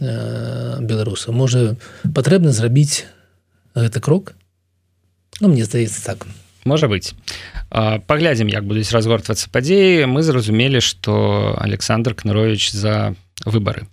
э, 0.00 0.78
беларуса 0.80 1.32
можа 1.32 1.76
патрэбна 2.14 2.52
зрабіць 2.52 3.04
гэты 3.74 4.00
крок? 4.00 4.34
Ну 5.40 5.48
мне 5.48 5.64
здаецца 5.64 6.04
так. 6.04 6.26
Можа 6.64 6.86
быть 6.88 7.14
паглядзім 7.70 8.52
як 8.52 8.66
будуць 8.68 8.92
разгортвацца 8.92 9.48
падзеі. 9.50 10.06
Мы 10.06 10.22
зразумелі 10.22 10.80
что 10.80 11.56
александр 11.58 12.14
кнарович 12.14 12.70
за 12.72 13.16
выборы 13.44 13.88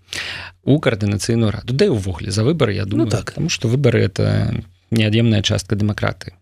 у 0.63 0.79
коаардынацыйную 0.79 1.51
раду. 1.51 1.73
Да 1.73 1.89
увогуле 1.89 2.31
за 2.31 2.43
выборы 2.43 2.73
я 2.73 2.85
думаю. 2.85 3.05
Ну, 3.05 3.11
так. 3.11 3.25
Потому 3.25 3.49
что 3.49 3.67
выборы 3.67 4.03
это 4.03 4.53
неад'емная 4.91 5.41
частка 5.41 5.75
дэмакраты 5.75 6.33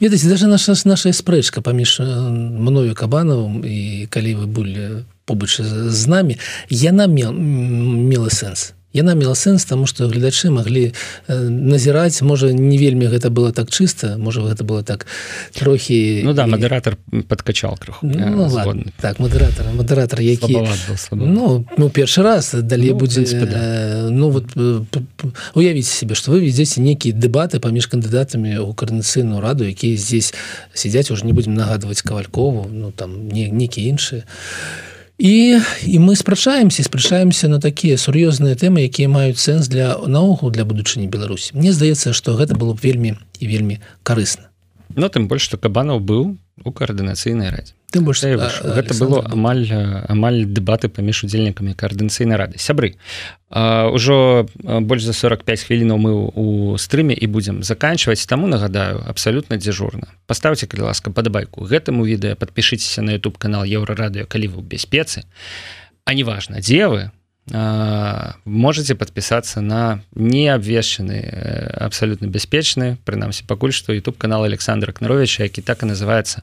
ведаце 0.00 0.28
даже 0.28 0.46
наша 0.46 0.74
наша 0.84 1.12
спрэчка 1.12 1.62
паміж 1.62 2.00
мною 2.00 2.94
кабанавым 2.94 3.64
і 3.64 4.06
калі 4.12 4.44
вы 4.44 4.46
былі 4.46 4.86
побач 5.24 5.60
з 5.60 6.06
намі 6.06 6.36
яна 6.68 7.06
мела 7.06 7.32
мела 7.32 8.28
сэнс 8.28 8.74
яна 8.94 9.14
мела 9.14 9.34
сэнс 9.34 9.64
тому 9.66 9.86
что 9.86 10.06
гледачы 10.06 10.50
могли 10.50 10.94
э, 11.26 11.48
назіраць 11.48 12.22
можа 12.22 12.52
не 12.52 12.78
вельмі 12.78 13.06
гэта 13.10 13.28
было 13.28 13.52
так 13.52 13.70
чыста 13.70 14.16
можа 14.18 14.40
гэта 14.40 14.64
было 14.64 14.82
так 14.82 15.06
трохі 15.52 16.22
ну 16.24 16.32
да 16.32 16.46
мадыратор 16.46 16.96
подкачал 17.28 17.76
крыху 17.76 18.06
ну, 18.06 18.48
так 19.00 19.18
мадыратор 19.18 19.66
мадыратор 19.74 20.20
які 20.20 20.62
ну, 21.10 21.66
ну 21.76 21.90
першы 21.90 22.22
раз 22.22 22.54
далей 22.54 22.90
ну, 22.90 22.98
будзе 22.98 23.26
принципе, 23.26 23.46
да. 23.46 23.58
э, 23.58 24.08
ну 24.08 24.30
вот 24.30 24.46
э, 24.56 24.80
уявіце 25.54 25.90
себе 25.90 26.14
что 26.14 26.30
вы 26.30 26.40
везеце 26.40 26.80
нейкія 26.80 27.14
дэбаты 27.14 27.58
паміж 27.58 27.90
кандыдатамі 27.90 28.58
у 28.58 28.72
карнацыйную 28.74 29.40
раду 29.40 29.64
якія 29.64 29.96
здесь 29.96 30.34
сядзяць 30.72 31.10
уже 31.10 31.26
не 31.26 31.32
будем 31.32 31.54
нагадваць 31.54 32.02
кавалькову 32.02 32.70
ну 32.70 32.92
там 32.92 33.28
не 33.28 33.50
нейкія 33.50 33.90
іншыя 33.90 34.22
і 34.22 34.93
і 35.18 35.60
і 35.86 35.98
мы 35.98 36.16
спрачаемся 36.16 36.82
спрачаемся 36.82 37.48
на 37.48 37.60
такія 37.60 37.96
сур'ёзныя 37.96 38.58
тэмы 38.58 38.90
якія 38.90 39.08
маюць 39.08 39.38
сэнс 39.38 39.68
для 39.68 39.94
наогул 40.06 40.50
для 40.50 40.64
будучыні 40.64 41.06
Беларусі 41.06 41.54
Мне 41.54 41.72
здаецца 41.72 42.12
што 42.12 42.34
гэта 42.34 42.58
было 42.58 42.74
б 42.74 42.82
вельмі 42.82 43.14
і 43.38 43.44
вельмі 43.46 43.78
карысна 44.02 44.50
Ну 44.96 45.08
тым 45.08 45.28
больш 45.28 45.46
што 45.46 45.58
кабанаў 45.58 46.02
быў 46.02 46.34
у 46.64 46.70
каардынацыйнай 46.72 47.50
радзе 47.50 47.78
тым 47.94 48.04
больш 48.04 48.26
гэта 48.26 48.98
было 48.98 49.22
амаль 49.30 49.70
амаль 50.10 50.42
дэбаты 50.50 50.90
паміж 50.90 51.24
удзельнікамі 51.24 51.78
каардынцыйнай 51.78 52.34
рады. 52.34 52.58
Сябры 52.58 52.98
ўжо 53.54 54.50
больш 54.58 55.06
за 55.06 55.14
45 55.14 55.70
хвілінаў 55.70 55.98
мы 56.02 56.12
у 56.34 56.74
стрыме 56.74 57.14
і 57.14 57.26
будзем 57.30 57.62
заканчваць 57.62 58.26
таму 58.26 58.50
нагадаю 58.50 58.98
абсалютна 59.06 59.56
дзяжурна 59.62 60.10
паставце 60.26 60.66
калі 60.66 60.90
ласка 60.90 61.14
падабайку 61.14 61.62
гэтаму 61.62 62.02
відэа 62.02 62.34
подпішыцеся 62.34 63.06
на 63.06 63.14
youtube 63.14 63.38
канал 63.38 63.62
еўрарадыё 63.62 64.26
калі 64.26 64.50
вы 64.50 64.58
ў 64.58 64.66
бяспецы 64.66 65.22
а 66.02 66.14
неважна 66.18 66.58
дзе 66.58 66.90
вы 66.90 67.02
можете 68.44 68.98
подпісацца 68.98 69.60
на 69.60 70.02
неабвешчаны 70.16 71.22
абсалютна 71.78 72.26
бяспечны 72.26 72.98
прынамсі 73.04 73.46
пакуль 73.46 73.70
што 73.70 73.94
youtube 73.94 74.18
канал 74.18 74.42
александра 74.42 74.90
кнаровича 74.90 75.46
які 75.46 75.62
так 75.62 75.86
і 75.86 75.94
называется 75.94 76.42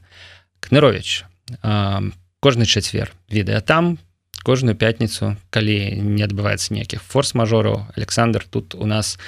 кнарович 0.60 1.26
кожны 2.40 2.64
чацвер 2.66 3.12
відэа 3.30 3.60
там 3.60 3.98
кожную 4.42 4.74
пятніцу 4.76 5.36
калі 5.50 5.76
не 6.02 6.22
адбываецца 6.26 6.74
ніякіх 6.74 7.02
форс-мажораў. 7.02 7.86
Александр 7.96 8.44
тут 8.48 8.74
у 8.74 8.86
нас 8.86 9.18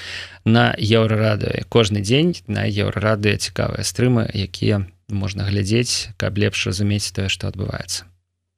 на 0.44 0.74
еўрарады 0.74 1.64
кожны 1.68 2.02
дзень 2.02 2.34
на 2.46 2.66
еўрарады 2.66 3.36
цікавыя 3.38 3.86
стрымы 3.86 4.26
якія 4.26 4.86
можна 5.08 5.46
глядзець 5.46 6.10
каб 6.18 6.38
лепш 6.38 6.66
разумець 6.66 7.14
тое 7.14 7.30
што 7.30 7.48
адбываецца. 7.48 8.10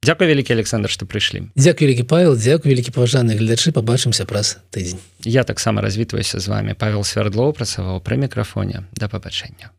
Дякую 0.03 0.29
вялікі 0.29 0.53
Александр 0.53 0.89
што 0.89 1.05
прыйшлі. 1.05 1.49
Дякую 1.55 1.89
вялікі 1.89 2.05
павел 2.09 2.37
дзякую 2.37 2.73
вялікі 2.73 2.93
паважаны 2.93 3.37
гледачы. 3.37 3.73
Побачымся 3.73 4.25
праз 4.25 4.57
тыдзень. 4.71 5.01
Я 5.25 5.43
таксама 5.43 5.81
развітваюся 5.81 6.39
з 6.39 6.47
вами 6.47 6.73
павел 6.73 7.03
свердлоў 7.03 7.53
працаваў 7.53 8.01
пры 8.01 8.17
мікрафоне. 8.17 8.85
Да 8.93 9.09
пабачэння 9.09 9.73